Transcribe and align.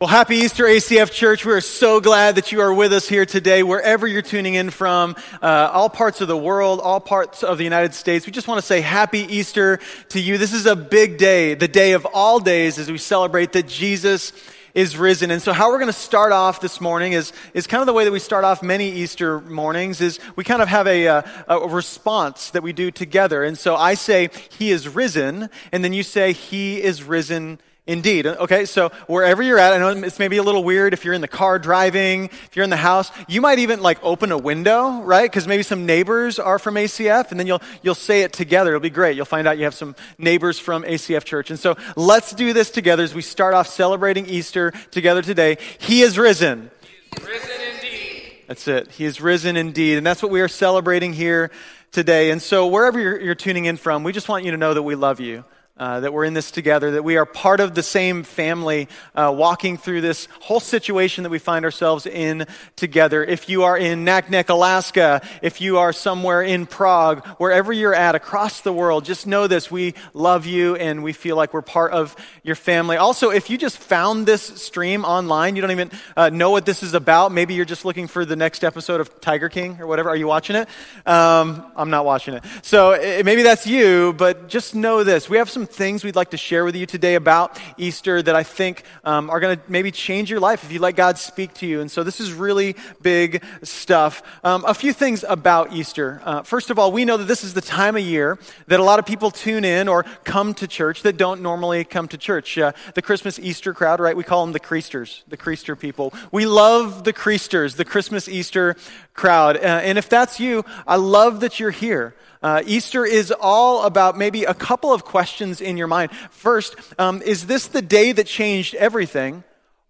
Well, 0.00 0.06
happy 0.06 0.36
Easter, 0.36 0.62
ACF 0.62 1.10
Church. 1.10 1.44
We 1.44 1.52
are 1.54 1.60
so 1.60 1.98
glad 1.98 2.36
that 2.36 2.52
you 2.52 2.60
are 2.60 2.72
with 2.72 2.92
us 2.92 3.08
here 3.08 3.26
today, 3.26 3.64
wherever 3.64 4.06
you're 4.06 4.22
tuning 4.22 4.54
in 4.54 4.70
from, 4.70 5.16
uh, 5.42 5.70
all 5.72 5.90
parts 5.90 6.20
of 6.20 6.28
the 6.28 6.36
world, 6.36 6.78
all 6.78 7.00
parts 7.00 7.42
of 7.42 7.58
the 7.58 7.64
United 7.64 7.94
States. 7.94 8.24
We 8.24 8.30
just 8.30 8.46
want 8.46 8.60
to 8.60 8.64
say 8.64 8.80
happy 8.80 9.22
Easter 9.22 9.80
to 10.10 10.20
you. 10.20 10.38
This 10.38 10.52
is 10.52 10.66
a 10.66 10.76
big 10.76 11.18
day, 11.18 11.54
the 11.54 11.66
day 11.66 11.94
of 11.94 12.06
all 12.14 12.38
days 12.38 12.78
as 12.78 12.88
we 12.88 12.96
celebrate 12.96 13.50
that 13.54 13.66
Jesus 13.66 14.32
is 14.72 14.96
risen. 14.96 15.32
And 15.32 15.42
so 15.42 15.52
how 15.52 15.68
we're 15.70 15.80
going 15.80 15.88
to 15.88 15.92
start 15.92 16.30
off 16.30 16.60
this 16.60 16.80
morning 16.80 17.14
is, 17.14 17.32
is 17.52 17.66
kind 17.66 17.80
of 17.80 17.88
the 17.88 17.92
way 17.92 18.04
that 18.04 18.12
we 18.12 18.20
start 18.20 18.44
off 18.44 18.62
many 18.62 18.88
Easter 18.92 19.40
mornings 19.40 20.00
is 20.00 20.20
we 20.36 20.44
kind 20.44 20.62
of 20.62 20.68
have 20.68 20.86
a, 20.86 21.06
a, 21.06 21.24
a 21.48 21.66
response 21.66 22.50
that 22.50 22.62
we 22.62 22.72
do 22.72 22.92
together. 22.92 23.42
And 23.42 23.58
so 23.58 23.74
I 23.74 23.94
say, 23.94 24.30
he 24.56 24.70
is 24.70 24.86
risen. 24.86 25.50
And 25.72 25.82
then 25.82 25.92
you 25.92 26.04
say, 26.04 26.34
he 26.34 26.80
is 26.80 27.02
risen 27.02 27.58
Indeed. 27.88 28.26
Okay, 28.26 28.66
so 28.66 28.90
wherever 29.06 29.42
you're 29.42 29.58
at, 29.58 29.72
I 29.72 29.78
know 29.78 29.88
it's 30.04 30.18
maybe 30.18 30.36
a 30.36 30.42
little 30.42 30.62
weird 30.62 30.92
if 30.92 31.06
you're 31.06 31.14
in 31.14 31.22
the 31.22 31.26
car 31.26 31.58
driving, 31.58 32.26
if 32.26 32.54
you're 32.54 32.64
in 32.64 32.68
the 32.68 32.76
house, 32.76 33.10
you 33.28 33.40
might 33.40 33.60
even 33.60 33.80
like 33.80 33.98
open 34.02 34.30
a 34.30 34.36
window, 34.36 35.00
right? 35.00 35.22
Because 35.22 35.48
maybe 35.48 35.62
some 35.62 35.86
neighbors 35.86 36.38
are 36.38 36.58
from 36.58 36.74
ACF, 36.74 37.30
and 37.30 37.40
then 37.40 37.46
you'll 37.46 37.62
you'll 37.80 37.94
say 37.94 38.20
it 38.20 38.34
together. 38.34 38.72
It'll 38.72 38.80
be 38.80 38.90
great. 38.90 39.16
You'll 39.16 39.24
find 39.24 39.48
out 39.48 39.56
you 39.56 39.64
have 39.64 39.74
some 39.74 39.96
neighbors 40.18 40.58
from 40.58 40.82
ACF 40.82 41.24
Church. 41.24 41.48
And 41.48 41.58
so 41.58 41.78
let's 41.96 42.34
do 42.34 42.52
this 42.52 42.70
together 42.70 43.02
as 43.02 43.14
we 43.14 43.22
start 43.22 43.54
off 43.54 43.66
celebrating 43.66 44.26
Easter 44.26 44.72
together 44.90 45.22
today. 45.22 45.56
He 45.78 46.02
is 46.02 46.18
risen. 46.18 46.70
He 46.82 47.16
is 47.16 47.26
risen 47.26 47.60
indeed. 47.74 48.32
That's 48.48 48.68
it. 48.68 48.90
He 48.90 49.06
is 49.06 49.22
risen 49.22 49.56
indeed. 49.56 49.96
And 49.96 50.06
that's 50.06 50.22
what 50.22 50.30
we 50.30 50.42
are 50.42 50.48
celebrating 50.48 51.14
here 51.14 51.50
today. 51.90 52.32
And 52.32 52.42
so 52.42 52.66
wherever 52.66 53.00
you're, 53.00 53.18
you're 53.18 53.34
tuning 53.34 53.64
in 53.64 53.78
from, 53.78 54.04
we 54.04 54.12
just 54.12 54.28
want 54.28 54.44
you 54.44 54.50
to 54.50 54.58
know 54.58 54.74
that 54.74 54.82
we 54.82 54.94
love 54.94 55.20
you. 55.20 55.46
Uh, 55.78 56.00
that 56.00 56.12
we're 56.12 56.24
in 56.24 56.34
this 56.34 56.50
together, 56.50 56.90
that 56.90 57.04
we 57.04 57.16
are 57.16 57.24
part 57.24 57.60
of 57.60 57.72
the 57.76 57.84
same 57.84 58.24
family, 58.24 58.88
uh, 59.14 59.32
walking 59.32 59.76
through 59.76 60.00
this 60.00 60.26
whole 60.40 60.58
situation 60.58 61.22
that 61.22 61.30
we 61.30 61.38
find 61.38 61.64
ourselves 61.64 62.04
in 62.04 62.44
together. 62.74 63.22
If 63.22 63.48
you 63.48 63.62
are 63.62 63.78
in 63.78 64.04
Naknek, 64.04 64.48
Alaska, 64.48 65.22
if 65.40 65.60
you 65.60 65.78
are 65.78 65.92
somewhere 65.92 66.42
in 66.42 66.66
Prague, 66.66 67.24
wherever 67.38 67.72
you're 67.72 67.94
at 67.94 68.16
across 68.16 68.60
the 68.62 68.72
world, 68.72 69.04
just 69.04 69.24
know 69.24 69.46
this. 69.46 69.70
We 69.70 69.94
love 70.14 70.46
you 70.46 70.74
and 70.74 71.04
we 71.04 71.12
feel 71.12 71.36
like 71.36 71.54
we're 71.54 71.62
part 71.62 71.92
of 71.92 72.16
your 72.42 72.56
family. 72.56 72.96
Also, 72.96 73.30
if 73.30 73.48
you 73.48 73.56
just 73.56 73.78
found 73.78 74.26
this 74.26 74.42
stream 74.42 75.04
online, 75.04 75.54
you 75.54 75.62
don't 75.62 75.70
even 75.70 75.92
uh, 76.16 76.28
know 76.28 76.50
what 76.50 76.66
this 76.66 76.82
is 76.82 76.94
about. 76.94 77.30
Maybe 77.30 77.54
you're 77.54 77.64
just 77.64 77.84
looking 77.84 78.08
for 78.08 78.24
the 78.24 78.34
next 78.34 78.64
episode 78.64 79.00
of 79.00 79.20
Tiger 79.20 79.48
King 79.48 79.76
or 79.80 79.86
whatever. 79.86 80.08
Are 80.08 80.16
you 80.16 80.26
watching 80.26 80.56
it? 80.56 80.68
Um, 81.06 81.64
I'm 81.76 81.90
not 81.90 82.04
watching 82.04 82.34
it. 82.34 82.42
So 82.62 82.92
it, 82.94 83.24
maybe 83.24 83.44
that's 83.44 83.64
you, 83.64 84.12
but 84.14 84.48
just 84.48 84.74
know 84.74 85.04
this. 85.04 85.30
We 85.30 85.36
have 85.36 85.48
some 85.48 85.67
things 85.70 86.04
we'd 86.04 86.16
like 86.16 86.30
to 86.30 86.36
share 86.36 86.64
with 86.64 86.76
you 86.76 86.86
today 86.86 87.14
about 87.14 87.58
Easter 87.76 88.22
that 88.22 88.34
I 88.34 88.42
think 88.42 88.84
um, 89.04 89.30
are 89.30 89.40
going 89.40 89.56
to 89.56 89.62
maybe 89.68 89.90
change 89.90 90.30
your 90.30 90.40
life 90.40 90.64
if 90.64 90.72
you 90.72 90.80
let 90.80 90.96
God 90.96 91.18
speak 91.18 91.54
to 91.54 91.66
you. 91.66 91.80
And 91.80 91.90
so 91.90 92.02
this 92.02 92.20
is 92.20 92.32
really 92.32 92.76
big 93.02 93.42
stuff. 93.62 94.22
Um, 94.44 94.64
a 94.66 94.74
few 94.74 94.92
things 94.92 95.24
about 95.28 95.72
Easter. 95.72 96.20
Uh, 96.24 96.42
first 96.42 96.70
of 96.70 96.78
all, 96.78 96.92
we 96.92 97.04
know 97.04 97.16
that 97.16 97.28
this 97.28 97.44
is 97.44 97.54
the 97.54 97.60
time 97.60 97.96
of 97.96 98.02
year 98.02 98.38
that 98.66 98.80
a 98.80 98.84
lot 98.84 98.98
of 98.98 99.06
people 99.06 99.30
tune 99.30 99.64
in 99.64 99.88
or 99.88 100.04
come 100.24 100.54
to 100.54 100.66
church 100.66 101.02
that 101.02 101.16
don't 101.16 101.42
normally 101.42 101.84
come 101.84 102.08
to 102.08 102.18
church. 102.18 102.58
Uh, 102.58 102.72
the 102.94 103.02
Christmas 103.02 103.38
Easter 103.38 103.74
crowd, 103.74 104.00
right? 104.00 104.16
We 104.16 104.24
call 104.24 104.44
them 104.44 104.52
the 104.52 104.60
Creasters, 104.60 105.22
the 105.28 105.36
Creaster 105.36 105.78
people. 105.78 106.12
We 106.32 106.46
love 106.46 107.04
the 107.04 107.12
Creasters, 107.12 107.76
the 107.76 107.84
Christmas 107.84 108.28
Easter 108.28 108.76
crowd. 109.14 109.56
Uh, 109.56 109.60
and 109.60 109.98
if 109.98 110.08
that's 110.08 110.38
you, 110.40 110.64
I 110.86 110.96
love 110.96 111.40
that 111.40 111.60
you're 111.60 111.70
here. 111.70 112.14
Uh, 112.42 112.62
Easter 112.66 113.04
is 113.04 113.32
all 113.32 113.84
about 113.84 114.16
maybe 114.16 114.44
a 114.44 114.54
couple 114.54 114.92
of 114.92 115.04
questions 115.04 115.60
in 115.60 115.76
your 115.76 115.88
mind. 115.88 116.12
First, 116.30 116.76
um, 116.98 117.22
is 117.22 117.46
this 117.46 117.68
the 117.68 117.82
day 117.82 118.12
that 118.12 118.26
changed 118.26 118.74
everything? 118.74 119.44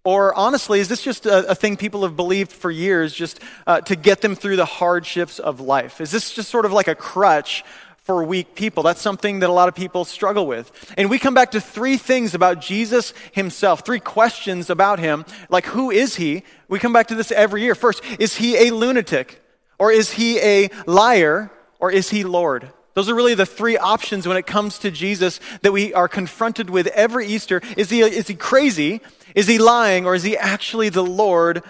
Or 0.05 0.35
honestly, 0.35 0.81
is 0.81 0.89
this 0.89 1.03
just 1.03 1.27
a, 1.27 1.51
a 1.51 1.55
thing 1.55 1.77
people 1.77 2.03
have 2.03 2.17
believed 2.17 2.51
for 2.51 2.71
years 2.71 3.13
just 3.13 3.41
uh, 3.67 3.83
to 3.83 3.97
get 3.97 4.23
them 4.23 4.35
through 4.35 4.57
the 4.57 4.65
hardships 4.65 5.39
of 5.39 5.61
life? 5.61 6.01
Is 6.01 6.11
this 6.11 6.33
just 6.33 6.51
sort 6.51 6.65
of 6.65 6.73
like 6.73 6.89
a 6.89 6.95
crutch 6.95 7.65
for 8.09 8.25
weak 8.25 8.55
people. 8.55 8.83
That's 8.83 9.03
something 9.03 9.41
that 9.41 9.51
a 9.51 9.53
lot 9.53 9.69
of 9.69 9.75
people 9.75 10.07
struggle 10.07 10.47
with. 10.47 10.73
And 10.97 11.11
we 11.11 11.19
come 11.19 11.35
back 11.35 11.51
to 11.51 11.61
three 11.61 11.99
things 11.99 12.35
about 12.35 12.59
Jesus 12.59 13.13
himself, 13.33 13.85
three 13.85 14.01
questions 14.01 14.71
about 14.71 14.99
him, 14.99 15.27
like 15.51 15.67
who 15.67 15.91
is 15.91 16.17
he? 16.17 16.43
We 16.69 16.79
come 16.79 16.95
back 16.95 17.09
to 17.09 17.15
this 17.15 17.31
every 17.31 17.61
year. 17.61 17.75
First, 17.75 18.03
is 18.19 18.35
he 18.35 18.57
a 18.67 18.73
lunatic? 18.73 19.43
Or 19.79 19.93
is 19.93 20.11
he 20.11 20.41
a 20.41 20.71
liar? 20.87 21.51
Or 21.79 21.91
is 21.91 22.11
he 22.11 22.25
Lord? 22.25 22.71
Those 22.95 23.09
are 23.09 23.15
really 23.15 23.35
the 23.35 23.47
three 23.47 23.77
options 23.77 24.27
when 24.27 24.37
it 24.37 24.47
comes 24.47 24.81
to 24.81 24.91
Jesus 24.91 25.39
that 25.63 25.73
we 25.73 25.95
are 25.95 26.09
confronted 26.09 26.69
with 26.69 26.89
every 26.89 27.29
Easter. 27.29 27.63
Is 27.77 27.91
he, 27.91 28.01
is 28.01 28.27
he 28.27 28.35
crazy? 28.35 29.01
Is 29.37 29.47
he 29.47 29.59
lying? 29.59 30.05
Or 30.05 30.17
is 30.17 30.25
he 30.25 30.37
actually 30.37 30.89
the 30.89 31.05
Lord 31.05 31.63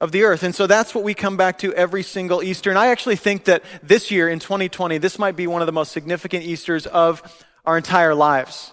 of 0.00 0.12
the 0.12 0.22
earth? 0.22 0.44
And 0.44 0.54
so 0.54 0.68
that's 0.68 0.94
what 0.94 1.02
we 1.02 1.12
come 1.12 1.36
back 1.36 1.58
to 1.58 1.74
every 1.74 2.04
single 2.04 2.40
Easter. 2.40 2.70
And 2.70 2.78
I 2.78 2.88
actually 2.88 3.16
think 3.16 3.46
that 3.46 3.64
this 3.82 4.12
year 4.12 4.28
in 4.28 4.38
2020, 4.38 4.98
this 4.98 5.18
might 5.18 5.34
be 5.34 5.48
one 5.48 5.60
of 5.60 5.66
the 5.66 5.72
most 5.72 5.90
significant 5.90 6.44
Easters 6.44 6.86
of 6.86 7.44
our 7.64 7.76
entire 7.76 8.14
lives. 8.14 8.72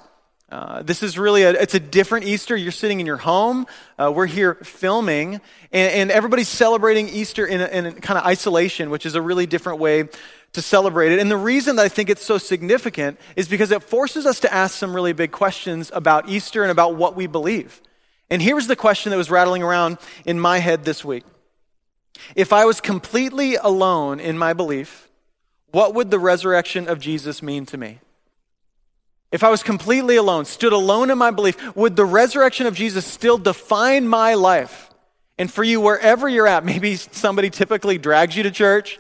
Uh, 0.51 0.83
this 0.83 1.01
is 1.01 1.17
really 1.17 1.41
a, 1.41 1.49
it's 1.49 1.73
a 1.73 1.79
different 1.79 2.27
Easter. 2.27 2.55
You're 2.55 2.71
sitting 2.71 2.99
in 2.99 3.07
your 3.07 3.17
home. 3.17 3.65
Uh, 3.97 4.11
we're 4.15 4.27
here 4.27 4.53
filming, 4.53 5.41
and, 5.71 5.93
and 5.93 6.11
everybody's 6.11 6.47
celebrating 6.47 7.09
Easter 7.09 7.47
in, 7.47 7.59
in 7.59 8.01
kind 8.01 8.19
of 8.19 8.25
isolation, 8.25 8.91
which 8.91 9.07
is 9.07 9.15
a 9.15 9.21
really 9.21 9.47
different 9.47 9.79
way 9.79 10.09
to 10.53 10.61
celebrate 10.61 11.11
it. 11.11 11.19
And 11.19 11.29
the 11.29 11.37
reason 11.37 11.75
that 11.75 11.85
I 11.85 11.89
think 11.89 12.09
it's 12.09 12.23
so 12.23 12.37
significant 12.37 13.19
is 13.35 13.47
because 13.47 13.71
it 13.71 13.83
forces 13.83 14.25
us 14.25 14.39
to 14.41 14.53
ask 14.53 14.75
some 14.75 14.95
really 14.95 15.13
big 15.13 15.31
questions 15.31 15.91
about 15.93 16.29
Easter 16.29 16.61
and 16.61 16.71
about 16.71 16.95
what 16.95 17.15
we 17.15 17.27
believe. 17.27 17.81
And 18.29 18.41
here's 18.41 18.67
the 18.67 18.75
question 18.75 19.09
that 19.09 19.17
was 19.17 19.31
rattling 19.31 19.63
around 19.63 19.97
in 20.25 20.39
my 20.39 20.59
head 20.59 20.85
this 20.85 21.03
week 21.03 21.23
If 22.35 22.53
I 22.53 22.65
was 22.65 22.81
completely 22.81 23.55
alone 23.55 24.19
in 24.19 24.37
my 24.37 24.53
belief, 24.53 25.09
what 25.71 25.95
would 25.95 26.11
the 26.11 26.19
resurrection 26.19 26.87
of 26.87 26.99
Jesus 26.99 27.41
mean 27.41 27.65
to 27.67 27.77
me? 27.77 27.99
If 29.31 29.43
I 29.43 29.49
was 29.49 29.63
completely 29.63 30.15
alone, 30.15 30.45
stood 30.45 30.73
alone 30.73 31.09
in 31.09 31.17
my 31.17 31.31
belief, 31.31 31.75
would 31.75 31.95
the 31.95 32.05
resurrection 32.05 32.67
of 32.67 32.75
Jesus 32.75 33.03
still 33.03 33.39
define 33.39 34.07
my 34.07 34.35
life? 34.35 34.91
And 35.39 35.51
for 35.51 35.63
you, 35.63 35.81
wherever 35.81 36.29
you're 36.29 36.47
at, 36.47 36.63
maybe 36.73 36.95
somebody 36.95 37.49
typically 37.49 37.97
drags 37.97 38.37
you 38.37 38.43
to 38.43 38.51
church. 38.51 38.99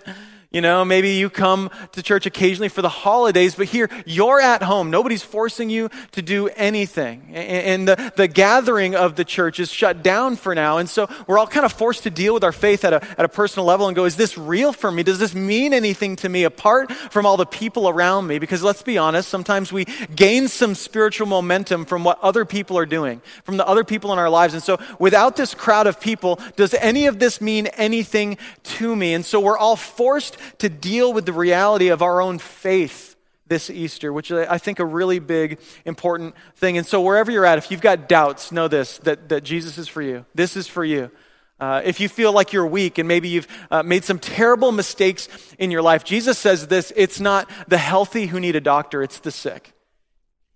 You 0.53 0.61
know, 0.61 0.85
maybe 0.85 1.09
you 1.09 1.31
come 1.31 1.71
to 1.93 2.03
church 2.03 2.27
occasionally 2.27 2.69
for 2.69 2.83
the 2.83 2.89
holidays, 2.89 3.55
but 3.55 3.65
here 3.65 3.89
you're 4.05 4.39
at 4.39 4.61
home. 4.61 4.91
Nobody's 4.91 5.23
forcing 5.23 5.71
you 5.71 5.89
to 6.11 6.21
do 6.21 6.47
anything. 6.49 7.31
And 7.33 7.87
the, 7.87 8.13
the 8.15 8.27
gathering 8.27 8.93
of 8.93 9.15
the 9.15 9.25
church 9.25 9.59
is 9.59 9.71
shut 9.71 10.03
down 10.03 10.35
for 10.35 10.53
now. 10.53 10.77
And 10.77 10.87
so 10.87 11.09
we're 11.25 11.39
all 11.39 11.47
kind 11.47 11.65
of 11.65 11.73
forced 11.73 12.03
to 12.03 12.11
deal 12.11 12.35
with 12.35 12.43
our 12.43 12.51
faith 12.51 12.85
at 12.85 12.93
a, 12.93 13.03
at 13.17 13.25
a 13.25 13.29
personal 13.29 13.65
level 13.65 13.87
and 13.87 13.95
go, 13.95 14.05
is 14.05 14.15
this 14.15 14.37
real 14.37 14.73
for 14.73 14.91
me? 14.91 15.01
Does 15.01 15.17
this 15.17 15.33
mean 15.33 15.73
anything 15.73 16.15
to 16.17 16.29
me 16.29 16.43
apart 16.43 16.91
from 16.91 17.25
all 17.25 17.35
the 17.35 17.47
people 17.47 17.89
around 17.89 18.27
me? 18.27 18.37
Because 18.37 18.61
let's 18.61 18.83
be 18.83 18.99
honest, 18.99 19.29
sometimes 19.29 19.73
we 19.73 19.85
gain 20.15 20.47
some 20.47 20.75
spiritual 20.75 21.25
momentum 21.25 21.83
from 21.83 22.03
what 22.03 22.19
other 22.21 22.45
people 22.45 22.77
are 22.77 22.85
doing, 22.85 23.23
from 23.43 23.57
the 23.57 23.65
other 23.65 23.83
people 23.83 24.13
in 24.13 24.19
our 24.19 24.29
lives. 24.29 24.53
And 24.53 24.61
so 24.61 24.77
without 24.99 25.35
this 25.35 25.55
crowd 25.55 25.87
of 25.87 25.99
people, 25.99 26.39
does 26.57 26.75
any 26.75 27.07
of 27.07 27.17
this 27.17 27.41
mean 27.41 27.65
anything 27.65 28.37
to 28.63 28.95
me? 28.95 29.15
And 29.15 29.25
so 29.25 29.39
we're 29.39 29.57
all 29.57 29.75
forced 29.75 30.37
to 30.59 30.69
deal 30.69 31.13
with 31.13 31.25
the 31.25 31.33
reality 31.33 31.89
of 31.89 32.01
our 32.01 32.21
own 32.21 32.39
faith 32.39 33.15
this 33.47 33.69
Easter, 33.69 34.11
which 34.11 34.31
I 34.31 34.57
think 34.57 34.79
a 34.79 34.85
really 34.85 35.19
big, 35.19 35.59
important 35.85 36.35
thing. 36.55 36.77
And 36.77 36.87
so, 36.87 37.01
wherever 37.01 37.31
you're 37.31 37.45
at, 37.45 37.57
if 37.57 37.71
you've 37.71 37.81
got 37.81 38.07
doubts, 38.07 38.51
know 38.51 38.67
this 38.67 38.97
that, 38.99 39.29
that 39.29 39.43
Jesus 39.43 39.77
is 39.77 39.87
for 39.87 40.01
you. 40.01 40.25
This 40.33 40.55
is 40.55 40.67
for 40.67 40.83
you. 40.83 41.11
Uh, 41.59 41.81
if 41.85 41.99
you 41.99 42.09
feel 42.09 42.33
like 42.33 42.51
you're 42.51 42.65
weak 42.65 42.97
and 42.97 43.07
maybe 43.07 43.29
you've 43.29 43.47
uh, 43.69 43.83
made 43.83 44.03
some 44.03 44.19
terrible 44.19 44.71
mistakes 44.71 45.29
in 45.59 45.71
your 45.71 45.81
life, 45.81 46.03
Jesus 46.03 46.37
says 46.37 46.67
this 46.67 46.91
it's 46.95 47.19
not 47.19 47.49
the 47.67 47.77
healthy 47.77 48.25
who 48.25 48.39
need 48.39 48.55
a 48.55 48.61
doctor, 48.61 49.03
it's 49.03 49.19
the 49.19 49.31
sick. 49.31 49.73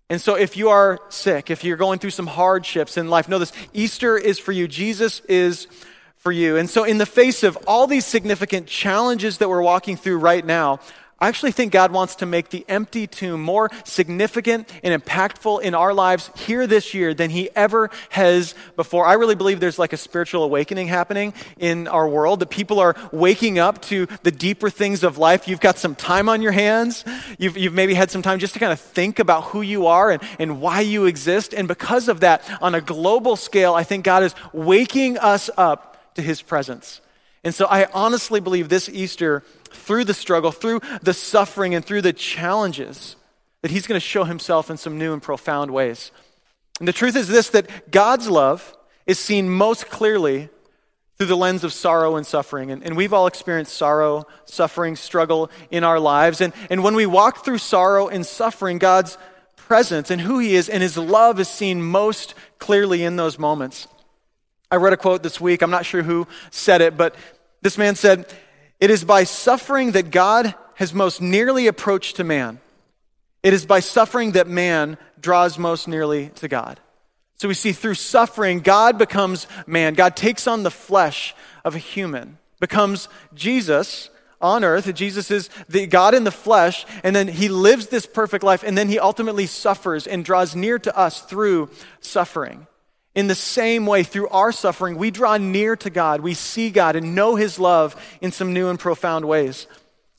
And 0.09 0.21
so, 0.21 0.35
if 0.35 0.55
you 0.55 0.69
are 0.69 0.99
sick, 1.09 1.51
if 1.51 1.63
you're 1.63 1.77
going 1.77 1.99
through 1.99 2.11
some 2.11 2.27
hardships 2.27 2.97
in 2.97 3.09
life, 3.09 3.27
know 3.27 3.39
this 3.39 3.53
Easter 3.73 4.17
is 4.17 4.39
for 4.39 4.53
you. 4.53 4.67
Jesus 4.67 5.19
is 5.27 5.67
for 6.17 6.31
you. 6.31 6.57
And 6.57 6.69
so, 6.69 6.83
in 6.83 6.97
the 6.97 7.05
face 7.05 7.43
of 7.43 7.57
all 7.67 7.87
these 7.87 8.05
significant 8.05 8.67
challenges 8.67 9.37
that 9.37 9.49
we're 9.49 9.61
walking 9.61 9.95
through 9.95 10.17
right 10.17 10.45
now, 10.45 10.79
I 11.19 11.29
actually 11.29 11.51
think 11.51 11.73
God 11.73 11.91
wants 11.91 12.17
to 12.17 12.27
make 12.27 12.49
the 12.49 12.63
empty 12.69 13.07
tomb 13.07 13.41
more 13.41 13.71
significant 13.83 14.71
and 14.83 15.01
impactful 15.01 15.63
in 15.63 15.73
our 15.73 15.91
lives 15.91 16.29
here 16.35 16.67
this 16.67 16.93
year 16.93 17.15
than 17.15 17.31
He 17.31 17.49
ever 17.55 17.89
has 18.09 18.53
before. 18.75 19.03
I 19.03 19.13
really 19.13 19.33
believe 19.33 19.59
there's 19.59 19.79
like 19.79 19.93
a 19.93 19.97
spiritual 19.97 20.43
awakening 20.43 20.89
happening 20.89 21.33
in 21.57 21.87
our 21.87 22.07
world, 22.07 22.41
that 22.41 22.51
people 22.51 22.79
are 22.79 22.95
waking 23.11 23.57
up 23.57 23.81
to 23.83 24.05
the 24.21 24.29
deeper 24.29 24.69
things 24.69 25.03
of 25.03 25.17
life. 25.17 25.47
You've 25.47 25.59
got 25.59 25.79
some 25.79 25.95
time 25.95 26.29
on 26.29 26.43
your 26.43 26.51
hands. 26.51 27.03
You've, 27.39 27.57
you've 27.57 27.73
maybe 27.73 27.95
had 27.95 28.11
some 28.11 28.21
time 28.21 28.37
just 28.37 28.53
to 28.53 28.59
kind 28.59 28.71
of 28.71 28.79
think 28.79 29.17
about 29.17 29.45
who 29.45 29.63
you 29.63 29.87
are 29.87 30.11
and, 30.11 30.21
and 30.37 30.61
why 30.61 30.81
you 30.81 31.05
exist. 31.05 31.51
And 31.51 31.67
because 31.67 32.09
of 32.09 32.19
that, 32.19 32.43
on 32.61 32.75
a 32.75 32.81
global 32.81 33.35
scale, 33.35 33.73
I 33.73 33.83
think 33.83 34.05
God 34.05 34.21
is 34.21 34.35
waking 34.53 35.17
us 35.17 35.49
up 35.57 35.96
to 36.17 36.21
His 36.21 36.41
presence. 36.41 36.99
And 37.43 37.55
so 37.55 37.65
I 37.67 37.85
honestly 37.93 38.39
believe 38.39 38.67
this 38.67 38.89
Easter, 38.89 39.43
through 39.69 40.03
the 40.03 40.13
struggle, 40.13 40.51
through 40.51 40.81
the 41.01 41.13
suffering, 41.13 41.75
and 41.75 41.85
through 41.85 42.01
the 42.01 42.11
challenges, 42.11 43.15
that 43.61 43.71
He's 43.71 43.87
going 43.87 43.99
to 43.99 44.05
show 44.05 44.25
Himself 44.25 44.69
in 44.69 44.77
some 44.77 44.97
new 44.97 45.13
and 45.13 45.21
profound 45.21 45.71
ways. 45.71 46.11
And 46.79 46.87
the 46.87 46.93
truth 46.93 47.15
is 47.15 47.27
this 47.27 47.49
that 47.49 47.91
God's 47.91 48.29
love 48.29 48.75
is 49.05 49.19
seen 49.19 49.49
most 49.49 49.89
clearly 49.89 50.49
through 51.17 51.27
the 51.27 51.37
lens 51.37 51.63
of 51.63 51.71
sorrow 51.71 52.15
and 52.15 52.25
suffering. 52.25 52.69
And, 52.69 52.83
and, 52.83 52.97
we've 52.97 53.13
all 53.13 53.27
experienced 53.27 53.73
sorrow, 53.73 54.27
suffering, 54.45 54.95
struggle 54.95 55.49
in 55.71 55.83
our 55.83 55.99
lives. 55.99 56.41
And, 56.41 56.53
and 56.69 56.83
when 56.83 56.95
we 56.95 57.05
walk 57.05 57.45
through 57.45 57.57
sorrow 57.59 58.07
and 58.07 58.25
suffering, 58.25 58.77
God's 58.77 59.17
presence 59.55 60.11
and 60.11 60.21
who 60.21 60.39
He 60.39 60.55
is 60.55 60.69
and 60.69 60.83
His 60.83 60.97
love 60.97 61.39
is 61.39 61.47
seen 61.47 61.81
most 61.81 62.35
clearly 62.59 63.03
in 63.03 63.15
those 63.15 63.39
moments. 63.39 63.87
I 64.69 64.75
read 64.75 64.93
a 64.93 64.97
quote 64.97 65.23
this 65.23 65.39
week. 65.39 65.61
I'm 65.61 65.71
not 65.71 65.85
sure 65.85 66.03
who 66.03 66.27
said 66.51 66.81
it, 66.81 66.97
but 66.97 67.15
this 67.61 67.77
man 67.77 67.95
said, 67.95 68.31
It 68.79 68.89
is 68.89 69.03
by 69.03 69.23
suffering 69.23 69.91
that 69.91 70.11
God 70.11 70.53
has 70.75 70.93
most 70.93 71.21
nearly 71.21 71.67
approached 71.67 72.17
to 72.17 72.23
man. 72.23 72.59
It 73.43 73.53
is 73.53 73.65
by 73.65 73.79
suffering 73.79 74.33
that 74.33 74.47
man 74.47 74.97
draws 75.19 75.57
most 75.57 75.87
nearly 75.87 76.29
to 76.35 76.47
God. 76.47 76.79
So 77.37 77.47
we 77.47 77.53
see 77.53 77.71
through 77.71 77.93
suffering, 77.93 78.59
God 78.59 78.97
becomes 78.97 79.47
man. 79.65 79.93
God 79.93 80.15
takes 80.15 80.47
on 80.47 80.63
the 80.63 80.71
flesh 80.71 81.35
of 81.63 81.75
a 81.75 81.79
human, 81.79 82.37
becomes 82.59 83.07
Jesus 83.33 84.09
on 84.41 84.63
earth. 84.63 84.93
Jesus 84.93 85.31
is 85.31 85.49
the 85.69 85.87
God 85.87 86.13
in 86.13 86.23
the 86.23 86.31
flesh, 86.31 86.85
and 87.03 87.15
then 87.15 87.27
he 87.27 87.47
lives 87.47 87.87
this 87.87 88.05
perfect 88.05 88.43
life, 88.43 88.63
and 88.63 88.77
then 88.77 88.89
he 88.89 88.99
ultimately 88.99 89.45
suffers 89.45 90.07
and 90.07 90.25
draws 90.25 90.55
near 90.55 90.77
to 90.79 90.97
us 90.97 91.21
through 91.21 91.69
suffering. 92.01 92.67
In 93.17 93.25
the 93.25 93.33
same 93.33 93.87
way, 93.87 94.03
through 94.03 94.27
our 94.27 94.51
suffering, 94.51 94.95
we 94.95 95.09
draw 95.09 95.37
near 95.37 95.75
to 95.77 95.89
God. 95.89 96.21
We 96.21 96.35
see 96.35 96.69
God 96.69 96.95
and 96.95 97.15
know 97.15 97.33
His 97.33 97.57
love 97.57 97.99
in 98.21 98.31
some 98.31 98.53
new 98.53 98.69
and 98.69 98.79
profound 98.79 99.25
ways. 99.25 99.65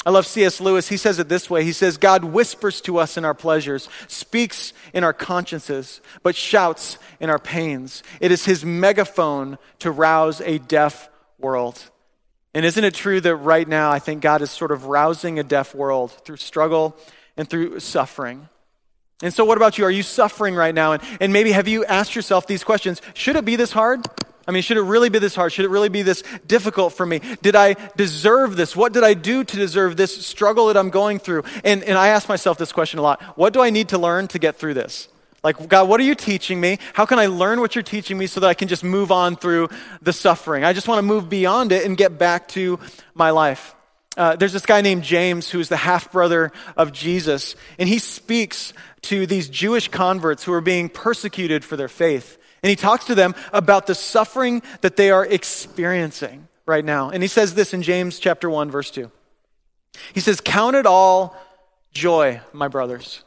I 0.04 0.10
love 0.10 0.26
C.S. 0.26 0.60
Lewis. 0.60 0.88
He 0.88 0.96
says 0.96 1.20
it 1.20 1.28
this 1.28 1.48
way 1.48 1.62
He 1.62 1.70
says, 1.70 1.96
God 1.96 2.24
whispers 2.24 2.80
to 2.80 2.98
us 2.98 3.16
in 3.16 3.24
our 3.24 3.34
pleasures, 3.34 3.88
speaks 4.08 4.72
in 4.92 5.04
our 5.04 5.12
consciences, 5.12 6.00
but 6.24 6.34
shouts 6.34 6.98
in 7.20 7.30
our 7.30 7.38
pains. 7.38 8.02
It 8.20 8.32
is 8.32 8.44
His 8.44 8.64
megaphone 8.64 9.58
to 9.78 9.92
rouse 9.92 10.40
a 10.40 10.58
deaf 10.58 11.08
world. 11.38 11.80
And 12.52 12.66
isn't 12.66 12.82
it 12.82 12.94
true 12.94 13.20
that 13.20 13.36
right 13.36 13.68
now, 13.68 13.92
I 13.92 14.00
think 14.00 14.22
God 14.22 14.42
is 14.42 14.50
sort 14.50 14.72
of 14.72 14.86
rousing 14.86 15.38
a 15.38 15.44
deaf 15.44 15.72
world 15.72 16.10
through 16.24 16.38
struggle 16.38 16.96
and 17.36 17.48
through 17.48 17.78
suffering? 17.78 18.48
And 19.20 19.34
so, 19.34 19.44
what 19.44 19.56
about 19.56 19.78
you? 19.78 19.84
Are 19.84 19.90
you 19.90 20.04
suffering 20.04 20.54
right 20.54 20.74
now? 20.74 20.92
And, 20.92 21.02
and 21.20 21.32
maybe 21.32 21.50
have 21.52 21.66
you 21.66 21.84
asked 21.84 22.14
yourself 22.14 22.46
these 22.46 22.62
questions? 22.62 23.02
Should 23.14 23.36
it 23.36 23.44
be 23.44 23.56
this 23.56 23.72
hard? 23.72 24.06
I 24.46 24.50
mean, 24.50 24.62
should 24.62 24.78
it 24.78 24.82
really 24.82 25.10
be 25.10 25.18
this 25.18 25.34
hard? 25.34 25.52
Should 25.52 25.66
it 25.66 25.70
really 25.70 25.90
be 25.90 26.00
this 26.02 26.22
difficult 26.46 26.94
for 26.94 27.04
me? 27.04 27.20
Did 27.42 27.54
I 27.54 27.74
deserve 27.96 28.56
this? 28.56 28.74
What 28.74 28.94
did 28.94 29.04
I 29.04 29.12
do 29.12 29.44
to 29.44 29.56
deserve 29.56 29.96
this 29.96 30.24
struggle 30.24 30.68
that 30.68 30.76
I'm 30.76 30.88
going 30.88 31.18
through? 31.18 31.42
And, 31.64 31.84
and 31.84 31.98
I 31.98 32.08
ask 32.08 32.30
myself 32.30 32.56
this 32.56 32.72
question 32.72 32.98
a 32.98 33.02
lot 33.02 33.20
What 33.36 33.52
do 33.52 33.60
I 33.60 33.70
need 33.70 33.90
to 33.90 33.98
learn 33.98 34.28
to 34.28 34.38
get 34.38 34.56
through 34.56 34.74
this? 34.74 35.08
Like, 35.42 35.68
God, 35.68 35.88
what 35.88 36.00
are 36.00 36.04
you 36.04 36.14
teaching 36.14 36.60
me? 36.60 36.78
How 36.94 37.06
can 37.06 37.18
I 37.18 37.26
learn 37.26 37.60
what 37.60 37.74
you're 37.74 37.82
teaching 37.82 38.18
me 38.18 38.26
so 38.26 38.40
that 38.40 38.48
I 38.48 38.54
can 38.54 38.68
just 38.68 38.82
move 38.82 39.12
on 39.12 39.36
through 39.36 39.68
the 40.02 40.12
suffering? 40.12 40.64
I 40.64 40.72
just 40.72 40.88
want 40.88 40.98
to 40.98 41.02
move 41.02 41.28
beyond 41.28 41.70
it 41.70 41.84
and 41.84 41.96
get 41.96 42.18
back 42.18 42.48
to 42.48 42.80
my 43.14 43.30
life. 43.30 43.74
Uh, 44.18 44.36
there's 44.36 44.52
this 44.52 44.66
guy 44.66 44.82
named 44.82 45.04
James 45.04 45.48
who's 45.48 45.70
the 45.70 45.76
half 45.76 46.12
brother 46.12 46.52
of 46.76 46.92
Jesus, 46.92 47.56
and 47.78 47.88
he 47.88 47.98
speaks 47.98 48.74
to 49.02 49.26
these 49.26 49.48
Jewish 49.48 49.88
converts 49.88 50.44
who 50.44 50.52
are 50.52 50.60
being 50.60 50.90
persecuted 50.90 51.64
for 51.64 51.76
their 51.76 51.88
faith. 51.88 52.36
And 52.62 52.68
he 52.68 52.76
talks 52.76 53.06
to 53.06 53.14
them 53.14 53.34
about 53.52 53.86
the 53.86 53.94
suffering 53.94 54.62
that 54.80 54.96
they 54.96 55.10
are 55.10 55.24
experiencing 55.24 56.48
right 56.66 56.84
now. 56.84 57.08
And 57.10 57.22
he 57.22 57.28
says 57.28 57.54
this 57.54 57.72
in 57.72 57.82
James 57.82 58.18
chapter 58.18 58.50
1 58.50 58.70
verse 58.70 58.90
2. 58.90 59.10
He 60.12 60.20
says, 60.20 60.40
"Count 60.40 60.76
it 60.76 60.84
all 60.84 61.36
joy, 61.92 62.40
my 62.52 62.68
brothers, 62.68 63.24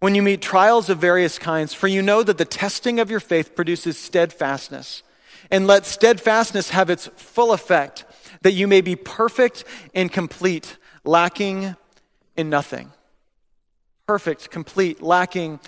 when 0.00 0.14
you 0.14 0.22
meet 0.22 0.40
trials 0.40 0.88
of 0.88 0.98
various 0.98 1.38
kinds, 1.38 1.74
for 1.74 1.88
you 1.88 2.02
know 2.02 2.22
that 2.22 2.38
the 2.38 2.44
testing 2.44 3.00
of 3.00 3.10
your 3.10 3.20
faith 3.20 3.56
produces 3.56 3.98
steadfastness. 3.98 5.02
And 5.50 5.66
let 5.66 5.86
steadfastness 5.86 6.70
have 6.70 6.90
its 6.90 7.08
full 7.16 7.52
effect, 7.52 8.04
that 8.42 8.52
you 8.52 8.66
may 8.66 8.80
be 8.80 8.96
perfect 8.96 9.64
and 9.94 10.12
complete, 10.12 10.76
lacking 11.04 11.76
in 12.36 12.50
nothing." 12.50 12.92
perfect, 14.08 14.50
complete, 14.50 15.02
lacking 15.02 15.60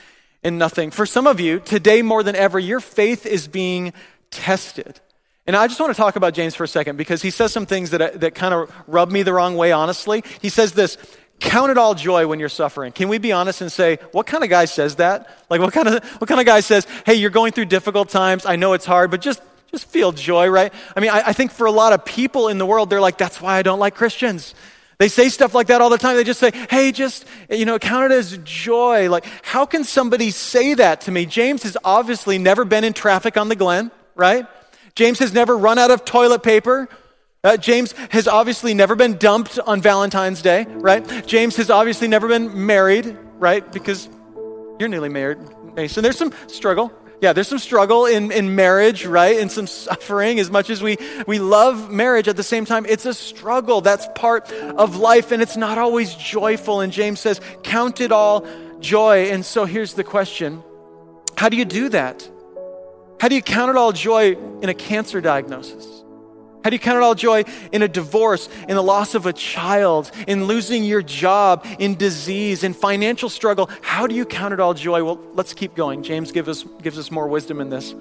in 0.42 0.56
nothing. 0.56 0.90
For 0.90 1.04
some 1.04 1.26
of 1.26 1.40
you, 1.40 1.60
today 1.60 2.00
more 2.00 2.22
than 2.22 2.34
ever, 2.34 2.58
your 2.58 2.80
faith 2.80 3.26
is 3.26 3.46
being 3.46 3.92
tested. 4.30 4.98
And 5.46 5.54
I 5.54 5.66
just 5.66 5.78
want 5.78 5.94
to 5.94 5.96
talk 5.96 6.16
about 6.16 6.32
James 6.32 6.54
for 6.54 6.64
a 6.64 6.68
second 6.68 6.96
because 6.96 7.20
he 7.20 7.28
says 7.28 7.52
some 7.52 7.66
things 7.66 7.90
that, 7.90 8.20
that 8.20 8.34
kind 8.34 8.54
of 8.54 8.72
rub 8.86 9.10
me 9.10 9.22
the 9.22 9.34
wrong 9.34 9.58
way, 9.58 9.72
honestly. 9.72 10.24
He 10.40 10.48
says 10.48 10.72
this 10.72 10.96
count 11.38 11.70
it 11.70 11.76
all 11.76 11.94
joy 11.94 12.26
when 12.26 12.38
you're 12.38 12.48
suffering. 12.48 12.92
Can 12.92 13.08
we 13.08 13.18
be 13.18 13.32
honest 13.32 13.60
and 13.60 13.70
say, 13.70 13.98
what 14.12 14.26
kind 14.26 14.42
of 14.42 14.48
guy 14.48 14.66
says 14.66 14.96
that? 14.96 15.28
Like, 15.48 15.60
what 15.60 15.72
kind 15.72 15.88
of, 15.88 16.04
what 16.20 16.28
kind 16.28 16.40
of 16.40 16.46
guy 16.46 16.60
says, 16.60 16.86
hey, 17.04 17.14
you're 17.14 17.30
going 17.30 17.52
through 17.52 17.64
difficult 17.66 18.08
times. 18.10 18.44
I 18.46 18.56
know 18.56 18.74
it's 18.74 18.84
hard, 18.84 19.10
but 19.10 19.20
just, 19.20 19.40
just 19.70 19.86
feel 19.86 20.12
joy, 20.12 20.48
right? 20.48 20.72
I 20.96 21.00
mean, 21.00 21.10
I, 21.10 21.28
I 21.28 21.32
think 21.32 21.52
for 21.52 21.66
a 21.66 21.70
lot 21.70 21.92
of 21.92 22.04
people 22.04 22.48
in 22.48 22.58
the 22.58 22.66
world, 22.66 22.90
they're 22.90 23.00
like, 23.00 23.18
that's 23.18 23.40
why 23.40 23.56
I 23.56 23.62
don't 23.62 23.78
like 23.78 23.94
Christians. 23.94 24.54
They 24.98 25.08
say 25.08 25.30
stuff 25.30 25.54
like 25.54 25.68
that 25.68 25.80
all 25.80 25.88
the 25.88 25.96
time. 25.96 26.16
They 26.16 26.24
just 26.24 26.40
say, 26.40 26.50
hey, 26.68 26.92
just, 26.92 27.24
you 27.48 27.64
know, 27.64 27.78
count 27.78 28.12
it 28.12 28.14
as 28.14 28.36
joy. 28.44 29.08
Like, 29.08 29.24
how 29.42 29.64
can 29.64 29.82
somebody 29.82 30.30
say 30.30 30.74
that 30.74 31.02
to 31.02 31.10
me? 31.10 31.24
James 31.24 31.62
has 31.62 31.76
obviously 31.84 32.36
never 32.36 32.66
been 32.66 32.84
in 32.84 32.92
traffic 32.92 33.38
on 33.38 33.48
the 33.48 33.56
Glenn, 33.56 33.90
right? 34.14 34.46
James 34.94 35.18
has 35.20 35.32
never 35.32 35.56
run 35.56 35.78
out 35.78 35.90
of 35.90 36.04
toilet 36.04 36.42
paper. 36.42 36.86
Uh, 37.42 37.56
James 37.56 37.92
has 38.10 38.28
obviously 38.28 38.74
never 38.74 38.94
been 38.94 39.16
dumped 39.16 39.58
on 39.60 39.80
Valentine's 39.80 40.42
Day, 40.42 40.66
right? 40.68 41.26
James 41.26 41.56
has 41.56 41.70
obviously 41.70 42.06
never 42.06 42.28
been 42.28 42.66
married, 42.66 43.16
right? 43.38 43.72
Because 43.72 44.10
you're 44.78 44.90
newly 44.90 45.08
married, 45.08 45.38
Mason. 45.74 46.02
There's 46.02 46.18
some 46.18 46.34
struggle, 46.48 46.92
yeah, 47.20 47.34
there's 47.34 47.48
some 47.48 47.58
struggle 47.58 48.06
in, 48.06 48.32
in 48.32 48.54
marriage, 48.54 49.04
right? 49.04 49.38
And 49.38 49.52
some 49.52 49.66
suffering. 49.66 50.40
As 50.40 50.50
much 50.50 50.70
as 50.70 50.82
we, 50.82 50.96
we 51.26 51.38
love 51.38 51.90
marriage, 51.90 52.28
at 52.28 52.36
the 52.36 52.42
same 52.42 52.64
time, 52.64 52.86
it's 52.86 53.04
a 53.04 53.12
struggle. 53.12 53.82
That's 53.82 54.08
part 54.14 54.50
of 54.50 54.96
life, 54.96 55.30
and 55.30 55.42
it's 55.42 55.56
not 55.56 55.76
always 55.76 56.14
joyful. 56.14 56.80
And 56.80 56.92
James 56.92 57.20
says, 57.20 57.40
Count 57.62 58.00
it 58.00 58.10
all 58.10 58.46
joy. 58.80 59.30
And 59.30 59.44
so 59.44 59.66
here's 59.66 59.94
the 59.94 60.04
question 60.04 60.62
How 61.36 61.50
do 61.50 61.56
you 61.56 61.66
do 61.66 61.90
that? 61.90 62.28
How 63.20 63.28
do 63.28 63.34
you 63.34 63.42
count 63.42 63.68
it 63.68 63.76
all 63.76 63.92
joy 63.92 64.36
in 64.62 64.70
a 64.70 64.74
cancer 64.74 65.20
diagnosis? 65.20 65.99
How 66.62 66.70
do 66.70 66.76
you 66.76 66.80
count 66.80 66.96
it 66.96 67.02
all 67.02 67.14
joy 67.14 67.44
in 67.72 67.82
a 67.82 67.88
divorce, 67.88 68.48
in 68.68 68.76
the 68.76 68.82
loss 68.82 69.14
of 69.14 69.26
a 69.26 69.32
child, 69.32 70.10
in 70.26 70.44
losing 70.44 70.84
your 70.84 71.02
job, 71.02 71.66
in 71.78 71.94
disease, 71.94 72.64
in 72.64 72.74
financial 72.74 73.30
struggle? 73.30 73.70
How 73.80 74.06
do 74.06 74.14
you 74.14 74.26
count 74.26 74.52
it 74.52 74.60
all 74.60 74.74
joy? 74.74 75.02
Well, 75.02 75.18
let's 75.32 75.54
keep 75.54 75.74
going. 75.74 76.02
James 76.02 76.32
gives 76.32 76.48
us, 76.48 76.64
gives 76.82 76.98
us 76.98 77.10
more 77.10 77.28
wisdom 77.28 77.60
in 77.60 77.70
this. 77.70 77.94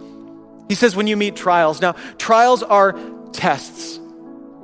He 0.68 0.75
says, 0.75 0.96
when 0.96 1.08
you 1.08 1.16
meet 1.16 1.36
trials. 1.36 1.82
Now, 1.82 1.94
trials 2.18 2.62
are 2.63 3.00
tests. 3.32 3.98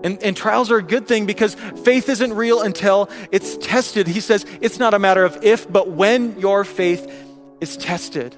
And, 0.04 0.22
and, 0.22 0.38
trials 0.38 0.70
are 0.70 0.78
a 0.78 0.84
good 0.84 1.08
thing 1.08 1.26
because 1.26 1.56
faith 1.56 2.10
isn't 2.10 2.34
real 2.34 2.62
until 2.62 3.10
it's 3.32 3.58
tested. 3.58 4.08
He 4.08 4.20
says 4.20 4.46
it's 4.62 4.78
not 4.78 4.94
a 4.94 5.00
matter 5.00 5.24
of 5.24 5.44
if, 5.44 5.72
but 5.72 5.90
when 5.90 6.40
your 6.40 6.64
faith 6.64 7.12
is 7.60 7.76
tested. 7.76 8.36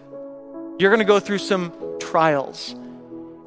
You're 0.80 0.92
going 0.92 1.00
to 1.00 1.06
go 1.06 1.20
through 1.20 1.40
some 1.40 1.74
trials. 2.00 2.74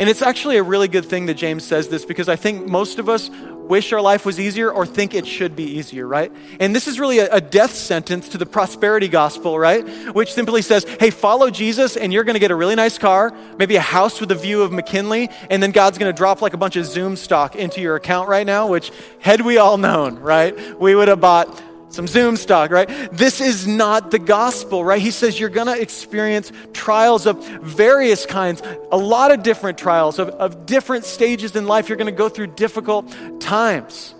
And 0.01 0.09
it's 0.09 0.23
actually 0.23 0.57
a 0.57 0.63
really 0.63 0.89
good 0.89 1.05
thing 1.05 1.27
that 1.27 1.35
James 1.35 1.63
says 1.63 1.89
this 1.89 2.07
because 2.07 2.29
I 2.29 2.37
think 2.37 2.67
most 2.67 2.99
of 2.99 3.11
us 3.11 3.31
wish 3.71 3.93
our 3.93 4.01
life 4.01 4.25
was 4.25 4.41
easier 4.41 4.71
or 4.71 4.87
think 4.87 5.15
it 5.15 5.27
should 5.27 5.55
be 5.55 5.63
easier, 5.63 6.07
right? 6.07 6.33
And 6.59 6.75
this 6.75 6.89
is 6.89 6.99
really 6.99 7.19
a, 7.19 7.29
a 7.35 7.41
death 7.41 7.75
sentence 7.75 8.31
to 8.31 8.39
the 8.39 8.47
prosperity 8.47 9.09
gospel, 9.09 9.59
right? 9.59 9.87
Which 10.15 10.33
simply 10.33 10.63
says, 10.63 10.85
hey, 10.99 11.11
follow 11.11 11.51
Jesus 11.51 11.99
and 11.99 12.15
you're 12.15 12.25
going 12.25 12.35
to 12.35 12.41
get 12.41 12.51
a 12.51 12.57
really 12.57 12.75
nice 12.75 12.97
car, 12.97 13.31
maybe 13.59 13.77
a 13.77 13.83
house 13.83 14.23
with 14.23 14.31
a 14.33 14.35
view 14.35 14.63
of 14.63 14.73
McKinley, 14.73 15.29
and 15.51 15.63
then 15.63 15.71
God's 15.71 15.99
going 15.99 16.11
to 16.11 16.17
drop 16.17 16.41
like 16.41 16.55
a 16.55 16.57
bunch 16.57 16.77
of 16.77 16.87
Zoom 16.87 17.15
stock 17.15 17.55
into 17.55 17.83
your 17.83 17.95
account 17.95 18.29
right 18.29 18.47
now, 18.47 18.69
which 18.69 18.91
had 19.21 19.43
we 19.43 19.59
all 19.59 19.77
known, 19.77 20.19
right? 20.19 20.81
We 20.81 20.95
would 20.95 21.09
have 21.09 21.21
bought 21.21 21.63
some 21.91 22.07
Zoom 22.07 22.37
stock, 22.37 22.71
right? 22.71 22.89
This 23.13 23.41
is 23.41 23.67
not 23.67 24.11
the 24.11 24.19
gospel, 24.19 24.85
right? 24.85 25.03
He 25.03 25.11
says 25.11 25.39
you're 25.39 25.49
going 25.49 25.67
to 25.67 25.81
experience 25.81 26.51
trials 26.73 27.27
of 27.27 27.45
various 27.63 28.27
kinds, 28.27 28.63
a 28.91 28.97
lot 28.97 29.33
of 29.33 29.43
different 29.43 29.77
trials 29.77 30.19
of, 30.19 30.29
of 30.31 30.67
different 30.67 31.05
stages 31.05 31.55
in 31.57 31.67
life. 31.67 31.89
You're 31.89 31.99
going 31.99 32.07
to 32.07 32.13
go 32.13 32.29
through 32.29 32.49
difficult 32.49 33.13
times. 33.41 34.15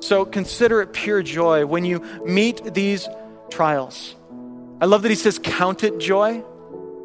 So 0.00 0.24
consider 0.24 0.82
it 0.82 0.92
pure 0.92 1.22
joy 1.22 1.66
when 1.66 1.84
you 1.84 2.00
meet 2.24 2.74
these 2.74 3.08
trials. 3.50 4.14
I 4.80 4.84
love 4.84 5.02
that 5.02 5.08
he 5.08 5.14
says, 5.16 5.40
count 5.42 5.82
it 5.82 5.98
joy. 5.98 6.44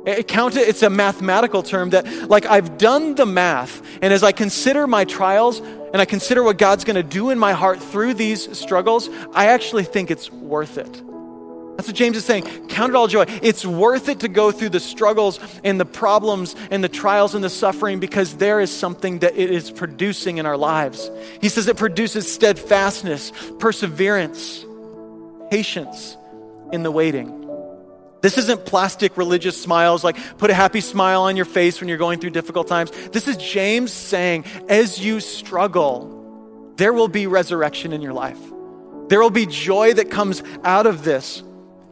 It, 0.05 0.27
count 0.27 0.57
it, 0.57 0.67
it's 0.67 0.83
a 0.83 0.89
mathematical 0.89 1.63
term 1.63 1.91
that, 1.91 2.05
like, 2.27 2.45
I've 2.45 2.77
done 2.77 3.15
the 3.15 3.25
math, 3.25 3.81
and 4.01 4.11
as 4.11 4.23
I 4.23 4.31
consider 4.31 4.87
my 4.87 5.05
trials 5.05 5.61
and 5.93 6.01
I 6.01 6.05
consider 6.05 6.43
what 6.43 6.57
God's 6.57 6.83
going 6.83 6.95
to 6.95 7.03
do 7.03 7.29
in 7.29 7.39
my 7.39 7.53
heart 7.53 7.81
through 7.81 8.13
these 8.13 8.57
struggles, 8.57 9.09
I 9.33 9.47
actually 9.47 9.83
think 9.83 10.11
it's 10.11 10.31
worth 10.31 10.77
it. 10.77 11.01
That's 11.81 11.87
what 11.87 11.95
James 11.95 12.17
is 12.17 12.25
saying. 12.25 12.43
Count 12.67 12.91
it 12.91 12.95
all 12.95 13.07
joy. 13.07 13.25
It's 13.41 13.65
worth 13.65 14.07
it 14.07 14.19
to 14.19 14.27
go 14.27 14.51
through 14.51 14.69
the 14.69 14.79
struggles 14.79 15.39
and 15.63 15.79
the 15.79 15.85
problems 15.85 16.55
and 16.69 16.83
the 16.83 16.89
trials 16.89 17.33
and 17.33 17.43
the 17.43 17.49
suffering 17.49 17.99
because 17.99 18.37
there 18.37 18.59
is 18.59 18.71
something 18.71 19.19
that 19.19 19.35
it 19.35 19.49
is 19.49 19.71
producing 19.71 20.37
in 20.37 20.45
our 20.45 20.57
lives. 20.57 21.09
He 21.41 21.49
says 21.49 21.67
it 21.67 21.77
produces 21.77 22.31
steadfastness, 22.31 23.31
perseverance, 23.59 24.63
patience 25.49 26.17
in 26.71 26.83
the 26.83 26.91
waiting. 26.91 27.40
This 28.21 28.37
isn't 28.37 28.65
plastic 28.65 29.17
religious 29.17 29.61
smiles, 29.61 30.03
like 30.03 30.17
put 30.37 30.51
a 30.51 30.53
happy 30.53 30.81
smile 30.81 31.23
on 31.23 31.35
your 31.35 31.45
face 31.45 31.79
when 31.79 31.89
you're 31.89 31.97
going 31.97 32.19
through 32.19 32.29
difficult 32.31 32.67
times. 32.67 32.91
This 33.11 33.27
is 33.27 33.35
James 33.37 33.91
saying, 33.91 34.45
as 34.69 35.03
you 35.03 35.19
struggle, 35.19 36.73
there 36.75 36.93
will 36.93 37.07
be 37.07 37.27
resurrection 37.27 37.93
in 37.93 38.01
your 38.01 38.13
life. 38.13 38.39
There 39.07 39.19
will 39.19 39.31
be 39.31 39.45
joy 39.45 39.93
that 39.95 40.11
comes 40.11 40.43
out 40.63 40.85
of 40.85 41.03
this. 41.03 41.43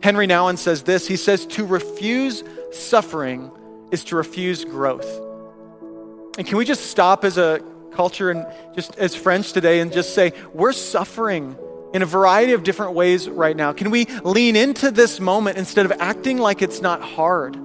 Henri 0.02 0.28
Nouwen 0.28 0.58
says 0.58 0.84
this 0.84 1.08
He 1.08 1.18
says, 1.18 1.46
To 1.48 1.66
refuse 1.66 2.44
suffering 2.72 3.52
is 3.92 4.04
to 4.06 4.16
refuse 4.16 4.64
growth. 4.64 5.10
And 6.38 6.48
can 6.48 6.58
we 6.58 6.64
just 6.64 6.86
stop 6.88 7.26
as 7.26 7.38
a 7.38 7.62
culture 7.92 8.30
and 8.30 8.46
just 8.76 8.96
as 8.98 9.16
friends 9.16 9.52
today 9.52 9.82
and 9.82 9.92
just 9.92 10.14
say, 10.14 10.34
We're 10.54 10.74
suffering 10.74 11.58
in 11.94 12.02
a 12.02 12.06
variety 12.06 12.54
of 12.54 12.64
different 12.64 12.94
ways 12.94 13.28
right 13.30 13.56
now? 13.56 13.74
Can 13.74 13.90
we 13.90 14.06
lean 14.24 14.56
into 14.56 14.92
this 14.92 15.20
moment 15.20 15.58
instead 15.58 15.86
of 15.86 15.92
acting 16.00 16.38
like 16.38 16.62
it's 16.62 16.82
not 16.82 17.02
hard? 17.02 17.56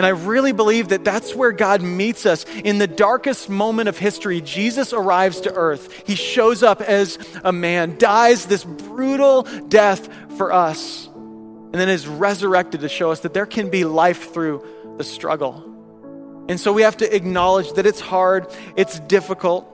And 0.00 0.06
I 0.06 0.10
really 0.10 0.52
believe 0.52 0.88
that 0.88 1.04
that's 1.04 1.34
where 1.34 1.52
God 1.52 1.82
meets 1.82 2.24
us. 2.24 2.46
In 2.64 2.78
the 2.78 2.86
darkest 2.86 3.50
moment 3.50 3.88
of 3.88 3.98
history, 3.98 4.40
Jesus 4.40 4.94
arrives 4.94 5.42
to 5.42 5.52
earth. 5.52 6.06
He 6.06 6.14
shows 6.14 6.62
up 6.62 6.80
as 6.80 7.18
a 7.44 7.52
man, 7.52 7.98
dies 7.98 8.46
this 8.46 8.64
brutal 8.64 9.42
death 9.42 10.08
for 10.38 10.52
us, 10.52 11.06
and 11.06 11.74
then 11.74 11.90
is 11.90 12.06
resurrected 12.06 12.80
to 12.80 12.88
show 12.88 13.10
us 13.10 13.20
that 13.20 13.34
there 13.34 13.46
can 13.46 13.68
be 13.68 13.84
life 13.84 14.32
through 14.32 14.64
the 14.96 15.04
struggle. 15.04 15.66
And 16.48 16.58
so 16.58 16.72
we 16.72 16.82
have 16.82 16.96
to 16.98 17.14
acknowledge 17.14 17.72
that 17.74 17.84
it's 17.84 18.00
hard, 18.00 18.46
it's 18.76 18.98
difficult. 19.00 19.66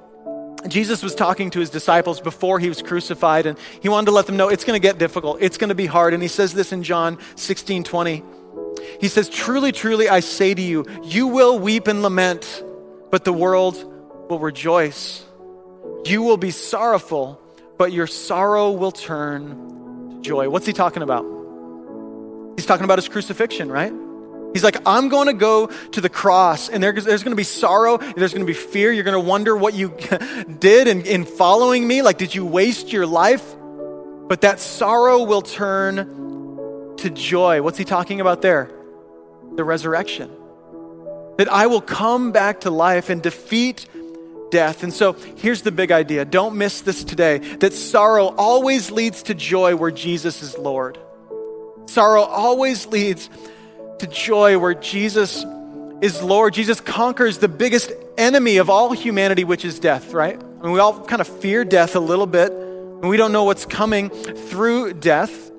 Jesus 0.68 1.02
was 1.02 1.14
talking 1.14 1.50
to 1.50 1.60
his 1.60 1.70
disciples 1.70 2.20
before 2.20 2.58
he 2.58 2.68
was 2.68 2.82
crucified, 2.82 3.46
and 3.46 3.58
he 3.80 3.88
wanted 3.88 4.06
to 4.06 4.12
let 4.12 4.26
them 4.26 4.36
know 4.36 4.48
it's 4.48 4.64
going 4.64 4.80
to 4.80 4.82
get 4.82 4.98
difficult. 4.98 5.38
It's 5.40 5.58
going 5.58 5.68
to 5.68 5.74
be 5.74 5.86
hard. 5.86 6.14
And 6.14 6.22
he 6.22 6.28
says 6.28 6.54
this 6.54 6.72
in 6.72 6.82
John 6.82 7.18
16 7.36 7.84
20. 7.84 8.22
He 9.00 9.08
says, 9.08 9.28
Truly, 9.28 9.72
truly, 9.72 10.08
I 10.08 10.20
say 10.20 10.54
to 10.54 10.62
you, 10.62 10.86
you 11.04 11.28
will 11.28 11.58
weep 11.58 11.86
and 11.86 12.02
lament, 12.02 12.64
but 13.10 13.24
the 13.24 13.32
world 13.32 13.76
will 14.28 14.38
rejoice. 14.38 15.24
You 16.04 16.22
will 16.22 16.36
be 16.36 16.50
sorrowful, 16.50 17.40
but 17.78 17.92
your 17.92 18.06
sorrow 18.06 18.72
will 18.72 18.92
turn 18.92 20.10
to 20.10 20.22
joy. 20.22 20.48
What's 20.48 20.66
he 20.66 20.72
talking 20.72 21.02
about? 21.02 21.24
He's 22.56 22.66
talking 22.66 22.84
about 22.84 22.98
his 22.98 23.08
crucifixion, 23.08 23.70
right? 23.70 23.92
He's 24.52 24.64
like, 24.64 24.78
I'm 24.86 25.08
going 25.08 25.26
to 25.26 25.34
go 25.34 25.66
to 25.66 26.00
the 26.00 26.08
cross, 26.08 26.68
and 26.68 26.82
there's, 26.82 27.04
there's 27.04 27.22
going 27.22 27.32
to 27.32 27.36
be 27.36 27.44
sorrow, 27.44 27.98
there's 27.98 28.32
going 28.32 28.46
to 28.46 28.50
be 28.50 28.54
fear. 28.54 28.90
You're 28.92 29.04
going 29.04 29.22
to 29.22 29.28
wonder 29.28 29.56
what 29.56 29.74
you 29.74 29.94
did 30.58 30.88
in, 30.88 31.02
in 31.02 31.24
following 31.24 31.86
me. 31.86 32.02
Like, 32.02 32.18
did 32.18 32.34
you 32.34 32.46
waste 32.46 32.92
your 32.92 33.06
life? 33.06 33.44
But 34.28 34.40
that 34.40 34.58
sorrow 34.58 35.22
will 35.24 35.42
turn 35.42 36.96
to 36.96 37.10
joy. 37.10 37.62
What's 37.62 37.78
he 37.78 37.84
talking 37.84 38.20
about 38.20 38.42
there? 38.42 38.70
The 39.54 39.64
resurrection. 39.64 40.30
That 41.38 41.48
I 41.48 41.66
will 41.66 41.82
come 41.82 42.32
back 42.32 42.62
to 42.62 42.70
life 42.70 43.10
and 43.10 43.22
defeat 43.22 43.86
death. 44.50 44.82
And 44.82 44.92
so 44.92 45.12
here's 45.12 45.62
the 45.62 45.72
big 45.72 45.92
idea 45.92 46.24
don't 46.24 46.56
miss 46.56 46.80
this 46.80 47.04
today 47.04 47.38
that 47.38 47.72
sorrow 47.72 48.34
always 48.36 48.90
leads 48.90 49.24
to 49.24 49.34
joy 49.34 49.76
where 49.76 49.90
Jesus 49.90 50.42
is 50.42 50.56
Lord. 50.58 50.98
Sorrow 51.86 52.22
always 52.22 52.86
leads 52.86 53.30
to 53.98 54.06
joy 54.06 54.58
where 54.58 54.74
Jesus 54.74 55.44
is 56.00 56.22
Lord. 56.22 56.54
Jesus 56.54 56.80
conquers 56.80 57.38
the 57.38 57.48
biggest 57.48 57.92
enemy 58.18 58.58
of 58.58 58.68
all 58.70 58.92
humanity, 58.92 59.44
which 59.44 59.64
is 59.64 59.78
death, 59.78 60.12
right? 60.12 60.40
And 60.40 60.72
we 60.72 60.78
all 60.78 61.04
kind 61.04 61.20
of 61.20 61.28
fear 61.28 61.64
death 61.64 61.96
a 61.96 62.00
little 62.00 62.26
bit, 62.26 62.52
and 62.52 63.08
we 63.08 63.16
don't 63.16 63.32
know 63.32 63.44
what's 63.44 63.64
coming 63.64 64.10
through 64.10 64.94
death. 64.94 65.50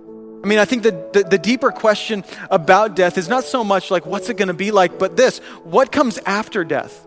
I 0.43 0.47
mean, 0.47 0.59
I 0.59 0.65
think 0.65 0.83
the, 0.83 0.91
the, 1.13 1.23
the 1.23 1.37
deeper 1.37 1.71
question 1.71 2.23
about 2.51 2.95
death 2.95 3.17
is 3.17 3.27
not 3.27 3.43
so 3.43 3.63
much 3.63 3.89
like 3.89 4.05
what's 4.05 4.29
it 4.29 4.37
going 4.37 4.49
to 4.49 4.53
be 4.53 4.71
like, 4.71 4.99
but 4.99 5.17
this 5.17 5.39
what 5.63 5.91
comes 5.91 6.19
after 6.19 6.63
death? 6.63 7.05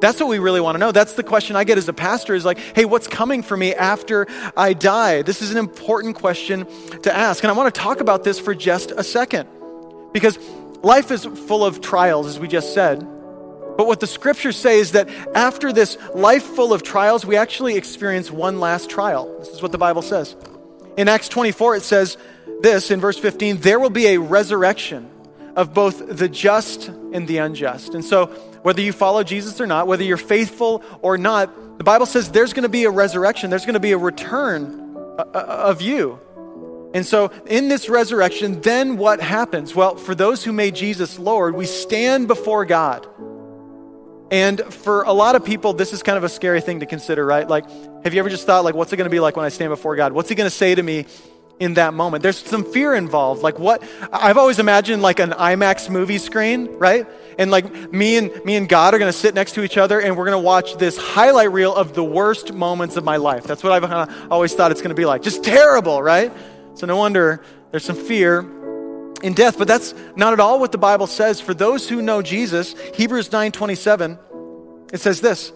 That's 0.00 0.20
what 0.20 0.28
we 0.28 0.38
really 0.38 0.60
want 0.60 0.74
to 0.74 0.78
know. 0.78 0.92
That's 0.92 1.14
the 1.14 1.22
question 1.22 1.56
I 1.56 1.64
get 1.64 1.78
as 1.78 1.88
a 1.88 1.92
pastor 1.92 2.34
is 2.34 2.44
like, 2.44 2.58
hey, 2.58 2.84
what's 2.84 3.08
coming 3.08 3.42
for 3.42 3.56
me 3.56 3.74
after 3.74 4.26
I 4.56 4.74
die? 4.74 5.22
This 5.22 5.40
is 5.40 5.50
an 5.50 5.56
important 5.56 6.16
question 6.16 6.66
to 7.02 7.14
ask. 7.14 7.42
And 7.42 7.50
I 7.50 7.54
want 7.54 7.74
to 7.74 7.80
talk 7.80 8.00
about 8.00 8.22
this 8.22 8.38
for 8.38 8.54
just 8.54 8.90
a 8.90 9.02
second. 9.02 9.48
Because 10.16 10.38
life 10.82 11.10
is 11.10 11.26
full 11.26 11.62
of 11.62 11.82
trials, 11.82 12.26
as 12.26 12.40
we 12.40 12.48
just 12.48 12.72
said. 12.72 13.00
But 13.00 13.86
what 13.86 14.00
the 14.00 14.06
scriptures 14.06 14.56
say 14.56 14.78
is 14.78 14.92
that 14.92 15.10
after 15.34 15.74
this 15.74 15.98
life 16.14 16.42
full 16.42 16.72
of 16.72 16.82
trials, 16.82 17.26
we 17.26 17.36
actually 17.36 17.76
experience 17.76 18.30
one 18.30 18.58
last 18.58 18.88
trial. 18.88 19.38
This 19.38 19.48
is 19.48 19.60
what 19.60 19.72
the 19.72 19.78
Bible 19.78 20.00
says. 20.00 20.34
In 20.96 21.06
Acts 21.08 21.28
24, 21.28 21.76
it 21.76 21.82
says 21.82 22.16
this 22.62 22.90
in 22.90 22.98
verse 22.98 23.18
15 23.18 23.58
there 23.58 23.78
will 23.78 23.90
be 23.90 24.06
a 24.06 24.18
resurrection 24.18 25.10
of 25.54 25.74
both 25.74 26.16
the 26.16 26.30
just 26.30 26.88
and 26.88 27.28
the 27.28 27.36
unjust. 27.36 27.92
And 27.92 28.02
so, 28.02 28.28
whether 28.62 28.80
you 28.80 28.94
follow 28.94 29.22
Jesus 29.22 29.60
or 29.60 29.66
not, 29.66 29.86
whether 29.86 30.02
you're 30.02 30.16
faithful 30.16 30.82
or 31.02 31.18
not, 31.18 31.76
the 31.76 31.84
Bible 31.84 32.06
says 32.06 32.30
there's 32.30 32.54
going 32.54 32.62
to 32.62 32.70
be 32.70 32.84
a 32.84 32.90
resurrection, 32.90 33.50
there's 33.50 33.66
going 33.66 33.74
to 33.74 33.80
be 33.80 33.92
a 33.92 33.98
return 33.98 34.96
uh, 34.96 35.24
uh, 35.34 35.64
of 35.68 35.82
you. 35.82 36.18
And 36.94 37.04
so, 37.04 37.30
in 37.46 37.68
this 37.68 37.88
resurrection, 37.88 38.60
then 38.60 38.96
what 38.96 39.20
happens? 39.20 39.74
Well, 39.74 39.96
for 39.96 40.14
those 40.14 40.44
who 40.44 40.52
made 40.52 40.74
Jesus 40.74 41.18
Lord, 41.18 41.54
we 41.54 41.66
stand 41.66 42.28
before 42.28 42.64
God. 42.64 43.06
And 44.30 44.60
for 44.60 45.02
a 45.02 45.12
lot 45.12 45.36
of 45.36 45.44
people, 45.44 45.72
this 45.72 45.92
is 45.92 46.02
kind 46.02 46.18
of 46.18 46.24
a 46.24 46.28
scary 46.28 46.60
thing 46.60 46.80
to 46.80 46.86
consider, 46.86 47.24
right? 47.24 47.46
Like, 47.46 47.64
have 48.02 48.12
you 48.12 48.18
ever 48.20 48.28
just 48.28 48.46
thought, 48.46 48.64
like, 48.64 48.74
what's 48.74 48.92
it 48.92 48.96
going 48.96 49.06
to 49.06 49.10
be 49.10 49.20
like 49.20 49.36
when 49.36 49.44
I 49.44 49.50
stand 49.50 49.70
before 49.70 49.94
God? 49.94 50.12
What's 50.12 50.28
He 50.28 50.34
going 50.34 50.50
to 50.50 50.56
say 50.56 50.74
to 50.74 50.82
me 50.82 51.06
in 51.60 51.74
that 51.74 51.94
moment? 51.94 52.22
There's 52.22 52.38
some 52.38 52.64
fear 52.64 52.94
involved. 52.94 53.42
Like, 53.42 53.58
what? 53.58 53.84
I've 54.12 54.36
always 54.36 54.58
imagined 54.58 55.00
like 55.00 55.20
an 55.20 55.30
IMAX 55.30 55.88
movie 55.90 56.18
screen, 56.18 56.66
right? 56.78 57.06
And 57.38 57.50
like 57.50 57.92
me 57.92 58.16
and 58.16 58.44
me 58.44 58.56
and 58.56 58.68
God 58.68 58.94
are 58.94 58.98
going 58.98 59.12
to 59.12 59.16
sit 59.16 59.34
next 59.34 59.52
to 59.52 59.62
each 59.62 59.76
other, 59.76 60.00
and 60.00 60.16
we're 60.16 60.24
going 60.24 60.38
to 60.38 60.44
watch 60.44 60.76
this 60.76 60.96
highlight 60.96 61.52
reel 61.52 61.74
of 61.74 61.94
the 61.94 62.04
worst 62.04 62.52
moments 62.52 62.96
of 62.96 63.04
my 63.04 63.18
life. 63.18 63.44
That's 63.44 63.62
what 63.62 63.72
I've 63.72 64.30
always 64.30 64.54
thought 64.54 64.72
it's 64.72 64.80
going 64.80 64.88
to 64.88 64.96
be 64.96 65.04
like. 65.04 65.22
Just 65.22 65.44
terrible, 65.44 66.02
right? 66.02 66.32
So 66.76 66.86
no 66.86 66.96
wonder 66.96 67.42
there's 67.70 67.84
some 67.84 67.96
fear 67.96 68.40
in 69.22 69.32
death, 69.32 69.56
but 69.56 69.66
that's 69.66 69.94
not 70.14 70.34
at 70.34 70.40
all 70.40 70.60
what 70.60 70.72
the 70.72 70.78
Bible 70.78 71.06
says. 71.06 71.40
For 71.40 71.54
those 71.54 71.88
who 71.88 72.02
know 72.02 72.20
Jesus, 72.20 72.74
Hebrews 72.94 73.30
9:27, 73.32 74.18
it 74.92 75.00
says 75.00 75.22
this: 75.22 75.52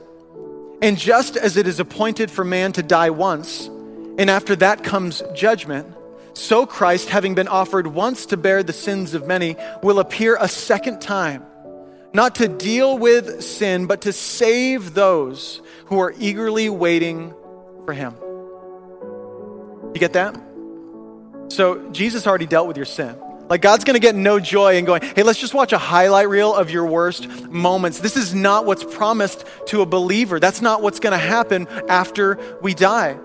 "And 0.80 0.96
just 0.96 1.36
as 1.36 1.58
it 1.58 1.68
is 1.68 1.78
appointed 1.78 2.30
for 2.30 2.42
man 2.42 2.72
to 2.72 2.82
die 2.82 3.10
once, 3.10 3.68
and 4.16 4.30
after 4.30 4.56
that 4.56 4.82
comes 4.82 5.22
judgment, 5.34 5.86
so 6.32 6.64
Christ, 6.64 7.10
having 7.10 7.34
been 7.34 7.48
offered 7.48 7.86
once 7.86 8.24
to 8.26 8.38
bear 8.38 8.62
the 8.62 8.72
sins 8.72 9.12
of 9.12 9.26
many, 9.26 9.56
will 9.82 9.98
appear 9.98 10.38
a 10.40 10.48
second 10.48 11.02
time, 11.02 11.42
not 12.14 12.36
to 12.36 12.48
deal 12.48 12.96
with 12.96 13.42
sin, 13.42 13.84
but 13.84 14.00
to 14.02 14.12
save 14.14 14.94
those 14.94 15.60
who 15.86 16.00
are 16.00 16.14
eagerly 16.18 16.70
waiting 16.70 17.34
for 17.84 17.92
him." 17.92 18.14
You 19.92 20.00
get 20.00 20.14
that? 20.14 20.34
So 21.50 21.90
Jesus 21.90 22.26
already 22.26 22.46
dealt 22.46 22.68
with 22.68 22.76
your 22.76 22.86
sin. 22.86 23.16
Like 23.50 23.62
God's 23.62 23.82
to 23.94 24.00
get 24.00 24.14
no 24.14 24.38
joy 24.38 24.76
in 24.76 24.84
going, 24.84 25.02
hey, 25.02 25.24
let's 25.24 25.40
just 25.40 25.54
watch 25.54 25.72
a 25.72 25.78
highlight 25.78 26.28
reel 26.28 26.54
of 26.54 26.70
your 26.70 26.86
worst 26.86 27.28
moments. 27.50 27.98
This 27.98 28.16
is 28.16 28.32
not 28.32 28.64
what's 28.64 28.84
promised 28.84 29.44
to 29.66 29.82
a 29.82 29.86
believer. 29.86 30.38
That's 30.38 30.62
not 30.62 30.82
what's 30.82 31.00
to 31.12 31.18
happen 31.18 31.66
after 31.88 32.38
we 32.62 32.74
die. 32.74 33.18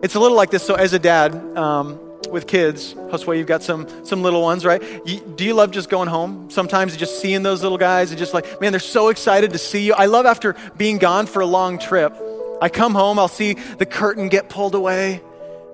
It's 0.00 0.14
a 0.14 0.20
little 0.20 0.36
like 0.36 0.50
this. 0.50 0.62
So, 0.62 0.74
as 0.76 0.92
a 0.92 1.00
dad 1.00 1.34
um, 1.56 1.98
with 2.30 2.46
kids, 2.46 2.94
Josue, 2.94 3.36
you've 3.36 3.48
got 3.48 3.64
some 3.64 3.88
some 4.04 4.22
little 4.22 4.42
ones, 4.42 4.64
right? 4.64 4.80
You, 5.04 5.20
do 5.20 5.44
you 5.44 5.54
love 5.54 5.72
just 5.72 5.88
going 5.88 6.08
home? 6.08 6.50
Sometimes 6.50 6.96
just 6.96 7.20
seeing 7.20 7.42
those 7.42 7.62
little 7.62 7.78
guys 7.78 8.10
and 8.10 8.18
just 8.18 8.32
like, 8.32 8.60
man, 8.60 8.72
they're 8.72 8.78
so 8.78 9.08
excited 9.08 9.52
to 9.52 9.58
see 9.58 9.86
you. 9.86 9.94
I 9.94 10.06
love 10.06 10.24
after 10.24 10.54
being 10.76 10.98
gone 10.98 11.26
for 11.26 11.42
a 11.42 11.46
long 11.46 11.78
trip. 11.78 12.14
I 12.62 12.68
come 12.68 12.94
home, 12.94 13.18
I'll 13.18 13.26
see 13.26 13.54
the 13.54 13.86
curtain 13.86 14.28
get 14.28 14.48
pulled 14.48 14.76
away 14.76 15.20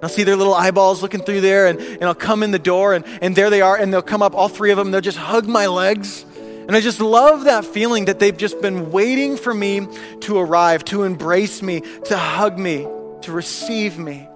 I'll 0.02 0.08
see 0.08 0.22
their 0.24 0.36
little 0.36 0.54
eyeballs 0.54 1.02
looking 1.02 1.20
through 1.22 1.42
there, 1.42 1.66
and, 1.66 1.78
and 1.78 2.04
I'll 2.04 2.14
come 2.14 2.42
in 2.42 2.50
the 2.50 2.58
door, 2.58 2.94
and, 2.94 3.04
and 3.20 3.36
there 3.36 3.50
they 3.50 3.60
are, 3.60 3.76
and 3.76 3.92
they'll 3.92 4.02
come 4.02 4.22
up, 4.22 4.34
all 4.34 4.48
three 4.48 4.70
of 4.70 4.78
them, 4.78 4.90
they'll 4.90 5.00
just 5.00 5.18
hug 5.18 5.46
my 5.46 5.66
legs. 5.66 6.24
And 6.68 6.76
I 6.76 6.80
just 6.80 7.00
love 7.00 7.44
that 7.44 7.64
feeling 7.64 8.04
that 8.06 8.18
they've 8.18 8.36
just 8.36 8.60
been 8.60 8.92
waiting 8.92 9.36
for 9.36 9.52
me 9.52 9.86
to 10.20 10.38
arrive, 10.38 10.84
to 10.86 11.02
embrace 11.02 11.62
me, 11.62 11.80
to 12.04 12.16
hug 12.16 12.58
me. 12.58 12.86
to 13.22 13.32
receive 13.32 13.98
me. 13.98 14.26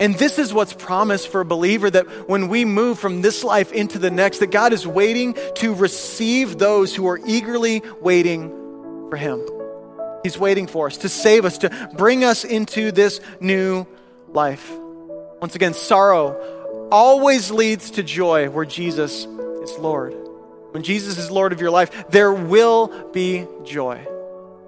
And 0.00 0.14
this 0.16 0.38
is 0.38 0.52
what's 0.52 0.72
promised 0.72 1.28
for 1.28 1.40
a 1.40 1.44
believer 1.44 1.88
that 1.88 2.28
when 2.28 2.48
we 2.48 2.64
move 2.64 2.98
from 2.98 3.22
this 3.22 3.44
life 3.44 3.72
into 3.72 3.98
the 3.98 4.10
next, 4.10 4.38
that 4.38 4.50
God 4.50 4.72
is 4.72 4.86
waiting 4.86 5.36
to 5.56 5.74
receive 5.74 6.58
those 6.58 6.94
who 6.94 7.06
are 7.06 7.20
eagerly 7.26 7.82
waiting 8.00 8.50
for 9.08 9.16
Him. 9.16 9.40
He's 10.22 10.38
waiting 10.38 10.66
for 10.66 10.86
us 10.86 10.96
to 10.98 11.08
save 11.08 11.44
us, 11.44 11.58
to 11.58 11.90
bring 11.96 12.24
us 12.24 12.44
into 12.44 12.90
this 12.90 13.20
new 13.40 13.86
life. 14.28 14.72
Once 15.44 15.54
again, 15.54 15.74
sorrow 15.74 16.88
always 16.90 17.50
leads 17.50 17.90
to 17.90 18.02
joy 18.02 18.48
where 18.48 18.64
Jesus 18.64 19.26
is 19.26 19.78
Lord. 19.78 20.14
When 20.70 20.82
Jesus 20.82 21.18
is 21.18 21.30
Lord 21.30 21.52
of 21.52 21.60
your 21.60 21.70
life, 21.70 22.08
there 22.08 22.32
will 22.32 23.10
be 23.12 23.46
joy. 23.62 24.06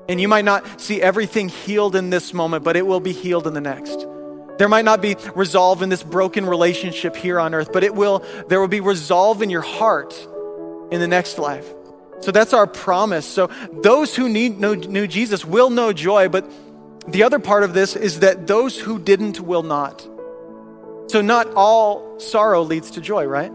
And 0.06 0.21
you 0.21 0.28
might 0.28 0.45
not 0.45 0.78
see 0.78 1.00
everything 1.00 1.49
healed 1.49 1.97
in 1.97 2.11
this 2.11 2.35
moment, 2.35 2.62
but 2.62 2.76
it 2.76 2.87
will 2.87 3.00
be 3.00 3.12
healed 3.12 3.47
in 3.47 3.54
the 3.54 3.61
next. 3.62 4.06
There 4.59 4.68
might 4.68 4.85
not 4.85 5.00
be 5.00 5.16
resolve 5.35 5.80
in 5.80 5.88
this 5.88 6.02
broken 6.02 6.45
relationship 6.45 7.16
here 7.16 7.40
on 7.40 7.54
earth, 7.54 7.73
but 7.73 7.83
it 7.83 7.95
will 7.95 8.23
there 8.49 8.61
will 8.61 8.68
be 8.68 8.80
resolve 8.80 9.40
in 9.40 9.49
your 9.49 9.62
heart 9.62 10.12
in 10.90 11.00
the 11.00 11.09
next 11.09 11.38
life. 11.38 11.66
So 12.21 12.33
that's 12.33 12.52
our 12.52 12.66
promise. 12.66 13.25
So 13.25 13.47
those 13.73 14.14
who 14.14 14.28
need 14.28 14.61
know, 14.61 14.75
knew 14.75 15.06
Jesus 15.06 15.42
will 15.42 15.71
know 15.71 15.95
joy, 15.95 16.28
but 16.28 16.45
the 17.09 17.23
other 17.23 17.38
part 17.38 17.62
of 17.62 17.73
this 17.73 17.97
is 17.97 18.21
that 18.21 18.47
those 18.47 18.78
who 18.78 18.99
didn't 18.99 19.40
will 19.40 19.62
not. 19.62 20.06
So 21.08 21.20
not 21.20 21.52
all 21.54 22.18
sorrow 22.18 22.62
leads 22.62 22.92
to 22.92 23.00
joy, 23.00 23.26
right? 23.26 23.52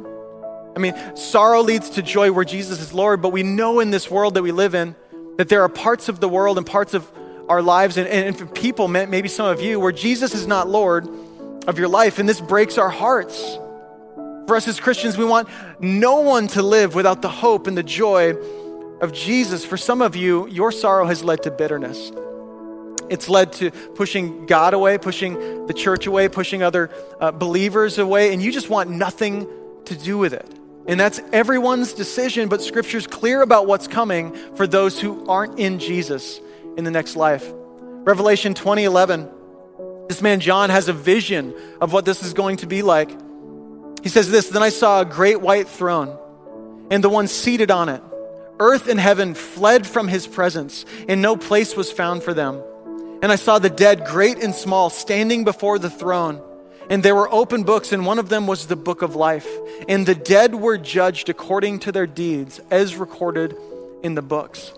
I 0.76 0.80
mean, 0.80 0.96
sorrow 1.16 1.62
leads 1.62 1.92
to 1.92 2.02
joy 2.02 2.32
where 2.32 2.46
Jesus 2.46 2.80
is 2.80 2.94
Lord, 2.94 3.22
but 3.22 3.30
we 3.30 3.44
know 3.44 3.80
in 3.80 3.92
this 3.92 4.10
world 4.10 4.36
that 4.36 4.44
we 4.44 4.52
live 4.52 4.74
in 4.74 4.96
that 5.38 5.50
there 5.50 5.62
are 5.64 5.70
parts 5.70 6.08
of 6.08 6.20
the 6.20 6.30
world 6.30 6.58
and 6.58 6.66
parts 6.66 6.94
of 6.94 7.10
our 7.50 7.62
lives 7.62 7.98
and, 7.98 8.08
and 8.08 8.54
people, 8.56 8.88
maybe 8.88 9.28
some 9.28 9.48
of 9.48 9.62
you, 9.62 9.80
where 9.80 9.92
Jesus 9.92 10.34
is 10.34 10.48
not 10.48 10.70
Lord 10.70 11.08
of 11.68 11.78
your 11.78 11.88
life, 11.88 12.20
and 12.20 12.28
this 12.28 12.40
breaks 12.40 12.78
our 12.78 12.90
hearts. 12.90 13.58
For 14.48 14.56
us 14.56 14.68
as 14.68 14.80
Christians, 14.80 15.18
we 15.18 15.26
want 15.26 15.50
no 15.80 16.22
one 16.22 16.48
to 16.50 16.62
live 16.62 16.96
without 16.96 17.22
the 17.22 17.30
hope 17.30 17.68
and 17.68 17.78
the 17.78 17.84
joy 17.84 18.34
of 19.02 19.12
Jesus. 19.14 19.66
For 19.66 19.78
some 19.78 20.02
of 20.02 20.16
you, 20.16 20.48
your 20.48 20.72
sorrow 20.72 21.06
has 21.06 21.24
led 21.24 21.44
to 21.44 21.52
bitterness. 21.52 22.12
It's 23.12 23.28
led 23.28 23.52
to 23.54 23.72
pushing 23.72 24.46
God 24.46 24.74
away, 24.74 24.98
pushing 24.98 25.68
the 25.68 25.74
church 25.74 26.08
away, 26.08 26.30
pushing 26.30 26.64
other 26.64 26.90
uh, 27.20 27.32
believers 27.32 27.98
away, 27.98 28.32
and 28.34 28.42
you 28.42 28.54
just 28.54 28.70
want 28.70 28.90
nothing 28.90 29.50
to 29.86 29.98
do 29.98 30.18
with 30.18 30.32
it. 30.32 30.50
And 30.88 30.98
that's 30.98 31.20
everyone's 31.34 31.92
decision, 31.92 32.48
but 32.48 32.62
Scripture's 32.62 33.08
clear 33.08 33.42
about 33.42 33.68
what's 33.68 33.86
coming 33.86 34.34
for 34.56 34.66
those 34.66 34.98
who 35.00 35.28
aren't 35.28 35.60
in 35.60 35.78
Jesus 35.78 36.40
in 36.78 36.86
the 36.86 36.90
next 36.90 37.18
life. 37.18 37.46
Revelation 37.54 38.54
2011, 38.54 39.30
this 40.08 40.22
man 40.22 40.40
John 40.40 40.70
has 40.70 40.88
a 40.88 40.94
vision 40.94 41.54
of 41.82 41.92
what 41.92 42.06
this 42.06 42.24
is 42.24 42.34
going 42.34 42.58
to 42.58 42.66
be 42.66 42.82
like. 42.82 43.12
He 44.04 44.10
says 44.10 44.32
this 44.32 44.48
Then 44.48 44.64
I 44.64 44.70
saw 44.70 45.02
a 45.02 45.06
great 45.06 45.42
white 45.42 45.68
throne, 45.68 46.18
and 46.90 47.04
the 47.04 47.10
one 47.10 47.28
seated 47.28 47.72
on 47.72 47.90
it. 47.90 48.02
Earth 48.58 48.88
and 48.88 49.00
heaven 49.00 49.34
fled 49.34 49.86
from 49.86 50.08
his 50.08 50.28
presence, 50.28 50.86
and 51.10 51.22
no 51.22 51.36
place 51.36 51.76
was 51.76 51.92
found 51.92 52.24
for 52.24 52.34
them. 52.34 52.64
And 53.22 53.32
I 53.32 53.36
saw 53.36 53.60
the 53.60 53.70
dead, 53.70 54.06
great 54.06 54.44
and 54.44 54.54
small, 54.56 54.90
standing 54.90 55.44
before 55.44 55.78
the 55.78 55.90
throne. 55.90 56.42
And 56.90 57.04
there 57.04 57.16
were 57.16 57.32
open 57.32 57.64
books, 57.64 57.94
and 57.94 58.06
one 58.06 58.20
of 58.20 58.30
them 58.30 58.48
was 58.48 58.68
the 58.68 58.76
book 58.76 59.02
of 59.02 59.16
life. 59.16 59.48
And 59.88 60.06
the 60.06 60.16
dead 60.16 60.56
were 60.56 60.78
judged 60.78 61.30
according 61.30 61.80
to 61.80 61.92
their 61.92 62.08
deeds, 62.08 62.60
as 62.72 62.96
recorded 62.96 63.56
in 64.04 64.16
the 64.16 64.22
books. 64.22 64.74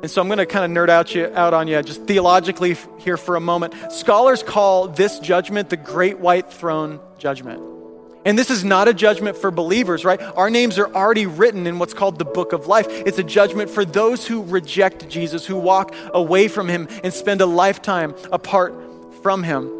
And 0.00 0.10
so 0.10 0.20
I'm 0.20 0.28
going 0.28 0.38
to 0.38 0.46
kind 0.46 0.64
of 0.64 0.70
nerd 0.70 0.90
out 0.90 1.14
you 1.14 1.26
out 1.34 1.54
on 1.54 1.66
you 1.66 1.82
just 1.82 2.04
theologically 2.04 2.76
here 2.98 3.16
for 3.16 3.34
a 3.34 3.40
moment. 3.40 3.74
Scholars 3.90 4.44
call 4.44 4.86
this 4.86 5.18
judgment 5.18 5.70
the 5.70 5.76
great 5.76 6.20
white 6.20 6.52
throne 6.52 7.00
judgment. 7.18 7.77
And 8.24 8.38
this 8.38 8.50
is 8.50 8.64
not 8.64 8.88
a 8.88 8.94
judgment 8.94 9.36
for 9.36 9.50
believers, 9.50 10.04
right? 10.04 10.20
Our 10.20 10.50
names 10.50 10.78
are 10.78 10.92
already 10.92 11.26
written 11.26 11.66
in 11.66 11.78
what's 11.78 11.94
called 11.94 12.18
the 12.18 12.24
book 12.24 12.52
of 12.52 12.66
life. 12.66 12.86
It's 12.88 13.18
a 13.18 13.24
judgment 13.24 13.70
for 13.70 13.84
those 13.84 14.26
who 14.26 14.42
reject 14.42 15.08
Jesus, 15.08 15.46
who 15.46 15.56
walk 15.56 15.94
away 16.12 16.48
from 16.48 16.68
him 16.68 16.88
and 17.02 17.12
spend 17.12 17.40
a 17.40 17.46
lifetime 17.46 18.14
apart 18.32 18.74
from 19.22 19.42
him. 19.42 19.70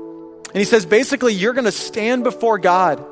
And 0.48 0.57
he 0.57 0.64
says 0.64 0.87
basically, 0.87 1.35
you're 1.35 1.53
going 1.53 1.64
to 1.64 1.72
stand 1.72 2.24
before 2.24 2.59
God 2.59 3.05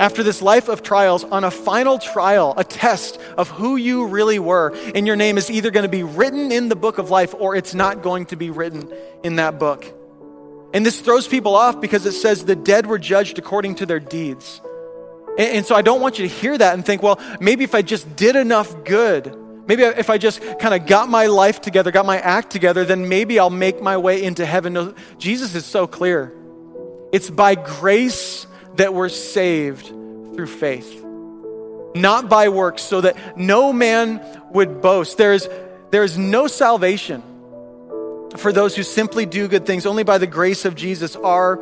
after 0.00 0.22
this 0.22 0.40
life 0.40 0.68
of 0.68 0.82
trials 0.82 1.24
on 1.24 1.44
a 1.44 1.50
final 1.50 1.98
trial, 1.98 2.54
a 2.56 2.64
test 2.64 3.18
of 3.36 3.48
who 3.48 3.76
you 3.76 4.06
really 4.06 4.38
were. 4.38 4.74
And 4.94 5.06
your 5.06 5.16
name 5.16 5.38
is 5.38 5.50
either 5.50 5.70
going 5.70 5.84
to 5.84 5.88
be 5.88 6.02
written 6.02 6.52
in 6.52 6.68
the 6.68 6.76
book 6.76 6.98
of 6.98 7.10
life 7.10 7.34
or 7.38 7.54
it's 7.54 7.74
not 7.74 8.02
going 8.02 8.26
to 8.26 8.36
be 8.36 8.50
written 8.50 8.92
in 9.22 9.36
that 9.36 9.58
book. 9.58 9.84
And 10.74 10.84
this 10.84 11.00
throws 11.00 11.26
people 11.26 11.54
off 11.54 11.80
because 11.80 12.04
it 12.04 12.12
says 12.12 12.44
the 12.44 12.56
dead 12.56 12.86
were 12.86 12.98
judged 12.98 13.38
according 13.38 13.76
to 13.76 13.86
their 13.86 14.00
deeds. 14.00 14.60
And, 15.38 15.58
and 15.58 15.66
so 15.66 15.74
I 15.74 15.82
don't 15.82 16.00
want 16.00 16.18
you 16.18 16.28
to 16.28 16.34
hear 16.34 16.56
that 16.56 16.74
and 16.74 16.84
think, 16.84 17.02
well, 17.02 17.18
maybe 17.40 17.64
if 17.64 17.74
I 17.74 17.82
just 17.82 18.16
did 18.16 18.36
enough 18.36 18.84
good, 18.84 19.34
maybe 19.66 19.82
if 19.82 20.10
I 20.10 20.18
just 20.18 20.42
kind 20.58 20.74
of 20.74 20.86
got 20.86 21.08
my 21.08 21.26
life 21.26 21.60
together, 21.60 21.90
got 21.90 22.04
my 22.06 22.18
act 22.18 22.50
together, 22.50 22.84
then 22.84 23.08
maybe 23.08 23.38
I'll 23.38 23.50
make 23.50 23.80
my 23.80 23.96
way 23.96 24.22
into 24.22 24.44
heaven. 24.44 24.74
No, 24.74 24.94
Jesus 25.16 25.54
is 25.54 25.64
so 25.64 25.86
clear. 25.86 26.34
It's 27.12 27.30
by 27.30 27.54
grace 27.54 28.46
that 28.76 28.92
we're 28.92 29.08
saved 29.08 29.86
through 29.86 30.46
faith, 30.46 31.02
not 31.94 32.28
by 32.28 32.50
works, 32.50 32.82
so 32.82 33.00
that 33.00 33.38
no 33.38 33.72
man 33.72 34.20
would 34.52 34.82
boast. 34.82 35.16
There 35.16 35.32
is, 35.32 35.48
there 35.90 36.04
is 36.04 36.18
no 36.18 36.46
salvation 36.46 37.22
for 38.36 38.52
those 38.52 38.76
who 38.76 38.82
simply 38.82 39.26
do 39.26 39.48
good 39.48 39.66
things. 39.66 39.86
Only 39.86 40.04
by 40.04 40.18
the 40.18 40.26
grace 40.26 40.64
of 40.64 40.74
Jesus 40.74 41.16
are 41.16 41.56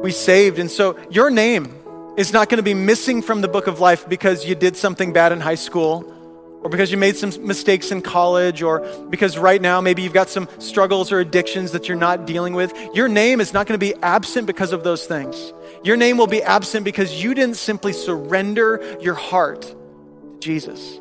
we 0.00 0.12
saved. 0.12 0.58
And 0.58 0.70
so 0.70 0.96
your 1.10 1.30
name 1.30 1.74
is 2.16 2.32
not 2.32 2.48
going 2.48 2.58
to 2.58 2.62
be 2.62 2.74
missing 2.74 3.22
from 3.22 3.40
the 3.40 3.48
book 3.48 3.66
of 3.66 3.80
life 3.80 4.08
because 4.08 4.44
you 4.46 4.54
did 4.54 4.76
something 4.76 5.12
bad 5.12 5.32
in 5.32 5.40
high 5.40 5.54
school 5.54 6.16
or 6.62 6.68
because 6.68 6.90
you 6.90 6.98
made 6.98 7.16
some 7.16 7.32
mistakes 7.46 7.90
in 7.90 8.02
college, 8.02 8.62
or 8.62 8.80
because 9.08 9.38
right 9.38 9.60
now 9.60 9.80
maybe 9.80 10.02
you've 10.02 10.12
got 10.12 10.28
some 10.28 10.48
struggles 10.58 11.10
or 11.10 11.18
addictions 11.18 11.72
that 11.72 11.88
you're 11.88 11.96
not 11.96 12.26
dealing 12.26 12.54
with, 12.54 12.72
your 12.94 13.08
name 13.08 13.40
is 13.40 13.54
not 13.54 13.66
going 13.66 13.78
to 13.80 13.86
be 13.86 13.94
absent 14.02 14.46
because 14.46 14.72
of 14.72 14.84
those 14.84 15.06
things. 15.06 15.54
Your 15.82 15.96
name 15.96 16.18
will 16.18 16.26
be 16.26 16.42
absent 16.42 16.84
because 16.84 17.22
you 17.22 17.32
didn't 17.32 17.56
simply 17.56 17.94
surrender 17.94 18.98
your 19.00 19.14
heart 19.14 19.62
to 19.62 20.38
Jesus. 20.40 21.00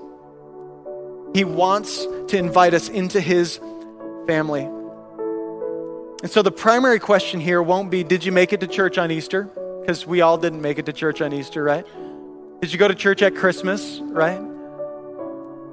He 1.34 1.44
wants 1.44 2.06
to 2.28 2.38
invite 2.38 2.74
us 2.74 2.88
into 2.88 3.20
his 3.20 3.60
family. 4.28 4.79
And 6.22 6.30
so 6.30 6.42
the 6.42 6.52
primary 6.52 7.00
question 7.00 7.40
here 7.40 7.62
won't 7.62 7.90
be 7.90 8.04
Did 8.04 8.26
you 8.26 8.32
make 8.32 8.54
it 8.54 8.60
to 8.60 8.68
church 8.68 8.98
on 8.98 9.12
Easter? 9.12 9.44
Because 9.82 10.06
we 10.06 10.22
all 10.22 10.38
didn't 10.38 10.62
make 10.62 10.78
it 10.78 10.86
to 10.88 10.94
church 10.94 11.22
on 11.22 11.34
Easter, 11.34 11.64
right? 11.64 11.86
Did 12.62 12.74
you 12.74 12.78
go 12.78 12.88
to 12.88 12.96
church 12.96 13.22
at 13.22 13.36
Christmas, 13.36 14.00
right? 14.02 14.42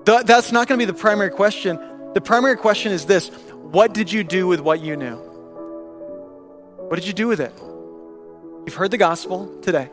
That's 0.04 0.52
not 0.52 0.68
going 0.68 0.78
to 0.78 0.86
be 0.86 0.90
the 0.90 0.96
primary 0.98 1.30
question. 1.30 1.78
The 2.14 2.20
primary 2.20 2.56
question 2.56 2.92
is 2.92 3.06
this 3.06 3.28
What 3.28 3.92
did 3.92 4.12
you 4.12 4.22
do 4.22 4.46
with 4.46 4.60
what 4.60 4.80
you 4.80 4.96
knew? 4.96 5.16
What 5.16 6.94
did 6.96 7.06
you 7.06 7.12
do 7.12 7.26
with 7.26 7.40
it? 7.40 7.52
You've 8.64 8.74
heard 8.74 8.92
the 8.92 8.98
gospel 8.98 9.60
today. 9.62 9.90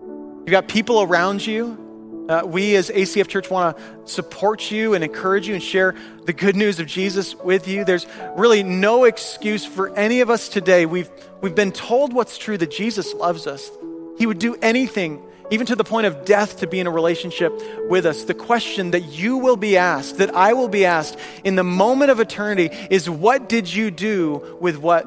You've 0.00 0.52
got 0.52 0.68
people 0.68 1.02
around 1.02 1.44
you. 1.44 1.85
Uh, 2.28 2.42
we 2.44 2.74
as 2.76 2.90
ACF 2.90 3.28
Church 3.28 3.50
want 3.50 3.76
to 3.76 4.12
support 4.12 4.70
you 4.70 4.94
and 4.94 5.04
encourage 5.04 5.46
you 5.46 5.54
and 5.54 5.62
share 5.62 5.94
the 6.24 6.32
good 6.32 6.56
news 6.56 6.80
of 6.80 6.86
Jesus 6.86 7.34
with 7.36 7.68
you. 7.68 7.84
There's 7.84 8.06
really 8.36 8.62
no 8.62 9.04
excuse 9.04 9.64
for 9.64 9.94
any 9.96 10.20
of 10.20 10.30
us 10.30 10.48
today. 10.48 10.86
We've, 10.86 11.10
we've 11.40 11.54
been 11.54 11.72
told 11.72 12.12
what's 12.12 12.36
true 12.36 12.58
that 12.58 12.70
Jesus 12.70 13.14
loves 13.14 13.46
us. 13.46 13.70
He 14.18 14.26
would 14.26 14.38
do 14.38 14.56
anything 14.60 15.22
even 15.50 15.66
to 15.66 15.76
the 15.76 15.84
point 15.84 16.06
of 16.06 16.24
death, 16.24 16.58
to 16.58 16.66
be 16.66 16.80
in 16.80 16.86
a 16.86 16.90
relationship 16.90 17.52
with 17.88 18.04
us. 18.04 18.24
The 18.24 18.34
question 18.34 18.90
that 18.90 19.02
you 19.02 19.38
will 19.38 19.56
be 19.56 19.76
asked, 19.76 20.18
that 20.18 20.34
I 20.34 20.52
will 20.54 20.68
be 20.68 20.84
asked 20.84 21.18
in 21.44 21.54
the 21.54 21.64
moment 21.64 22.10
of 22.10 22.20
eternity 22.20 22.70
is 22.90 23.08
what 23.08 23.48
did 23.48 23.72
you 23.72 23.90
do 23.90 24.58
with 24.60 24.76
what 24.78 25.04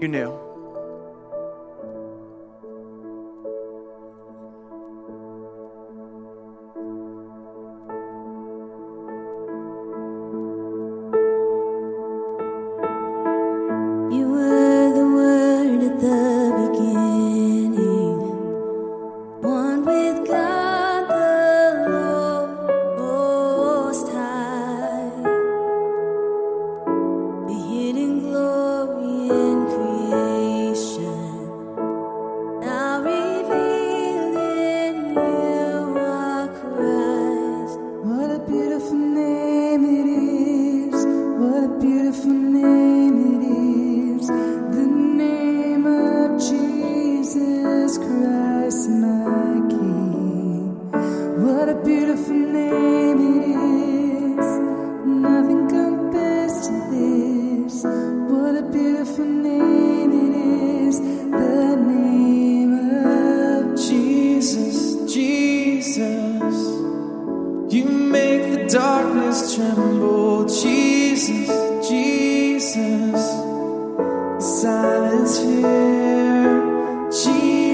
you 0.00 0.08
knew? 0.08 0.41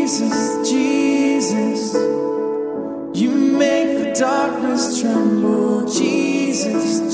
Jesus, 0.09 0.71
Jesus, 0.71 1.93
you 3.13 3.31
make 3.31 3.99
the 3.99 4.15
darkness 4.19 5.03
tremble, 5.03 5.87
Jesus. 5.87 7.08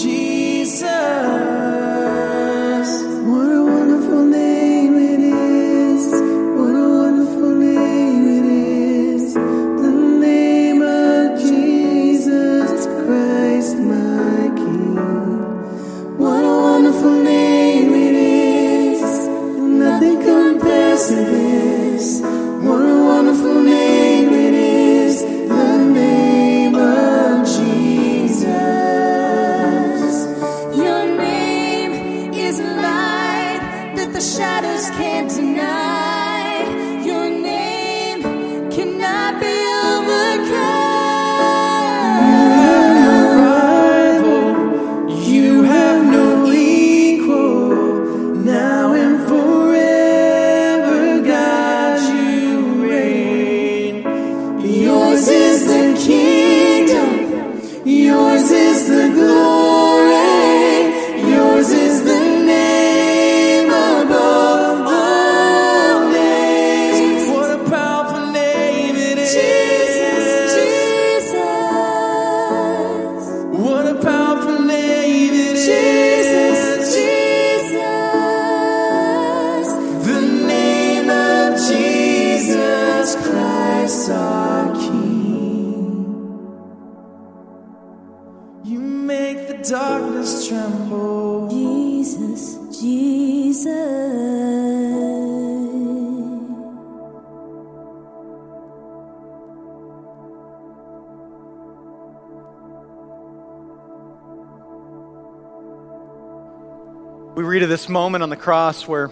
Of 107.62 107.68
this 107.68 107.88
moment 107.88 108.22
on 108.22 108.30
the 108.30 108.36
cross 108.36 108.88
where 108.88 109.10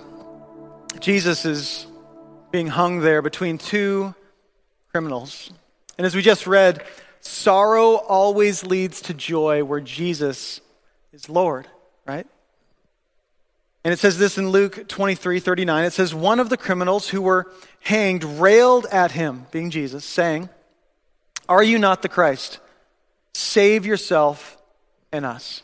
Jesus 1.01 1.45
is 1.45 1.87
being 2.51 2.67
hung 2.67 3.01
there 3.01 3.23
between 3.23 3.59
two 3.59 4.15
criminals. 4.91 5.53
And 5.97 6.07
as 6.07 6.15
we 6.15 6.23
just 6.23 6.47
read, 6.47 6.85
sorrow 7.21 7.95
always 7.95 8.65
leads 8.65 9.01
to 9.03 9.15
joy 9.15 9.65
where 9.65 9.81
Jesus 9.81 10.61
is 11.13 11.29
Lord, 11.29 11.67
right? 12.07 12.27
And 13.85 13.93
it 13.93 13.99
says 13.99 14.19
this 14.19 14.39
in 14.39 14.51
Luke 14.51 14.89
23 14.89 15.41
39. 15.41 15.85
It 15.85 15.93
says, 15.93 16.15
One 16.15 16.39
of 16.39 16.51
the 16.51 16.57
criminals 16.57 17.09
who 17.09 17.23
were 17.23 17.51
hanged 17.81 18.23
railed 18.23 18.87
at 18.87 19.13
him, 19.13 19.47
being 19.51 19.71
Jesus, 19.71 20.05
saying, 20.05 20.49
Are 21.49 21.63
you 21.63 21.79
not 21.79 22.03
the 22.03 22.09
Christ? 22.09 22.61
Save 23.35 23.87
yourself 23.87 24.57
and 25.11 25.25
us. 25.25 25.63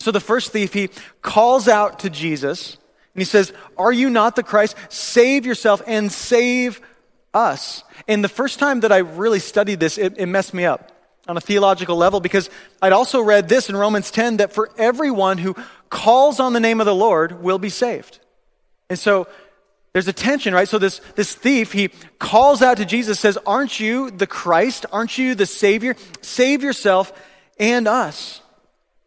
So 0.00 0.10
the 0.10 0.20
first 0.20 0.50
thief, 0.50 0.72
he 0.72 0.88
calls 1.22 1.68
out 1.68 2.00
to 2.00 2.10
Jesus 2.10 2.78
and 3.14 3.20
he 3.20 3.24
says, 3.24 3.52
Are 3.76 3.92
you 3.92 4.10
not 4.10 4.34
the 4.34 4.42
Christ? 4.42 4.76
Save 4.88 5.46
yourself 5.46 5.82
and 5.86 6.10
save 6.10 6.80
us. 7.34 7.84
And 8.08 8.24
the 8.24 8.28
first 8.28 8.58
time 8.58 8.80
that 8.80 8.92
I 8.92 8.98
really 8.98 9.38
studied 9.38 9.78
this, 9.78 9.98
it, 9.98 10.14
it 10.16 10.26
messed 10.26 10.54
me 10.54 10.64
up 10.64 10.90
on 11.28 11.36
a 11.36 11.40
theological 11.40 11.96
level 11.96 12.20
because 12.20 12.50
I'd 12.80 12.92
also 12.92 13.20
read 13.20 13.48
this 13.48 13.68
in 13.68 13.76
Romans 13.76 14.10
10 14.10 14.38
that 14.38 14.52
for 14.52 14.70
everyone 14.78 15.38
who 15.38 15.54
calls 15.90 16.40
on 16.40 16.54
the 16.54 16.60
name 16.60 16.80
of 16.80 16.86
the 16.86 16.94
Lord 16.94 17.42
will 17.42 17.58
be 17.58 17.68
saved. 17.68 18.18
And 18.88 18.98
so 18.98 19.28
there's 19.92 20.08
a 20.08 20.12
tension, 20.12 20.54
right? 20.54 20.68
So 20.68 20.78
this, 20.78 21.00
this 21.14 21.34
thief, 21.34 21.72
he 21.72 21.88
calls 22.18 22.62
out 22.62 22.78
to 22.78 22.84
Jesus, 22.84 23.20
says, 23.20 23.38
Aren't 23.44 23.80
you 23.80 24.10
the 24.10 24.26
Christ? 24.26 24.86
Aren't 24.92 25.18
you 25.18 25.34
the 25.34 25.46
Savior? 25.46 25.94
Save 26.22 26.62
yourself 26.62 27.12
and 27.58 27.86
us. 27.86 28.39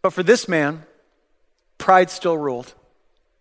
But 0.04 0.14
for 0.14 0.22
this 0.22 0.48
man, 0.48 0.84
pride 1.80 2.12
still 2.12 2.38
ruled. 2.38 2.72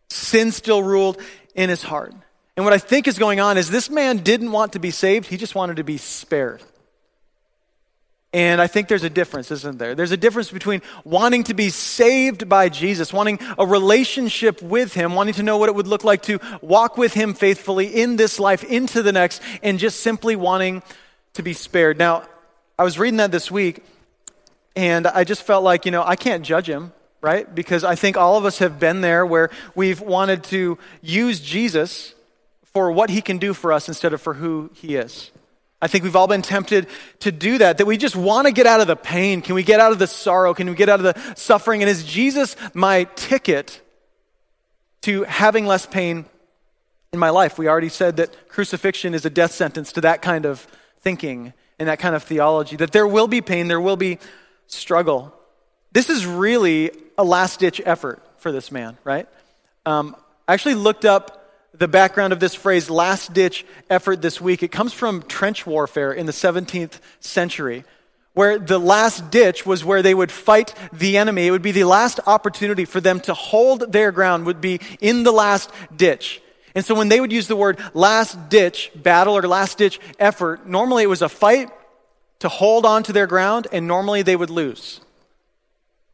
Sin 0.09 0.53
still 0.53 0.83
ruled 0.83 1.21
in 1.55 1.69
his 1.69 1.83
heart. 1.83 2.15
And 2.57 2.65
what 2.65 2.73
I 2.73 2.79
think 2.79 3.09
is 3.09 3.19
going 3.19 3.41
on 3.41 3.59
is 3.59 3.69
this 3.69 3.91
man 3.91 4.19
didn't 4.19 4.53
want 4.53 4.73
to 4.75 4.79
be 4.79 4.91
saved, 4.91 5.27
he 5.27 5.37
just 5.37 5.55
wanted 5.55 5.77
to 5.77 5.85
be 5.85 5.99
spared. 5.99 6.63
And 8.35 8.63
I 8.63 8.67
think 8.67 8.89
there's 8.89 9.03
a 9.03 9.11
difference, 9.11 9.51
isn't 9.51 9.79
there? 9.79 9.95
There's 9.95 10.11
a 10.11 10.17
difference 10.17 10.51
between 10.51 10.81
wanting 11.05 11.45
to 11.45 11.55
be 11.55 11.69
saved 11.69 12.49
by 12.49 12.71
Jesus, 12.71 13.13
wanting 13.13 13.39
a 13.59 13.67
relationship 13.67 14.63
with 14.63 14.95
Him, 14.95 15.15
wanting 15.15 15.35
to 15.35 15.43
know 15.43 15.59
what 15.59 15.69
it 15.69 15.75
would 15.75 15.87
look 15.87 16.03
like 16.03 16.23
to 16.23 16.39
walk 16.63 16.97
with 16.97 17.13
Him 17.13 17.35
faithfully 17.35 17.89
in 17.89 18.17
this 18.17 18.41
life, 18.41 18.65
into 18.65 19.03
the 19.03 19.13
next, 19.13 19.43
and 19.63 19.79
just 19.79 20.01
simply 20.01 20.35
wanting 20.35 20.83
to 21.35 21.43
be 21.43 21.53
spared. 21.53 21.99
Now, 21.99 22.23
I 22.79 22.85
was 22.85 22.99
reading 22.99 23.19
that 23.19 23.33
this 23.33 23.51
week, 23.51 23.85
and 24.75 25.07
I 25.07 25.25
just 25.25 25.43
felt 25.43 25.65
like, 25.65 25.85
you 25.85 25.91
know, 25.91 26.03
I 26.05 26.17
can't 26.17 26.45
judge 26.45 26.69
him, 26.69 26.93
right? 27.21 27.53
Because 27.55 27.85
I 27.85 27.95
think 27.95 28.17
all 28.17 28.37
of 28.37 28.45
us 28.45 28.59
have 28.59 28.79
been 28.79 29.01
there 29.01 29.27
where 29.27 29.51
we've 29.75 30.01
wanted 30.01 30.45
to 30.45 30.79
use 31.03 31.41
Jesus 31.41 32.15
for 32.73 32.91
what 32.91 33.11
he 33.11 33.21
can 33.21 33.39
do 33.39 33.53
for 33.53 33.73
us 33.73 33.89
instead 33.89 34.13
of 34.13 34.23
for 34.23 34.35
who 34.35 34.71
he 34.75 34.97
is. 34.97 35.31
I 35.81 35.89
think 35.89 36.05
we've 36.05 36.17
all 36.17 36.29
been 36.29 36.43
tempted 36.43 36.87
to 37.21 37.33
do 37.33 37.59
that, 37.59 37.79
that 37.79 37.87
we 37.87 37.97
just 37.97 38.15
want 38.15 38.47
to 38.47 38.53
get 38.53 38.67
out 38.67 38.81
of 38.81 38.87
the 38.87 38.97
pain. 38.97 39.43
Can 39.43 39.57
we 39.57 39.65
get 39.65 39.81
out 39.81 39.91
of 39.91 39.99
the 39.99 40.07
sorrow? 40.07 40.55
Can 40.55 40.71
we 40.71 40.77
get 40.77 40.89
out 40.89 41.05
of 41.05 41.15
the 41.15 41.35
suffering? 41.35 41.83
And 41.83 41.91
is 41.91 42.05
Jesus 42.05 42.55
my 42.73 43.05
ticket 43.17 43.81
to 45.03 45.25
having 45.25 45.67
less 45.67 45.85
pain 45.85 46.25
in 47.13 47.19
my 47.19 47.31
life? 47.31 47.59
We 47.59 47.69
already 47.69 47.89
said 47.89 48.17
that 48.19 48.49
crucifixion 48.49 49.13
is 49.13 49.25
a 49.25 49.31
death 49.31 49.53
sentence 49.53 49.93
to 49.93 50.01
that 50.03 50.23
kind 50.23 50.47
of 50.47 50.67
thinking 51.01 51.53
and 51.81 51.89
that 51.89 51.99
kind 51.99 52.15
of 52.15 52.23
theology, 52.23 52.77
that 52.77 52.93
there 52.93 53.09
will 53.09 53.27
be 53.27 53.41
pain, 53.41 53.67
there 53.67 53.81
will 53.81 53.97
be 53.97 54.21
struggle. 54.73 55.33
This 55.93 56.09
is 56.09 56.27
really 56.27 56.91
a 57.19 57.25
last 57.25 57.61
ditch 57.61 57.81
effort 57.85 58.23
for 58.39 58.51
this 58.51 58.73
man, 58.73 58.97
right? 59.05 59.29
Um, 59.85 60.17
I 60.49 60.55
actually 60.55 60.75
looked 60.75 61.05
up 61.05 61.39
the 61.75 61.89
background 61.89 62.33
of 62.33 62.41
this 62.41 62.55
phrase, 62.55 62.91
last 62.91 63.33
ditch 63.33 63.65
effort, 63.89 64.23
this 64.23 64.41
week. 64.41 64.63
It 64.63 64.69
comes 64.69 64.93
from 64.93 65.23
trench 65.23 65.67
warfare 65.67 66.13
in 66.13 66.27
the 66.27 66.33
17th 66.33 67.01
century, 67.21 67.85
where 68.35 68.59
the 68.59 68.79
last 68.79 69.31
ditch 69.31 69.67
was 69.67 69.85
where 69.85 70.03
they 70.03 70.15
would 70.15 70.33
fight 70.33 70.75
the 70.93 71.17
enemy. 71.17 71.47
It 71.47 71.51
would 71.51 71.63
be 71.63 71.73
the 71.73 71.85
last 71.85 72.21
opportunity 72.27 72.85
for 72.85 73.01
them 73.01 73.21
to 73.21 73.35
hold 73.35 73.93
their 73.93 74.13
ground, 74.13 74.47
would 74.47 74.61
be 74.61 74.81
in 75.01 75.23
the 75.23 75.33
last 75.33 75.71
ditch. 75.95 76.43
And 76.75 76.85
so 76.85 76.95
when 76.95 77.09
they 77.09 77.21
would 77.21 77.33
use 77.33 77.49
the 77.49 77.57
word 77.57 77.79
last 77.93 78.49
ditch 78.49 78.91
battle 78.95 79.37
or 79.37 79.43
last 79.43 79.77
ditch 79.79 80.01
effort, 80.19 80.67
normally 80.67 81.03
it 81.03 81.09
was 81.09 81.23
a 81.23 81.29
fight 81.29 81.71
to 82.43 82.49
hold 82.49 82.85
on 82.85 83.05
to 83.05 83.13
their 83.13 83.29
ground, 83.29 83.69
and 83.73 83.87
normally 83.87 84.23
they 84.23 84.35
would 84.37 84.51
lose. 84.51 85.01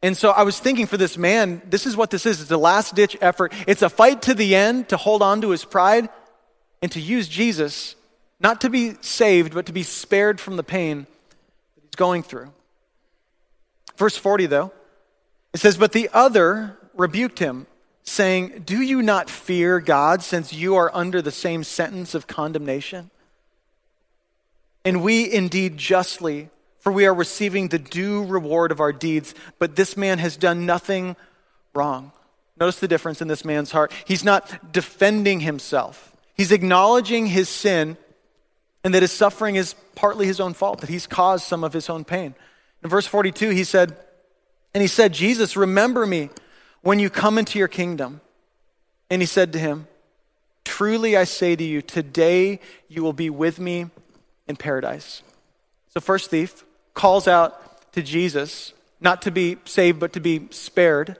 And 0.02 0.16
so 0.16 0.30
I 0.30 0.42
was 0.42 0.60
thinking 0.60 0.86
for 0.86 0.98
this 0.98 1.16
man, 1.16 1.62
this 1.64 1.86
is 1.86 1.96
what 1.96 2.10
this 2.10 2.26
is. 2.26 2.42
It's 2.42 2.50
a 2.50 2.58
last 2.58 2.94
ditch 2.94 3.16
effort. 3.20 3.52
It's 3.66 3.82
a 3.82 3.88
fight 3.88 4.22
to 4.22 4.34
the 4.34 4.54
end 4.54 4.90
to 4.90 4.98
hold 4.98 5.22
on 5.22 5.40
to 5.40 5.50
his 5.50 5.64
pride 5.64 6.10
and 6.82 6.92
to 6.92 7.00
use 7.00 7.28
Jesus, 7.28 7.96
not 8.38 8.60
to 8.60 8.70
be 8.70 8.94
saved, 9.00 9.54
but 9.54 9.66
to 9.66 9.72
be 9.72 9.82
spared 9.82 10.38
from 10.38 10.56
the 10.56 10.62
pain 10.62 11.06
that 11.74 11.82
he's 11.82 11.96
going 11.96 12.22
through. 12.22 12.52
Verse 13.96 14.16
40, 14.16 14.46
though, 14.46 14.70
it 15.54 15.60
says, 15.60 15.78
But 15.78 15.92
the 15.92 16.10
other 16.12 16.76
rebuked 16.94 17.38
him, 17.38 17.66
saying, 18.04 18.64
Do 18.66 18.80
you 18.82 19.00
not 19.00 19.30
fear 19.30 19.80
God, 19.80 20.22
since 20.22 20.52
you 20.52 20.76
are 20.76 20.94
under 20.94 21.22
the 21.22 21.32
same 21.32 21.64
sentence 21.64 22.14
of 22.14 22.26
condemnation? 22.26 23.10
And 24.88 25.02
we 25.02 25.30
indeed 25.30 25.76
justly 25.76 26.48
for 26.80 26.90
we 26.90 27.04
are 27.04 27.12
receiving 27.12 27.68
the 27.68 27.78
due 27.78 28.24
reward 28.24 28.72
of 28.72 28.80
our 28.80 28.94
deeds. 28.94 29.34
But 29.58 29.76
this 29.76 29.94
man 29.94 30.16
has 30.16 30.38
done 30.38 30.64
nothing 30.64 31.16
wrong. 31.74 32.12
Notice 32.58 32.80
the 32.80 32.88
difference 32.88 33.20
in 33.20 33.28
this 33.28 33.44
man's 33.44 33.70
heart. 33.70 33.92
He's 34.06 34.24
not 34.24 34.72
defending 34.72 35.40
himself, 35.40 36.16
he's 36.34 36.52
acknowledging 36.52 37.26
his 37.26 37.50
sin 37.50 37.98
and 38.82 38.94
that 38.94 39.02
his 39.02 39.12
suffering 39.12 39.56
is 39.56 39.74
partly 39.94 40.24
his 40.24 40.40
own 40.40 40.54
fault, 40.54 40.80
that 40.80 40.88
he's 40.88 41.06
caused 41.06 41.44
some 41.44 41.64
of 41.64 41.74
his 41.74 41.90
own 41.90 42.02
pain. 42.02 42.34
In 42.82 42.88
verse 42.88 43.06
42, 43.06 43.50
he 43.50 43.64
said, 43.64 43.94
And 44.72 44.80
he 44.80 44.88
said, 44.88 45.12
Jesus, 45.12 45.54
remember 45.54 46.06
me 46.06 46.30
when 46.80 46.98
you 46.98 47.10
come 47.10 47.36
into 47.36 47.58
your 47.58 47.68
kingdom. 47.68 48.22
And 49.10 49.20
he 49.20 49.26
said 49.26 49.52
to 49.52 49.58
him, 49.58 49.86
Truly 50.64 51.14
I 51.14 51.24
say 51.24 51.54
to 51.56 51.64
you, 51.64 51.82
today 51.82 52.60
you 52.88 53.02
will 53.02 53.12
be 53.12 53.28
with 53.28 53.60
me 53.60 53.90
in 54.48 54.56
paradise. 54.56 55.22
So, 55.94 56.00
first 56.00 56.30
thief, 56.30 56.64
calls 56.94 57.28
out 57.28 57.92
to 57.92 58.02
Jesus, 58.02 58.72
not 59.00 59.22
to 59.22 59.30
be 59.30 59.58
saved, 59.64 60.00
but 60.00 60.12
to 60.14 60.20
be 60.20 60.48
spared. 60.50 61.16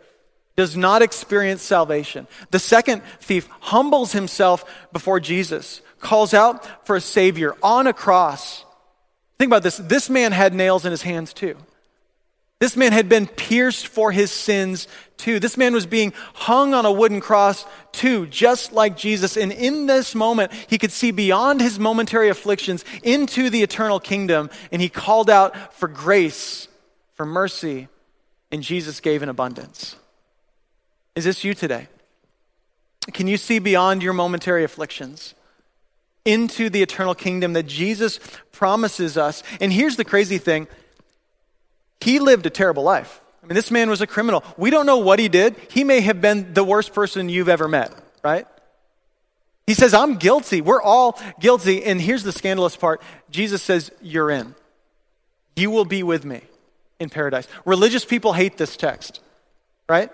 does 0.57 0.77
not 0.77 1.03
experience 1.03 1.63
salvation. 1.63 2.27
The 2.51 2.59
second 2.59 3.03
thief 3.21 3.49
humbles 3.61 4.13
himself 4.13 4.65
before 4.93 5.21
Jesus, 5.21 5.81
calls 6.01 6.35
out 6.35 6.87
for 6.87 6.97
a 6.97 7.01
Savior 7.01 7.55
on 7.63 7.87
a 7.87 7.93
cross. 7.93 8.65
Think 9.39 9.51
about 9.51 9.63
this. 9.63 9.77
This 9.77 10.11
man 10.11 10.33
had 10.33 10.55
nails 10.55 10.85
in 10.85 10.91
his 10.91 11.03
hands 11.03 11.33
too. 11.33 11.57
This 12.61 12.77
man 12.77 12.93
had 12.93 13.09
been 13.09 13.29
pierced 13.29 13.87
for 13.87 14.11
his 14.11 14.33
sins 14.33 14.89
too. 15.17 15.39
This 15.39 15.57
man 15.57 15.75
was 15.75 15.87
being 15.87 16.13
hung 16.35 16.75
on 16.75 16.85
a 16.87 16.93
wooden 16.93 17.21
cross 17.21 17.65
too, 17.93 18.27
just 18.27 18.73
like 18.73 18.97
Jesus. 18.97 19.37
And 19.37 19.53
in 19.53 19.87
this 19.87 20.15
moment, 20.15 20.53
he 20.69 20.77
could 20.77 20.91
see 20.91 21.13
beyond 21.13 21.61
his 21.61 21.79
momentary 21.79 22.29
afflictions 22.29 22.85
into 23.05 23.49
the 23.49 23.63
eternal 23.63 24.01
kingdom. 24.01 24.51
And 24.73 24.83
he 24.83 24.89
called 24.89 25.31
out 25.31 25.75
for 25.75 25.87
grace, 25.87 26.67
for 27.15 27.25
mercy, 27.25 27.89
and 28.51 28.63
Jesus 28.63 28.99
gave 29.01 29.23
in 29.23 29.29
abundance. 29.29 29.95
Is 31.15 31.25
this 31.25 31.45
you 31.45 31.55
today? 31.55 31.87
Can 33.13 33.29
you 33.29 33.37
see 33.37 33.61
beyond 33.61 34.03
your 34.03 34.13
momentary 34.13 34.65
afflictions? 34.65 35.35
Into 36.25 36.71
the 36.71 36.83
eternal 36.83 37.15
kingdom 37.15 37.53
that 37.53 37.67
Jesus 37.67 38.19
promises 38.53 39.17
us. 39.17 39.43
And 39.61 39.73
here's 39.73 39.97
the 39.97 40.05
crazy 40.05 40.39
thing 40.39 40.67
he 42.09 42.21
lived 42.21 42.47
a 42.47 42.51
terrible 42.51 42.85
life. 42.85 43.21
I 43.43 43.47
mean, 43.47 43.55
this 43.55 43.71
man 43.71 43.91
was 43.91 44.01
a 44.01 44.07
criminal. 44.07 44.43
We 44.57 44.71
don't 44.71 44.87
know 44.87 44.97
what 44.97 45.19
he 45.19 45.29
did. 45.29 45.57
He 45.71 45.85
may 45.85 46.01
have 46.01 46.23
been 46.23 46.55
the 46.55 46.65
worst 46.65 46.95
person 46.95 47.29
you've 47.29 47.51
ever 47.51 47.69
met, 47.69 47.95
right? 48.25 48.47
He 49.67 49.75
says, 49.75 49.93
I'm 49.93 50.17
guilty. 50.17 50.63
We're 50.63 50.81
all 50.81 51.21
guilty. 51.39 51.85
And 51.85 52.01
here's 52.01 52.23
the 52.23 52.33
scandalous 52.33 52.77
part 52.77 53.03
Jesus 53.31 53.61
says, 53.61 53.93
You're 54.01 54.31
in. 54.31 54.55
You 55.55 55.71
will 55.71 55.85
be 55.85 56.03
with 56.03 56.25
me 56.25 56.41
in 56.99 57.11
paradise. 57.11 57.47
Religious 57.67 58.07
people 58.07 58.33
hate 58.33 58.57
this 58.57 58.75
text, 58.75 59.21
right? 59.87 60.11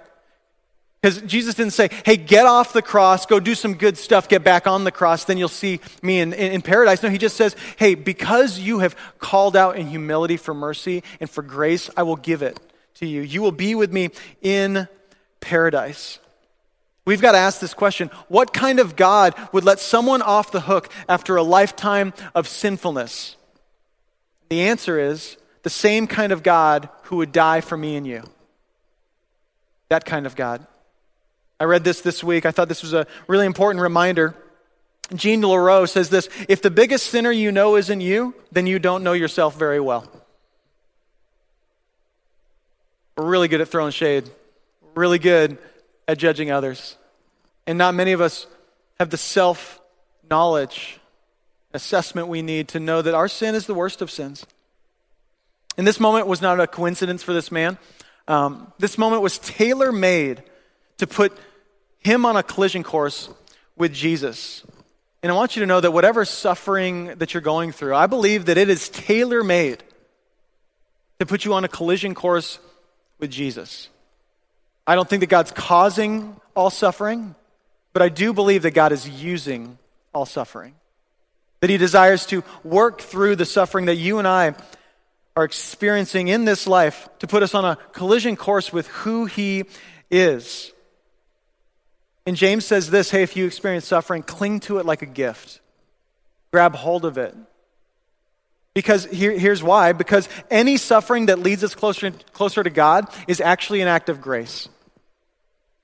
Because 1.05 1.21
Jesus 1.21 1.55
didn't 1.55 1.75
say, 1.75 1.91
hey, 2.07 2.17
get 2.17 2.47
off 2.47 2.73
the 2.73 2.81
cross, 2.81 3.27
go 3.27 3.39
do 3.39 3.55
some 3.55 3.75
good 3.75 3.99
stuff, 3.99 4.27
get 4.27 4.43
back 4.43 4.67
on 4.67 4.85
the 4.85 4.91
cross, 4.91 5.25
then 5.25 5.37
you'll 5.37 5.51
see 5.51 5.81
me 6.01 6.19
in, 6.19 6.33
in, 6.33 6.53
in, 6.53 6.63
paradise. 6.63 7.03
No, 7.03 7.11
he 7.11 7.19
just 7.19 7.37
says, 7.37 7.55
hey, 7.77 7.95
because 7.95 8.59
you 8.59 8.79
have 8.79 8.97
called 9.19 9.55
out 9.55 9.77
in 9.77 9.87
humility 9.89 10.39
for 10.39 10.55
mercy 10.55 11.03
and 11.21 11.29
for 11.29 11.43
grace, 11.43 11.91
I 11.95 12.05
will 12.05 12.17
give 12.17 12.41
it 12.41 12.59
to 12.95 13.07
you. 13.07 13.21
You 13.21 13.43
will 13.43 13.53
be 13.53 13.75
with 13.75 13.93
me 13.93 14.13
in 14.41 14.89
paradise. 15.41 16.21
We've 17.05 17.21
got 17.21 17.33
to 17.33 17.39
ask 17.39 17.61
this 17.61 17.75
question 17.75 18.09
What 18.29 18.55
kind 18.55 18.81
of 18.81 18.97
God 18.97 19.35
would 19.53 19.65
let 19.65 19.81
someone 19.81 20.23
off 20.23 20.53
the 20.53 20.63
hook 20.63 20.91
after 21.07 21.37
a 21.37 21.43
lifetime 21.43 22.15
of 22.35 22.49
sinfulness? 22.49 23.37
The 24.49 24.63
answer 24.63 24.99
is 24.99 25.37
the 25.65 25.69
same 25.69 26.07
kind 26.07 26.33
of 26.33 26.43
God 26.43 26.89
who 27.03 27.17
would 27.17 27.31
die 27.31 27.61
for 27.61 27.77
me 27.77 27.97
and 27.97 28.07
you. 28.07 28.23
That 29.91 30.07
kind 30.07 30.25
of 30.25 30.35
God. 30.35 30.67
I 31.65 31.67
read 31.67 31.83
this 31.83 32.03
this 32.03 32.23
week. 32.23 32.45
I 32.45 32.51
thought 32.51 32.69
this 32.69 32.83
was 32.83 32.93
a 32.93 33.07
really 33.27 33.47
important 33.47 33.81
reminder. 33.81 34.35
Jean 35.15 35.41
Lareau 35.41 35.89
says 35.89 36.11
this 36.11 36.29
If 36.47 36.61
the 36.61 36.71
biggest 36.71 37.07
sinner 37.07 37.33
you 37.33 37.51
know 37.53 37.77
isn't 37.77 38.03
you, 38.03 38.35
then 38.53 38.67
you 38.67 38.79
don't 38.79 39.03
know 39.03 39.15
yourself 39.15 39.59
very 39.59 39.81
well. 39.81 40.07
We're 43.17 43.25
really 43.25 43.49
good 43.49 43.63
at 43.63 43.69
throwing 43.69 43.93
shade, 43.93 44.29
We're 44.83 45.01
really 45.01 45.19
good 45.19 45.57
at 46.07 46.19
judging 46.19 46.51
others. 46.51 46.99
And 47.67 47.79
not 47.79 47.95
many 47.95 48.13
of 48.13 48.21
us 48.21 48.47
have 49.01 49.09
the 49.09 49.17
self 49.17 49.81
knowledge, 50.31 51.01
assessment 51.73 52.29
we 52.29 52.43
need 52.43 52.69
to 52.69 52.79
know 52.79 53.01
that 53.01 53.15
our 53.15 53.27
sin 53.27 53.55
is 53.55 53.67
the 53.67 53.73
worst 53.73 54.03
of 54.03 54.11
sins. 54.11 54.45
And 55.79 55.87
this 55.87 55.99
moment 55.99 56.27
was 56.27 56.43
not 56.43 56.61
a 56.61 56.67
coincidence 56.67 57.23
for 57.23 57.33
this 57.33 57.51
man. 57.51 57.79
Um, 58.29 58.71
this 58.79 58.99
moment 58.99 59.23
was 59.23 59.39
tailor 59.39 59.93
made 59.93 60.43
to 60.99 61.07
put 61.07 61.33
him 62.05 62.27
on 62.27 62.37
a 62.37 62.43
collision 62.43 62.83
course 62.83 63.29
with 63.77 63.93
Jesus. 63.93 64.63
And 65.23 65.33
I 65.33 65.35
want 65.35 65.57
you 65.57 65.61
to 65.61 65.67
know 65.67 65.81
that 65.81 65.91
whatever 65.91 66.25
suffering 66.27 67.07
that 67.17 67.33
you're 67.33 67.41
going 67.41 67.73
through, 67.73 67.95
I 67.95 68.07
believe 68.07 68.45
that 68.47 68.59
it 68.59 68.69
is 68.69 68.91
tailor 68.91 69.43
made 69.43 69.83
to 71.19 71.27
put 71.27 71.47
you 71.47 71.55
on 71.55 71.65
a 71.65 71.69
collision 71.69 72.15
course 72.15 72.59
with 73.19 73.31
Jesus. 73.31 73.89
I 74.87 74.95
don't 74.95 75.09
think 75.09 75.21
that 75.21 75.31
God's 75.31 75.51
causing 75.51 76.37
all 76.55 76.69
suffering, 76.69 77.35
but 77.95 78.03
I 78.03 78.11
do 78.11 78.35
believe 78.35 78.63
that 78.63 78.73
God 78.73 78.93
is 78.93 79.09
using 79.09 79.79
all 80.13 80.27
suffering. 80.27 80.75
That 81.61 81.71
He 81.71 81.79
desires 81.79 82.27
to 82.27 82.45
work 82.63 83.01
through 83.01 83.37
the 83.37 83.47
suffering 83.47 83.87
that 83.87 83.97
you 83.97 84.19
and 84.19 84.29
I 84.29 84.55
are 85.35 85.45
experiencing 85.45 86.29
in 86.29 86.45
this 86.45 86.67
life 86.67 87.09
to 87.21 87.27
put 87.27 87.43
us 87.43 87.55
on 87.55 87.65
a 87.65 87.77
collision 87.93 88.37
course 88.37 88.75
with 88.75 88.89
who 88.89 89.25
He 89.25 89.65
is. 90.11 90.74
And 92.27 92.37
James 92.37 92.65
says 92.65 92.91
this 92.91 93.11
hey, 93.11 93.23
if 93.23 93.37
you 93.37 93.47
experience 93.47 93.87
suffering, 93.87 94.23
cling 94.23 94.61
to 94.61 94.79
it 94.79 94.87
like 94.87 95.03
a 95.03 95.07
gift, 95.07 95.61
grab 96.53 96.75
hold 96.75 97.05
of 97.05 97.19
it. 97.19 97.35
Because 98.75 99.05
here, 99.05 99.39
here's 99.39 99.63
why 99.63 99.93
because 99.93 100.29
any 100.51 100.77
suffering 100.77 101.27
that 101.27 101.39
leads 101.39 101.63
us 101.63 101.75
closer, 101.75 102.11
closer 102.33 102.63
to 102.63 102.71
God 102.71 103.09
is 103.29 103.41
actually 103.41 103.81
an 103.81 103.89
act 103.89 104.09
of 104.09 104.21
grace. 104.21 104.69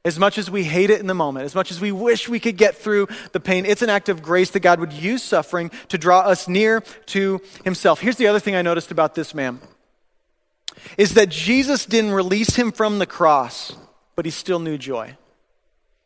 As 0.02 0.18
much 0.18 0.38
as 0.38 0.50
we 0.50 0.64
hate 0.64 0.88
it 0.88 0.98
in 0.98 1.06
the 1.06 1.14
moment, 1.14 1.44
as 1.44 1.54
much 1.54 1.70
as 1.70 1.78
we 1.78 1.92
wish 1.92 2.26
we 2.26 2.40
could 2.40 2.56
get 2.56 2.74
through 2.74 3.06
the 3.32 3.38
pain, 3.38 3.66
it's 3.66 3.82
an 3.82 3.90
act 3.90 4.08
of 4.08 4.22
grace 4.22 4.50
that 4.50 4.60
God 4.60 4.80
would 4.80 4.94
use 4.94 5.22
suffering 5.22 5.70
to 5.88 5.98
draw 5.98 6.20
us 6.20 6.48
near 6.48 6.80
to 7.06 7.40
Himself. 7.64 8.00
Here's 8.00 8.16
the 8.16 8.26
other 8.26 8.40
thing 8.40 8.56
I 8.56 8.62
noticed 8.62 8.90
about 8.90 9.14
this 9.14 9.34
man 9.34 9.60
is 10.96 11.14
that 11.14 11.28
Jesus 11.28 11.84
didn't 11.84 12.12
release 12.12 12.56
him 12.56 12.72
from 12.72 12.98
the 12.98 13.06
cross, 13.06 13.76
but 14.16 14.24
he 14.24 14.30
still 14.30 14.58
knew 14.58 14.78
joy. 14.78 15.16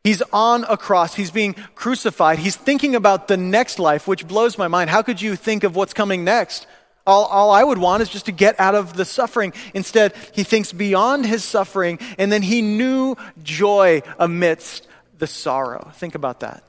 He's 0.05 0.21
on 0.35 0.65
a 0.69 0.77
cross. 0.77 1.15
He's 1.15 1.31
being 1.31 1.55
crucified. 1.75 2.39
He's 2.39 2.57
thinking 2.57 2.95
about 2.95 3.27
the 3.27 3.39
next 3.39 3.79
life, 3.79 4.07
which 4.07 4.29
blows 4.29 4.59
my 4.59 4.69
mind. 4.69 4.91
How 4.91 5.01
could 5.01 5.23
you 5.23 5.35
think 5.35 5.65
of 5.65 5.75
what's 5.75 5.95
coming 5.95 6.25
next? 6.25 6.67
All, 7.07 7.25
all, 7.25 7.51
I 7.51 7.65
would 7.65 7.79
want 7.79 8.03
is 8.03 8.11
just 8.11 8.27
to 8.27 8.33
get 8.33 8.59
out 8.61 8.75
of 8.75 8.95
the 8.95 9.07
suffering. 9.07 9.55
Instead, 9.73 10.15
he 10.33 10.43
thinks 10.43 10.73
beyond 10.73 11.25
his 11.25 11.43
suffering, 11.43 11.99
and 12.19 12.31
then 12.31 12.43
he 12.43 12.61
knew 12.61 13.17
joy 13.43 14.03
amidst 14.19 14.87
the 15.19 15.27
sorrow. 15.27 15.91
Think 15.95 16.15
about 16.15 16.41
that. 16.41 16.65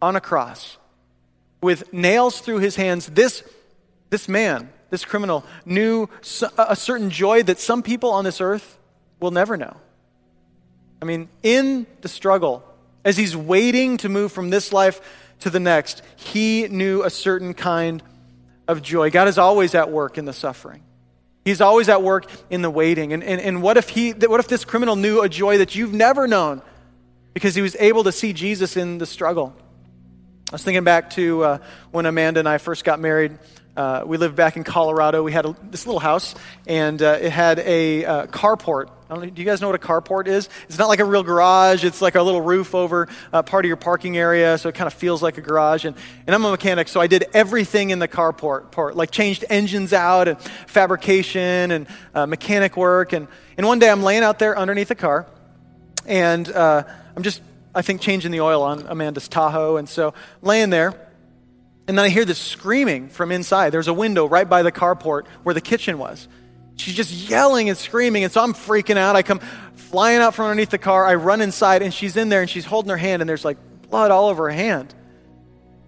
On 0.00 0.14
a 0.14 0.20
cross, 0.20 0.76
with 1.60 1.92
nails 1.92 2.40
through 2.40 2.58
his 2.58 2.76
hands, 2.76 3.06
this, 3.06 3.42
this 4.10 4.28
man, 4.28 4.70
this 4.90 5.04
criminal, 5.04 5.44
knew 5.64 6.08
a 6.58 6.76
certain 6.76 7.10
joy 7.10 7.42
that 7.44 7.58
some 7.58 7.82
people 7.82 8.10
on 8.10 8.24
this 8.24 8.40
earth 8.40 8.78
will 9.18 9.30
never 9.30 9.56
know. 9.56 9.76
I 11.04 11.06
mean, 11.06 11.28
in 11.42 11.86
the 12.00 12.08
struggle, 12.08 12.64
as 13.04 13.18
he's 13.18 13.36
waiting 13.36 13.98
to 13.98 14.08
move 14.08 14.32
from 14.32 14.48
this 14.48 14.72
life 14.72 15.02
to 15.40 15.50
the 15.50 15.60
next, 15.60 16.00
he 16.16 16.66
knew 16.68 17.02
a 17.02 17.10
certain 17.10 17.52
kind 17.52 18.02
of 18.66 18.80
joy. 18.80 19.10
God 19.10 19.28
is 19.28 19.36
always 19.36 19.74
at 19.74 19.90
work 19.90 20.16
in 20.16 20.24
the 20.24 20.32
suffering. 20.32 20.82
He's 21.44 21.60
always 21.60 21.90
at 21.90 22.02
work 22.02 22.24
in 22.48 22.62
the 22.62 22.70
waiting. 22.70 23.12
And, 23.12 23.22
and, 23.22 23.38
and 23.38 23.62
what, 23.62 23.76
if 23.76 23.90
he, 23.90 24.12
what 24.12 24.40
if 24.40 24.48
this 24.48 24.64
criminal 24.64 24.96
knew 24.96 25.20
a 25.20 25.28
joy 25.28 25.58
that 25.58 25.74
you've 25.74 25.92
never 25.92 26.26
known 26.26 26.62
because 27.34 27.54
he 27.54 27.60
was 27.60 27.76
able 27.78 28.04
to 28.04 28.12
see 28.12 28.32
Jesus 28.32 28.78
in 28.78 28.96
the 28.96 29.04
struggle? 29.04 29.54
I 30.50 30.54
was 30.54 30.62
thinking 30.62 30.84
back 30.84 31.10
to 31.10 31.44
uh, 31.44 31.58
when 31.90 32.06
Amanda 32.06 32.40
and 32.40 32.48
I 32.48 32.56
first 32.56 32.82
got 32.82 32.98
married. 32.98 33.38
Uh, 33.76 34.04
we 34.06 34.18
lived 34.18 34.36
back 34.36 34.56
in 34.56 34.62
Colorado. 34.62 35.22
We 35.24 35.32
had 35.32 35.46
a, 35.46 35.56
this 35.70 35.84
little 35.84 36.00
house, 36.00 36.36
and 36.66 37.02
uh, 37.02 37.18
it 37.20 37.30
had 37.30 37.58
a 37.58 38.04
uh, 38.04 38.26
carport. 38.26 38.88
Know, 39.10 39.24
do 39.24 39.42
you 39.42 39.44
guys 39.44 39.60
know 39.60 39.66
what 39.68 39.74
a 39.74 39.84
carport 39.84 40.28
is? 40.28 40.48
It's 40.68 40.78
not 40.78 40.88
like 40.88 41.00
a 41.00 41.04
real 41.04 41.24
garage. 41.24 41.84
It's 41.84 42.00
like 42.00 42.14
a 42.14 42.22
little 42.22 42.40
roof 42.40 42.74
over 42.74 43.08
uh, 43.32 43.42
part 43.42 43.64
of 43.64 43.68
your 43.68 43.76
parking 43.76 44.16
area, 44.16 44.58
so 44.58 44.68
it 44.68 44.76
kind 44.76 44.86
of 44.86 44.94
feels 44.94 45.22
like 45.24 45.38
a 45.38 45.40
garage. 45.40 45.84
And, 45.84 45.96
and 46.26 46.34
I'm 46.34 46.44
a 46.44 46.52
mechanic, 46.52 46.86
so 46.86 47.00
I 47.00 47.08
did 47.08 47.24
everything 47.34 47.90
in 47.90 47.98
the 47.98 48.06
carport, 48.06 48.70
port, 48.70 48.94
like 48.94 49.10
changed 49.10 49.44
engines 49.50 49.92
out 49.92 50.28
and 50.28 50.40
fabrication 50.68 51.72
and 51.72 51.86
uh, 52.14 52.26
mechanic 52.26 52.76
work. 52.76 53.12
And, 53.12 53.26
and 53.56 53.66
one 53.66 53.80
day 53.80 53.90
I'm 53.90 54.04
laying 54.04 54.22
out 54.22 54.38
there 54.38 54.56
underneath 54.56 54.88
the 54.88 54.94
car, 54.94 55.26
and 56.06 56.48
uh, 56.48 56.84
I'm 57.16 57.24
just, 57.24 57.42
I 57.74 57.82
think, 57.82 58.00
changing 58.00 58.30
the 58.30 58.40
oil 58.40 58.62
on 58.62 58.86
Amanda's 58.86 59.26
Tahoe. 59.26 59.78
And 59.78 59.88
so 59.88 60.14
laying 60.42 60.70
there, 60.70 61.03
and 61.86 61.98
then 61.98 62.04
I 62.04 62.08
hear 62.08 62.24
this 62.24 62.38
screaming 62.38 63.08
from 63.08 63.30
inside. 63.30 63.70
There's 63.70 63.88
a 63.88 63.94
window 63.94 64.26
right 64.26 64.48
by 64.48 64.62
the 64.62 64.72
carport 64.72 65.26
where 65.42 65.54
the 65.54 65.60
kitchen 65.60 65.98
was. 65.98 66.28
She's 66.76 66.94
just 66.94 67.12
yelling 67.12 67.68
and 67.68 67.78
screaming. 67.78 68.24
And 68.24 68.32
so 68.32 68.42
I'm 68.42 68.54
freaking 68.54 68.96
out. 68.96 69.16
I 69.16 69.22
come 69.22 69.40
flying 69.74 70.20
out 70.20 70.34
from 70.34 70.46
underneath 70.46 70.70
the 70.70 70.78
car. 70.78 71.06
I 71.06 71.14
run 71.14 71.40
inside, 71.40 71.82
and 71.82 71.92
she's 71.92 72.16
in 72.16 72.30
there, 72.30 72.40
and 72.40 72.50
she's 72.50 72.64
holding 72.64 72.90
her 72.90 72.96
hand, 72.96 73.22
and 73.22 73.28
there's 73.28 73.44
like 73.44 73.58
blood 73.90 74.10
all 74.10 74.28
over 74.28 74.44
her 74.44 74.54
hand. 74.54 74.94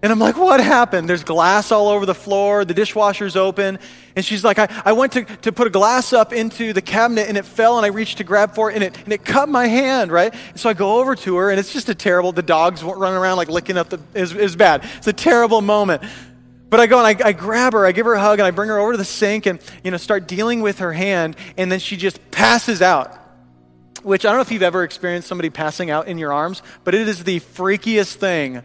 And 0.03 0.11
I'm 0.11 0.19
like, 0.19 0.37
what 0.37 0.59
happened? 0.59 1.09
There's 1.09 1.23
glass 1.23 1.71
all 1.71 1.87
over 1.87 2.05
the 2.05 2.13
floor. 2.13 2.63
The 2.63 2.75
dishwasher's 2.75 3.35
open. 3.35 3.79
And 4.15 4.23
she's 4.23 4.43
like, 4.43 4.59
I, 4.59 4.67
I 4.85 4.91
went 4.93 5.13
to, 5.13 5.25
to 5.25 5.51
put 5.51 5.65
a 5.65 5.71
glass 5.71 6.13
up 6.13 6.33
into 6.33 6.71
the 6.71 6.83
cabinet 6.83 7.27
and 7.27 7.37
it 7.37 7.45
fell 7.45 7.77
and 7.77 7.85
I 7.85 7.89
reached 7.89 8.19
to 8.19 8.23
grab 8.23 8.53
for 8.53 8.69
it 8.69 8.75
and 8.75 8.83
it, 8.83 8.97
and 9.03 9.11
it 9.11 9.25
cut 9.25 9.49
my 9.49 9.65
hand, 9.65 10.11
right? 10.11 10.33
And 10.49 10.59
so 10.59 10.69
I 10.69 10.73
go 10.73 10.99
over 10.99 11.15
to 11.15 11.37
her 11.37 11.49
and 11.49 11.59
it's 11.59 11.73
just 11.73 11.89
a 11.89 11.95
terrible, 11.95 12.31
the 12.31 12.43
dog's 12.43 12.83
running 12.83 13.17
around 13.17 13.37
like 13.37 13.49
licking 13.49 13.75
up 13.75 13.89
the, 13.89 13.99
is 14.13 14.35
is 14.35 14.55
bad. 14.55 14.87
It's 14.97 15.07
a 15.07 15.13
terrible 15.13 15.61
moment. 15.61 16.03
But 16.69 16.79
I 16.79 16.85
go 16.85 17.03
and 17.03 17.23
I, 17.23 17.29
I 17.29 17.31
grab 17.31 17.73
her, 17.73 17.85
I 17.85 17.91
give 17.91 18.05
her 18.05 18.13
a 18.13 18.19
hug 18.19 18.37
and 18.37 18.45
I 18.45 18.51
bring 18.51 18.69
her 18.69 18.77
over 18.77 18.91
to 18.91 18.97
the 18.97 19.05
sink 19.05 19.47
and, 19.47 19.59
you 19.83 19.89
know, 19.89 19.97
start 19.97 20.27
dealing 20.27 20.61
with 20.61 20.79
her 20.79 20.93
hand 20.93 21.37
and 21.57 21.71
then 21.71 21.79
she 21.79 21.97
just 21.97 22.29
passes 22.29 22.81
out 22.81 23.23
which 24.03 24.25
I 24.25 24.29
don't 24.29 24.37
know 24.37 24.41
if 24.41 24.51
you've 24.51 24.61
ever 24.61 24.83
experienced 24.83 25.27
somebody 25.27 25.49
passing 25.49 25.89
out 25.89 26.07
in 26.07 26.17
your 26.17 26.31
arms, 26.31 26.61
but 26.85 26.95
it 26.95 27.09
is 27.09 27.25
the 27.25 27.39
freakiest 27.41 28.15
thing 28.15 28.61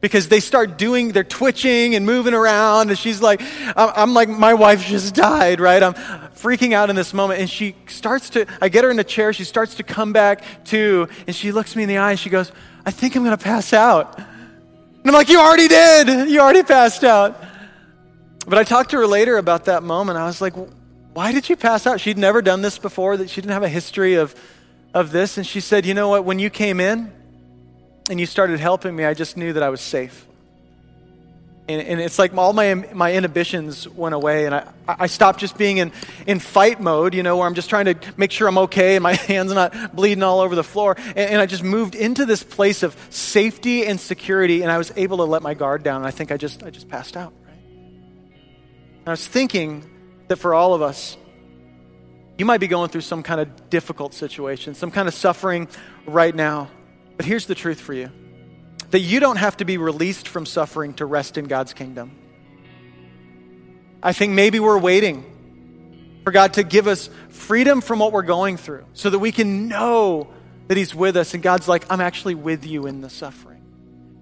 because 0.00 0.28
they 0.28 0.40
start 0.40 0.78
doing, 0.78 1.12
they're 1.12 1.24
twitching 1.24 1.94
and 1.94 2.06
moving 2.06 2.32
around. 2.32 2.88
And 2.88 2.98
she's 2.98 3.20
like, 3.20 3.42
I'm, 3.76 4.14
like, 4.14 4.28
my 4.28 4.54
wife 4.54 4.84
just 4.86 5.14
died, 5.14 5.60
right? 5.60 5.82
I'm 5.82 5.94
freaking 5.94 6.72
out 6.72 6.88
in 6.88 6.96
this 6.96 7.12
moment. 7.12 7.40
And 7.40 7.50
she 7.50 7.76
starts 7.86 8.30
to, 8.30 8.46
I 8.60 8.68
get 8.68 8.84
her 8.84 8.90
in 8.90 8.98
a 8.98 9.04
chair. 9.04 9.32
She 9.32 9.44
starts 9.44 9.74
to 9.76 9.82
come 9.82 10.12
back 10.12 10.42
to, 10.66 11.08
and 11.26 11.36
she 11.36 11.52
looks 11.52 11.76
me 11.76 11.82
in 11.82 11.88
the 11.88 11.98
eye 11.98 12.12
and 12.12 12.20
she 12.20 12.30
goes, 12.30 12.50
I 12.86 12.90
think 12.90 13.14
I'm 13.14 13.24
going 13.24 13.36
to 13.36 13.44
pass 13.44 13.72
out. 13.72 14.18
And 14.18 15.06
I'm 15.06 15.12
like, 15.12 15.28
you 15.28 15.38
already 15.38 15.68
did. 15.68 16.30
You 16.30 16.40
already 16.40 16.62
passed 16.62 17.04
out. 17.04 17.42
But 18.46 18.58
I 18.58 18.64
talked 18.64 18.90
to 18.90 18.96
her 18.96 19.06
later 19.06 19.36
about 19.36 19.66
that 19.66 19.82
moment. 19.82 20.18
I 20.18 20.24
was 20.24 20.40
like, 20.40 20.54
why 21.12 21.32
did 21.32 21.48
you 21.48 21.56
pass 21.56 21.86
out? 21.86 22.00
She'd 22.00 22.16
never 22.18 22.40
done 22.40 22.62
this 22.62 22.78
before, 22.78 23.16
that 23.18 23.28
she 23.28 23.40
didn't 23.40 23.52
have 23.52 23.62
a 23.62 23.68
history 23.68 24.14
of, 24.14 24.34
of 24.94 25.12
this. 25.12 25.36
And 25.36 25.46
she 25.46 25.60
said, 25.60 25.84
you 25.84 25.92
know 25.92 26.08
what? 26.08 26.24
When 26.24 26.38
you 26.38 26.48
came 26.48 26.80
in, 26.80 27.12
and 28.08 28.18
you 28.18 28.26
started 28.26 28.60
helping 28.60 28.94
me, 28.94 29.04
I 29.04 29.14
just 29.14 29.36
knew 29.36 29.52
that 29.52 29.62
I 29.62 29.68
was 29.68 29.80
safe. 29.80 30.26
And, 31.68 31.82
and 31.82 32.00
it's 32.00 32.18
like 32.18 32.36
all 32.36 32.52
my, 32.52 32.74
my 32.74 33.12
inhibitions 33.12 33.86
went 33.88 34.14
away, 34.14 34.46
and 34.46 34.54
I, 34.54 34.66
I 34.88 35.06
stopped 35.06 35.38
just 35.38 35.56
being 35.56 35.78
in, 35.78 35.92
in 36.26 36.40
fight 36.40 36.80
mode, 36.80 37.14
you 37.14 37.22
know, 37.22 37.36
where 37.36 37.46
I'm 37.46 37.54
just 37.54 37.70
trying 37.70 37.84
to 37.84 37.94
make 38.16 38.32
sure 38.32 38.48
I'm 38.48 38.58
okay 38.58 38.96
and 38.96 39.04
my 39.04 39.14
hands 39.28 39.52
are 39.52 39.54
not 39.54 39.94
bleeding 39.94 40.24
all 40.24 40.40
over 40.40 40.56
the 40.56 40.64
floor. 40.64 40.96
And, 40.98 41.18
and 41.18 41.40
I 41.40 41.46
just 41.46 41.62
moved 41.62 41.94
into 41.94 42.26
this 42.26 42.42
place 42.42 42.82
of 42.82 42.96
safety 43.10 43.86
and 43.86 44.00
security, 44.00 44.62
and 44.62 44.72
I 44.72 44.78
was 44.78 44.92
able 44.96 45.18
to 45.18 45.24
let 45.24 45.42
my 45.42 45.54
guard 45.54 45.84
down. 45.84 45.98
And 45.98 46.06
I 46.06 46.10
think 46.10 46.32
I 46.32 46.36
just, 46.36 46.64
I 46.64 46.70
just 46.70 46.88
passed 46.88 47.16
out, 47.16 47.32
right? 47.46 47.62
And 48.98 49.08
I 49.08 49.10
was 49.12 49.26
thinking 49.26 49.88
that 50.26 50.38
for 50.38 50.54
all 50.54 50.74
of 50.74 50.82
us, 50.82 51.16
you 52.36 52.46
might 52.46 52.58
be 52.58 52.68
going 52.68 52.88
through 52.88 53.02
some 53.02 53.22
kind 53.22 53.40
of 53.40 53.70
difficult 53.70 54.14
situation, 54.14 54.74
some 54.74 54.90
kind 54.90 55.06
of 55.06 55.14
suffering 55.14 55.68
right 56.06 56.34
now. 56.34 56.68
But 57.20 57.26
here's 57.26 57.44
the 57.44 57.54
truth 57.54 57.78
for 57.78 57.92
you 57.92 58.10
that 58.92 59.00
you 59.00 59.20
don't 59.20 59.36
have 59.36 59.58
to 59.58 59.66
be 59.66 59.76
released 59.76 60.26
from 60.26 60.46
suffering 60.46 60.94
to 60.94 61.04
rest 61.04 61.36
in 61.36 61.44
God's 61.44 61.74
kingdom. 61.74 62.12
I 64.02 64.14
think 64.14 64.32
maybe 64.32 64.58
we're 64.58 64.78
waiting 64.78 66.20
for 66.24 66.30
God 66.30 66.54
to 66.54 66.62
give 66.62 66.86
us 66.86 67.10
freedom 67.28 67.82
from 67.82 67.98
what 67.98 68.12
we're 68.12 68.22
going 68.22 68.56
through 68.56 68.86
so 68.94 69.10
that 69.10 69.18
we 69.18 69.32
can 69.32 69.68
know 69.68 70.30
that 70.68 70.78
He's 70.78 70.94
with 70.94 71.14
us. 71.18 71.34
And 71.34 71.42
God's 71.42 71.68
like, 71.68 71.84
I'm 71.92 72.00
actually 72.00 72.36
with 72.36 72.64
you 72.64 72.86
in 72.86 73.02
the 73.02 73.10
suffering. 73.10 73.60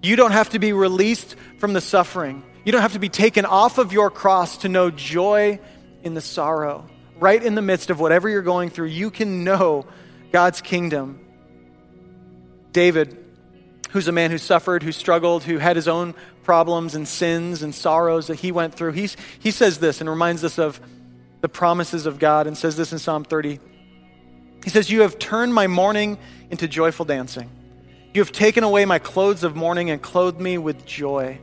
You 0.02 0.16
don't 0.16 0.32
have 0.32 0.50
to 0.50 0.58
be 0.58 0.72
released 0.72 1.36
from 1.58 1.74
the 1.74 1.80
suffering. 1.80 2.42
You 2.64 2.72
don't 2.72 2.82
have 2.82 2.94
to 2.94 2.98
be 2.98 3.08
taken 3.08 3.44
off 3.44 3.78
of 3.78 3.92
your 3.92 4.10
cross 4.10 4.56
to 4.62 4.68
know 4.68 4.90
joy 4.90 5.60
in 6.02 6.14
the 6.14 6.20
sorrow. 6.20 6.84
Right 7.20 7.40
in 7.40 7.54
the 7.54 7.62
midst 7.62 7.90
of 7.90 8.00
whatever 8.00 8.28
you're 8.28 8.42
going 8.42 8.70
through, 8.70 8.88
you 8.88 9.12
can 9.12 9.44
know 9.44 9.86
God's 10.32 10.60
kingdom 10.60 11.27
David, 12.78 13.18
who's 13.90 14.06
a 14.06 14.12
man 14.12 14.30
who 14.30 14.38
suffered, 14.38 14.84
who 14.84 14.92
struggled, 14.92 15.42
who 15.42 15.58
had 15.58 15.74
his 15.74 15.88
own 15.88 16.14
problems 16.44 16.94
and 16.94 17.08
sins 17.08 17.64
and 17.64 17.74
sorrows 17.74 18.28
that 18.28 18.36
he 18.36 18.52
went 18.52 18.72
through, 18.72 18.92
he's, 18.92 19.16
he 19.40 19.50
says 19.50 19.78
this 19.78 20.00
and 20.00 20.08
reminds 20.08 20.44
us 20.44 20.60
of 20.60 20.80
the 21.40 21.48
promises 21.48 22.06
of 22.06 22.20
God 22.20 22.46
and 22.46 22.56
says 22.56 22.76
this 22.76 22.92
in 22.92 23.00
Psalm 23.00 23.24
30. 23.24 23.58
He 24.62 24.70
says, 24.70 24.90
You 24.90 25.00
have 25.00 25.18
turned 25.18 25.52
my 25.52 25.66
mourning 25.66 26.18
into 26.50 26.68
joyful 26.68 27.04
dancing. 27.04 27.50
You 28.14 28.20
have 28.20 28.30
taken 28.30 28.62
away 28.62 28.84
my 28.84 29.00
clothes 29.00 29.42
of 29.42 29.56
mourning 29.56 29.90
and 29.90 30.00
clothed 30.00 30.40
me 30.40 30.56
with 30.56 30.86
joy, 30.86 31.40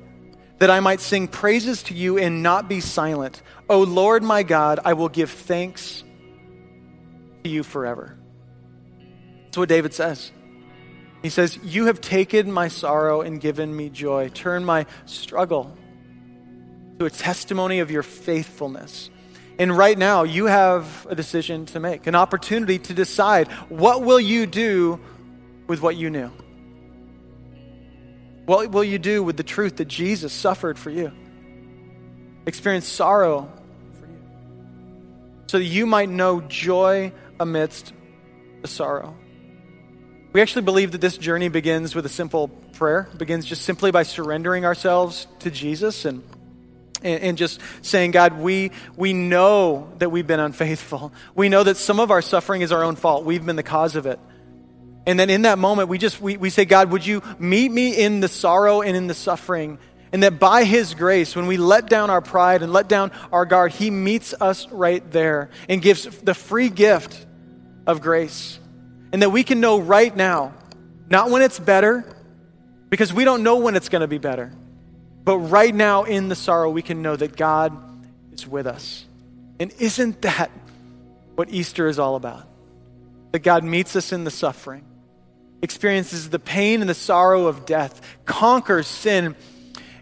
that 0.60 0.70
I 0.70 0.80
might 0.80 1.02
sing 1.02 1.28
praises 1.28 1.84
to 1.84 1.94
you 1.94 2.18
and 2.18 2.44
not 2.44 2.70
be 2.70 2.80
silent. 2.80 3.42
O 3.70 3.82
Lord 3.82 4.24
my 4.24 4.44
God, 4.44 4.80
I 4.86 4.94
will 4.94 5.10
give 5.10 5.32
thanks 5.32 6.02
to 7.44 7.50
you 7.50 7.62
forever. 7.62 8.18
That's 9.48 9.58
what 9.58 9.68
David 9.68 9.94
says. 9.94 10.32
He 11.26 11.32
says, 11.32 11.58
You 11.64 11.88
have 11.88 12.02
taken 12.02 12.52
my 12.52 12.68
sorrow 12.68 13.22
and 13.22 13.42
given 13.42 13.76
me 13.76 13.90
joy. 13.90 14.30
Turn 14.30 14.64
my 14.64 14.86
struggle 15.08 15.76
to 17.00 17.06
a 17.06 17.10
testimony 17.10 17.80
of 17.80 17.90
your 17.90 18.04
faithfulness. 18.04 19.10
And 19.58 19.76
right 19.76 19.98
now, 19.98 20.22
you 20.22 20.46
have 20.46 21.08
a 21.10 21.16
decision 21.16 21.66
to 21.68 21.80
make, 21.80 22.06
an 22.06 22.14
opportunity 22.14 22.78
to 22.78 22.94
decide 22.94 23.48
what 23.70 24.04
will 24.04 24.20
you 24.20 24.46
do 24.46 25.00
with 25.66 25.82
what 25.82 25.96
you 25.96 26.12
knew? 26.12 26.30
What 28.46 28.70
will 28.70 28.84
you 28.84 29.00
do 29.00 29.24
with 29.24 29.36
the 29.36 29.44
truth 29.44 29.78
that 29.78 29.86
Jesus 29.86 30.32
suffered 30.32 30.78
for 30.78 30.92
you? 30.92 31.12
Experienced 32.46 32.94
sorrow 32.94 33.52
for 34.00 34.06
you. 34.06 34.20
So 35.48 35.58
that 35.58 35.64
you 35.64 35.88
might 35.88 36.10
know 36.10 36.42
joy 36.42 37.14
amidst 37.40 37.94
the 38.62 38.68
sorrow. 38.68 39.18
We 40.36 40.42
actually 40.42 40.64
believe 40.64 40.92
that 40.92 41.00
this 41.00 41.18
journey 41.18 41.48
begins 41.48 41.96
with 41.96 42.06
a 42.06 42.10
simple 42.10 42.50
prayer, 42.50 43.08
begins 43.16 43.46
just 43.46 43.62
simply 43.62 43.92
by 43.92 44.04
surrendering 44.04 44.66
ourselves 44.66 45.28
to 45.40 45.50
Jesus 45.50 46.04
and, 46.04 46.24
and, 47.02 47.24
and, 47.24 47.38
just 47.38 47.62
saying, 47.82 48.12
God, 48.12 48.38
we, 48.38 48.72
we 48.98 49.14
know 49.14 49.94
that 50.00 50.12
we've 50.12 50.28
been 50.28 50.42
unfaithful. 50.42 51.14
We 51.36 51.48
know 51.48 51.64
that 51.64 51.78
some 51.78 52.02
of 52.02 52.12
our 52.12 52.22
suffering 52.22 52.64
is 52.64 52.74
our 52.74 52.84
own 52.84 52.98
fault. 52.98 53.24
We've 53.24 53.46
been 53.46 53.56
the 53.56 53.64
cause 53.64 53.96
of 53.96 54.08
it. 54.08 54.20
And 55.06 55.18
then 55.18 55.30
in 55.30 55.44
that 55.44 55.58
moment, 55.58 55.88
we 55.88 55.98
just 55.98 56.20
we, 56.20 56.36
we 56.36 56.50
say, 56.50 56.66
God, 56.66 56.92
would 56.92 57.08
you 57.08 57.24
meet 57.40 57.72
me 57.72 57.96
in 57.96 58.20
the 58.20 58.28
sorrow 58.28 58.82
and 58.82 58.98
in 58.98 59.08
the 59.08 59.14
suffering? 59.14 59.80
And 60.12 60.22
that 60.24 60.38
by 60.38 60.66
His 60.66 60.96
grace, 60.96 61.34
when 61.34 61.48
we 61.48 61.56
let 61.56 61.88
down 61.88 62.10
our 62.10 62.20
pride 62.20 62.62
and 62.62 62.74
let 62.74 62.90
down 62.90 63.14
our 63.32 63.46
guard, 63.46 63.72
He 63.72 63.90
meets 63.90 64.34
us 64.42 64.68
right 64.68 65.10
there 65.12 65.50
and 65.70 65.82
gives 65.82 66.04
the 66.04 66.34
free 66.34 66.68
gift 66.68 67.26
of 67.88 68.02
grace 68.02 68.60
and 69.16 69.22
that 69.22 69.30
we 69.30 69.46
can 69.46 69.62
know 69.62 69.80
right 69.80 70.14
now, 70.14 70.54
not 71.10 71.30
when 71.30 71.42
it's 71.42 71.58
better, 71.58 72.04
because 72.90 73.14
we 73.14 73.24
don't 73.24 73.44
know 73.44 73.56
when 73.56 73.78
it's 73.78 73.88
going 73.88 74.02
to 74.02 74.10
be 74.10 74.18
better, 74.18 74.52
but 75.24 75.38
right 75.38 75.74
now 75.74 76.04
in 76.04 76.28
the 76.28 76.36
sorrow, 76.36 76.70
we 76.70 76.82
can 76.82 77.02
know 77.02 77.16
that 77.16 77.38
God 77.38 77.72
is 78.34 78.46
with 78.46 78.68
us. 78.68 79.06
And 79.58 79.72
isn't 79.80 80.24
that 80.24 80.52
what 81.36 81.50
Easter 81.50 81.88
is 81.88 81.98
all 81.98 82.18
about? 82.18 82.46
That 83.32 83.40
God 83.40 83.64
meets 83.64 83.96
us 83.96 84.12
in 84.12 84.26
the 84.26 84.32
suffering, 84.32 84.84
experiences 85.62 86.30
the 86.30 86.38
pain 86.38 86.82
and 86.82 86.90
the 86.90 86.94
sorrow 86.94 87.48
of 87.48 87.66
death, 87.66 88.02
conquers 88.26 88.86
sin 88.86 89.38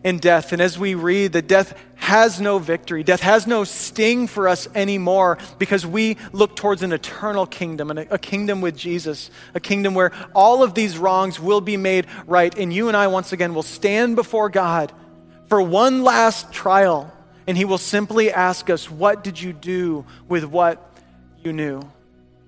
and 0.03 0.19
death. 0.19 0.51
And 0.51 0.61
as 0.61 0.77
we 0.77 0.95
read 0.95 1.33
that 1.33 1.47
death 1.47 1.77
has 1.95 2.41
no 2.41 2.59
victory, 2.59 3.03
death 3.03 3.21
has 3.21 3.47
no 3.47 3.63
sting 3.63 4.27
for 4.27 4.47
us 4.47 4.67
anymore 4.75 5.37
because 5.57 5.85
we 5.85 6.17
look 6.31 6.55
towards 6.55 6.83
an 6.83 6.91
eternal 6.91 7.45
kingdom 7.45 7.89
and 7.89 7.99
a, 7.99 8.15
a, 8.15 8.17
kingdom 8.17 8.61
with 8.61 8.75
Jesus, 8.75 9.31
a 9.53 9.59
kingdom 9.59 9.93
where 9.93 10.11
all 10.35 10.63
of 10.63 10.73
these 10.73 10.97
wrongs 10.97 11.39
will 11.39 11.61
be 11.61 11.77
made 11.77 12.07
right. 12.27 12.57
And 12.57 12.73
you 12.73 12.87
and 12.87 12.97
I, 12.97 13.07
once 13.07 13.31
again, 13.31 13.53
will 13.53 13.63
stand 13.63 14.15
before 14.15 14.49
God 14.49 14.91
for 15.47 15.61
one 15.61 16.03
last 16.03 16.51
trial. 16.51 17.11
And 17.47 17.57
He 17.57 17.65
will 17.65 17.77
simply 17.77 18.31
ask 18.31 18.69
us, 18.69 18.89
What 18.89 19.23
did 19.23 19.41
you 19.41 19.53
do 19.53 20.05
with 20.27 20.45
what 20.45 20.97
you 21.43 21.53
knew? 21.53 21.81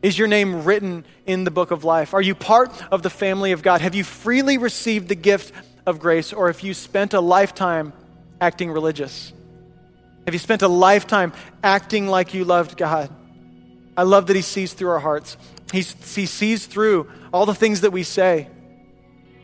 Is 0.02 0.18
your 0.20 0.28
name 0.28 0.64
written 0.66 1.04
in 1.26 1.46
the 1.46 1.52
book 1.52 1.72
of 1.72 1.84
life? 1.84 2.14
Are 2.14 2.22
you 2.22 2.36
part 2.36 2.72
of 2.92 3.02
the 3.02 3.10
family 3.10 3.54
of 3.54 3.64
God? 3.64 3.82
Have 3.82 3.96
you 3.96 4.04
freely 4.04 4.58
received 4.58 5.08
the 5.10 5.16
gift 5.16 5.52
of 5.86 6.00
grace, 6.00 6.34
or 6.34 6.50
if 6.50 6.64
you 6.64 6.74
spent 6.74 7.14
a 7.14 7.20
lifetime 7.20 7.94
acting 8.42 8.72
religious? 8.72 9.34
Have 10.26 10.34
you 10.34 10.40
spent 10.40 10.62
a 10.62 10.68
lifetime 10.68 11.34
acting 11.64 12.08
like 12.08 12.34
you 12.34 12.46
loved 12.46 12.78
God? 12.78 13.10
I 13.96 14.04
love 14.04 14.28
that 14.28 14.36
He 14.36 14.42
sees 14.42 14.74
through 14.74 14.90
our 14.90 15.00
hearts. 15.00 15.38
He, 15.72 15.82
he 15.82 16.26
sees 16.26 16.66
through 16.66 17.10
all 17.34 17.46
the 17.46 17.56
things 17.56 17.82
that 17.82 17.92
we 17.92 18.04
say 18.04 18.50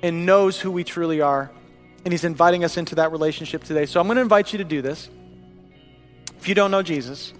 and 0.01 0.25
knows 0.25 0.59
who 0.59 0.71
we 0.71 0.83
truly 0.83 1.21
are. 1.21 1.51
And 2.03 2.11
He's 2.11 2.23
inviting 2.23 2.63
us 2.63 2.77
into 2.77 2.95
that 2.95 3.11
relationship 3.11 3.63
today. 3.63 3.85
So 3.85 3.99
I'm 3.99 4.07
going 4.07 4.15
to 4.15 4.21
invite 4.21 4.51
you 4.51 4.57
to 4.57 4.63
do 4.63 4.81
this. 4.81 5.09
If 6.39 6.47
you 6.47 6.55
don't 6.55 6.71
know 6.71 6.81
Jesus, 6.81 7.33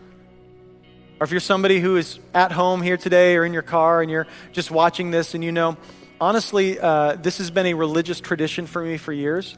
or 1.20 1.24
if 1.24 1.32
you're 1.32 1.40
somebody 1.40 1.80
who 1.80 1.98
is 1.98 2.20
at 2.34 2.52
home 2.52 2.82
here 2.82 2.98
today 2.98 3.36
or 3.36 3.46
in 3.46 3.54
your 3.54 3.62
car 3.62 4.02
and 4.02 4.10
you're 4.10 4.28
just 4.52 4.72
watching 4.72 5.12
this 5.12 5.34
and 5.34 5.44
you 5.44 5.52
know, 5.52 5.78
honestly, 6.22 6.80
uh, 6.80 7.16
this 7.16 7.40
has 7.40 7.50
been 7.52 7.66
a 7.66 7.74
religious 7.74 8.22
tradition 8.22 8.68
for 8.68 8.82
me 8.82 8.98
for 8.98 9.12
years. 9.12 9.58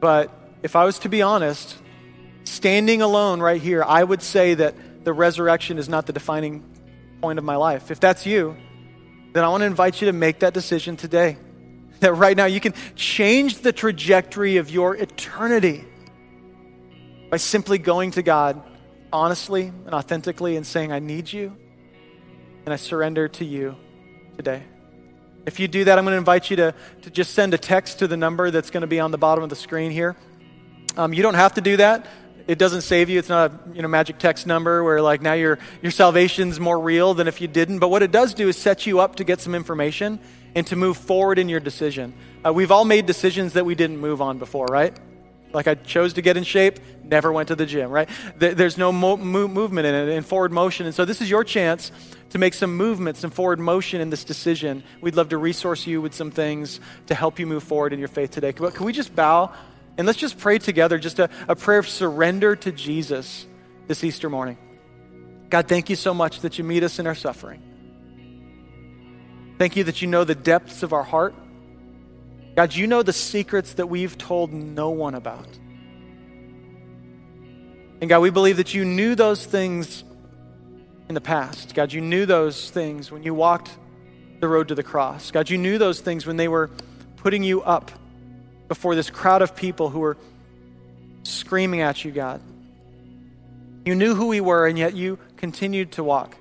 But 0.00 0.30
if 0.62 0.76
I 0.76 0.84
was 0.84 1.00
to 1.00 1.08
be 1.08 1.20
honest, 1.20 1.76
standing 2.44 3.02
alone 3.02 3.40
right 3.40 3.60
here, 3.60 3.82
I 3.82 4.02
would 4.02 4.22
say 4.22 4.54
that 4.54 5.04
the 5.04 5.12
resurrection 5.12 5.78
is 5.78 5.88
not 5.88 6.06
the 6.06 6.12
defining 6.12 6.64
point 7.20 7.38
of 7.38 7.44
my 7.44 7.56
life. 7.56 7.90
If 7.90 8.00
that's 8.00 8.24
you, 8.24 8.56
then 9.32 9.44
I 9.44 9.48
want 9.48 9.62
to 9.62 9.66
invite 9.66 10.00
you 10.00 10.06
to 10.06 10.12
make 10.12 10.40
that 10.40 10.54
decision 10.54 10.96
today. 10.96 11.36
That 12.00 12.14
right 12.14 12.36
now 12.36 12.46
you 12.46 12.58
can 12.58 12.74
change 12.96 13.58
the 13.58 13.72
trajectory 13.72 14.56
of 14.56 14.70
your 14.70 14.96
eternity 14.96 15.84
by 17.30 17.36
simply 17.36 17.78
going 17.78 18.10
to 18.12 18.22
God 18.22 18.60
honestly 19.12 19.66
and 19.66 19.94
authentically 19.94 20.56
and 20.56 20.66
saying, 20.66 20.90
I 20.90 20.98
need 20.98 21.32
you 21.32 21.56
and 22.64 22.72
I 22.72 22.76
surrender 22.76 23.28
to 23.28 23.44
you 23.44 23.76
today. 24.36 24.64
If 25.44 25.58
you 25.58 25.66
do 25.66 25.84
that, 25.84 25.98
I'm 25.98 26.04
going 26.04 26.12
to 26.12 26.18
invite 26.18 26.50
you 26.50 26.56
to, 26.56 26.74
to 27.02 27.10
just 27.10 27.34
send 27.34 27.52
a 27.52 27.58
text 27.58 27.98
to 27.98 28.06
the 28.06 28.16
number 28.16 28.50
that's 28.50 28.70
going 28.70 28.82
to 28.82 28.86
be 28.86 29.00
on 29.00 29.10
the 29.10 29.18
bottom 29.18 29.42
of 29.42 29.50
the 29.50 29.56
screen 29.56 29.90
here. 29.90 30.16
Um, 30.96 31.12
you 31.12 31.22
don't 31.22 31.34
have 31.34 31.54
to 31.54 31.60
do 31.60 31.76
that. 31.78 32.06
It 32.46 32.58
doesn't 32.58 32.82
save 32.82 33.08
you. 33.08 33.18
It's 33.18 33.28
not 33.28 33.50
a 33.50 33.74
you 33.74 33.82
know, 33.82 33.88
magic 33.88 34.18
text 34.18 34.46
number 34.46 34.82
where 34.84 35.00
like 35.00 35.22
now 35.22 35.32
your, 35.32 35.58
your 35.80 35.92
salvation's 35.92 36.60
more 36.60 36.78
real 36.78 37.14
than 37.14 37.28
if 37.28 37.40
you 37.40 37.48
didn't. 37.48 37.78
But 37.78 37.88
what 37.88 38.02
it 38.02 38.10
does 38.10 38.34
do 38.34 38.48
is 38.48 38.56
set 38.56 38.86
you 38.86 39.00
up 39.00 39.16
to 39.16 39.24
get 39.24 39.40
some 39.40 39.54
information 39.54 40.20
and 40.54 40.66
to 40.66 40.76
move 40.76 40.96
forward 40.96 41.38
in 41.38 41.48
your 41.48 41.60
decision. 41.60 42.14
Uh, 42.44 42.52
we've 42.52 42.70
all 42.70 42.84
made 42.84 43.06
decisions 43.06 43.54
that 43.54 43.64
we 43.64 43.74
didn't 43.74 43.98
move 43.98 44.20
on 44.20 44.38
before, 44.38 44.66
right? 44.66 44.96
Like 45.52 45.68
I 45.68 45.74
chose 45.74 46.14
to 46.14 46.22
get 46.22 46.36
in 46.36 46.44
shape, 46.44 46.78
never 47.12 47.32
went 47.32 47.48
to 47.48 47.54
the 47.54 47.66
gym, 47.66 47.90
right? 47.90 48.08
There's 48.36 48.76
no 48.76 48.90
mo- 48.90 49.16
mo- 49.16 49.46
movement 49.46 49.86
in 49.86 49.94
it, 49.94 50.08
in 50.08 50.24
forward 50.24 50.50
motion. 50.50 50.86
And 50.86 50.94
so 50.94 51.04
this 51.04 51.20
is 51.20 51.30
your 51.30 51.44
chance 51.44 51.92
to 52.30 52.38
make 52.38 52.54
some 52.54 52.76
movements 52.76 53.22
and 53.22 53.32
forward 53.32 53.60
motion 53.60 54.00
in 54.00 54.10
this 54.10 54.24
decision. 54.24 54.82
We'd 55.00 55.14
love 55.14 55.28
to 55.28 55.38
resource 55.38 55.86
you 55.86 56.00
with 56.00 56.14
some 56.14 56.32
things 56.32 56.80
to 57.06 57.14
help 57.14 57.38
you 57.38 57.46
move 57.46 57.62
forward 57.62 57.92
in 57.92 58.00
your 58.00 58.08
faith 58.08 58.32
today. 58.32 58.52
Can 58.52 58.84
we 58.84 58.92
just 58.92 59.14
bow 59.14 59.52
and 59.98 60.06
let's 60.06 60.18
just 60.18 60.38
pray 60.38 60.58
together, 60.58 60.98
just 60.98 61.18
a, 61.18 61.28
a 61.48 61.56
prayer 61.56 61.78
of 61.78 61.88
surrender 61.88 62.56
to 62.56 62.72
Jesus 62.72 63.46
this 63.88 64.02
Easter 64.02 64.30
morning. 64.30 64.56
God, 65.50 65.68
thank 65.68 65.90
you 65.90 65.96
so 65.96 66.14
much 66.14 66.40
that 66.40 66.56
you 66.56 66.64
meet 66.64 66.82
us 66.82 66.98
in 66.98 67.06
our 67.06 67.14
suffering. 67.14 67.62
Thank 69.58 69.76
you 69.76 69.84
that 69.84 70.00
you 70.00 70.08
know 70.08 70.24
the 70.24 70.34
depths 70.34 70.82
of 70.82 70.92
our 70.92 71.02
heart. 71.02 71.34
God, 72.56 72.74
you 72.74 72.86
know 72.86 73.02
the 73.02 73.12
secrets 73.12 73.74
that 73.74 73.86
we've 73.86 74.16
told 74.16 74.52
no 74.52 74.90
one 74.90 75.14
about. 75.14 75.46
And 78.02 78.08
God, 78.08 78.18
we 78.18 78.30
believe 78.30 78.56
that 78.56 78.74
you 78.74 78.84
knew 78.84 79.14
those 79.14 79.46
things 79.46 80.02
in 81.08 81.14
the 81.14 81.20
past. 81.20 81.72
God, 81.72 81.92
you 81.92 82.00
knew 82.00 82.26
those 82.26 82.68
things 82.68 83.12
when 83.12 83.22
you 83.22 83.32
walked 83.32 83.70
the 84.40 84.48
road 84.48 84.68
to 84.68 84.74
the 84.74 84.82
cross. 84.82 85.30
God, 85.30 85.48
you 85.48 85.56
knew 85.56 85.78
those 85.78 86.00
things 86.00 86.26
when 86.26 86.36
they 86.36 86.48
were 86.48 86.68
putting 87.18 87.44
you 87.44 87.62
up 87.62 87.92
before 88.66 88.96
this 88.96 89.08
crowd 89.08 89.40
of 89.40 89.54
people 89.54 89.88
who 89.88 90.00
were 90.00 90.16
screaming 91.22 91.80
at 91.80 92.04
you, 92.04 92.10
God. 92.10 92.40
You 93.84 93.94
knew 93.94 94.16
who 94.16 94.26
we 94.26 94.40
were, 94.40 94.66
and 94.66 94.76
yet 94.76 94.94
you 94.94 95.16
continued 95.36 95.92
to 95.92 96.02
walk, 96.02 96.34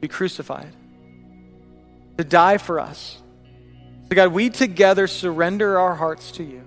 be 0.00 0.08
crucified, 0.08 0.72
to 2.16 2.24
die 2.24 2.56
for 2.56 2.80
us. 2.80 3.20
So, 4.08 4.16
God, 4.16 4.32
we 4.32 4.48
together 4.48 5.08
surrender 5.08 5.78
our 5.78 5.94
hearts 5.94 6.32
to 6.32 6.42
you. 6.42 6.64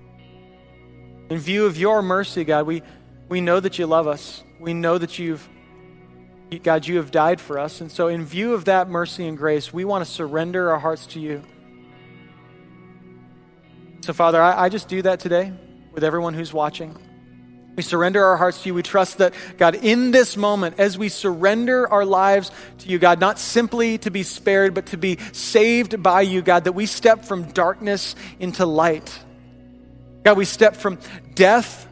In 1.31 1.39
view 1.39 1.65
of 1.65 1.77
your 1.77 2.03
mercy, 2.03 2.43
God, 2.43 2.67
we, 2.67 2.83
we 3.31 3.39
know 3.39 3.61
that 3.61 3.79
you 3.79 3.87
love 3.87 4.07
us. 4.07 4.43
We 4.59 4.73
know 4.73 4.97
that 4.97 5.17
you've, 5.17 5.47
God, 6.63 6.85
you 6.85 6.97
have 6.97 7.11
died 7.11 7.39
for 7.39 7.57
us. 7.59 7.79
And 7.79 7.89
so, 7.89 8.09
in 8.09 8.25
view 8.25 8.53
of 8.53 8.65
that 8.65 8.89
mercy 8.89 9.25
and 9.25 9.37
grace, 9.37 9.71
we 9.71 9.85
want 9.85 10.05
to 10.05 10.11
surrender 10.11 10.69
our 10.69 10.79
hearts 10.79 11.07
to 11.07 11.21
you. 11.21 11.41
So, 14.01 14.11
Father, 14.11 14.41
I, 14.41 14.65
I 14.65 14.69
just 14.69 14.89
do 14.89 15.01
that 15.03 15.21
today 15.21 15.53
with 15.93 16.03
everyone 16.03 16.33
who's 16.33 16.51
watching. 16.51 16.97
We 17.77 17.83
surrender 17.83 18.21
our 18.21 18.35
hearts 18.35 18.63
to 18.63 18.67
you. 18.67 18.73
We 18.73 18.83
trust 18.83 19.19
that, 19.19 19.33
God, 19.57 19.75
in 19.75 20.11
this 20.11 20.35
moment, 20.35 20.75
as 20.77 20.97
we 20.97 21.07
surrender 21.07 21.87
our 21.87 22.03
lives 22.03 22.51
to 22.79 22.89
you, 22.89 22.99
God, 22.99 23.21
not 23.21 23.39
simply 23.39 23.97
to 23.99 24.11
be 24.11 24.23
spared, 24.23 24.73
but 24.73 24.87
to 24.87 24.97
be 24.97 25.19
saved 25.31 26.03
by 26.03 26.19
you, 26.23 26.41
God, 26.41 26.65
that 26.65 26.73
we 26.73 26.85
step 26.85 27.23
from 27.23 27.45
darkness 27.53 28.13
into 28.41 28.65
light. 28.65 29.17
God, 30.25 30.37
we 30.37 30.43
step 30.43 30.75
from 30.75 30.99
death 31.33 31.87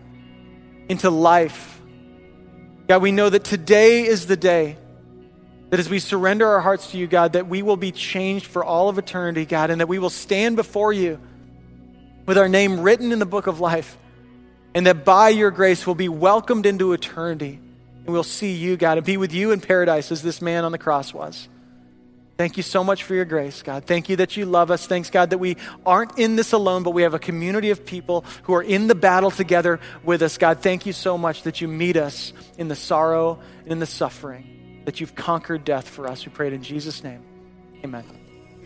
into 0.89 1.09
life. 1.09 1.79
God, 2.87 3.01
we 3.01 3.11
know 3.11 3.29
that 3.29 3.43
today 3.43 4.05
is 4.05 4.27
the 4.27 4.35
day 4.35 4.77
that 5.69 5.79
as 5.79 5.87
we 5.87 5.99
surrender 5.99 6.47
our 6.47 6.61
hearts 6.61 6.91
to 6.91 6.97
you, 6.97 7.07
God, 7.07 7.33
that 7.33 7.47
we 7.47 7.61
will 7.61 7.77
be 7.77 7.91
changed 7.91 8.47
for 8.47 8.63
all 8.63 8.89
of 8.89 8.97
eternity, 8.97 9.45
God, 9.45 9.69
and 9.69 9.79
that 9.79 9.87
we 9.87 9.99
will 9.99 10.09
stand 10.09 10.55
before 10.55 10.91
you 10.91 11.19
with 12.25 12.37
our 12.37 12.49
name 12.49 12.79
written 12.79 13.11
in 13.11 13.19
the 13.19 13.25
book 13.25 13.47
of 13.47 13.59
life 13.59 13.97
and 14.73 14.87
that 14.87 15.05
by 15.05 15.29
your 15.29 15.51
grace 15.51 15.85
we'll 15.85 15.95
be 15.95 16.09
welcomed 16.09 16.65
into 16.65 16.93
eternity 16.93 17.59
and 18.05 18.13
we'll 18.13 18.23
see 18.23 18.53
you, 18.53 18.77
God, 18.77 18.97
and 18.97 19.05
be 19.05 19.17
with 19.17 19.33
you 19.33 19.51
in 19.51 19.61
paradise 19.61 20.11
as 20.11 20.23
this 20.23 20.41
man 20.41 20.63
on 20.63 20.71
the 20.71 20.77
cross 20.77 21.13
was. 21.13 21.47
Thank 22.39 22.55
you 22.55 22.63
so 22.63 22.85
much 22.85 23.03
for 23.03 23.15
your 23.15 23.25
grace, 23.25 23.61
God. 23.63 23.83
Thank 23.83 24.07
you 24.07 24.15
that 24.15 24.37
you 24.37 24.45
love 24.45 24.71
us. 24.71 24.87
Thanks, 24.87 25.09
God, 25.09 25.31
that 25.31 25.39
we 25.39 25.57
aren't 25.85 26.17
in 26.17 26.37
this 26.37 26.53
alone, 26.53 26.83
but 26.83 26.91
we 26.91 27.01
have 27.01 27.13
a 27.13 27.19
community 27.19 27.69
of 27.69 27.85
people 27.85 28.23
who 28.43 28.53
are 28.53 28.63
in 28.63 28.87
the 28.87 28.95
battle 28.95 29.29
together 29.29 29.77
with 30.05 30.21
us. 30.21 30.37
God, 30.37 30.61
thank 30.61 30.85
you 30.85 30.93
so 30.93 31.17
much 31.17 31.43
that 31.43 31.59
you 31.59 31.67
meet 31.67 31.97
us 31.97 32.31
in 32.57 32.69
the 32.69 32.77
sorrow 32.77 33.41
and 33.63 33.73
in 33.73 33.79
the 33.79 33.85
suffering, 33.85 34.83
that 34.85 35.01
you've 35.01 35.15
conquered 35.15 35.65
death 35.65 35.89
for 35.89 36.07
us. 36.07 36.25
We 36.25 36.31
pray 36.31 36.47
it 36.47 36.53
in 36.53 36.63
Jesus' 36.63 37.03
name. 37.03 37.21
Amen. 37.83 38.05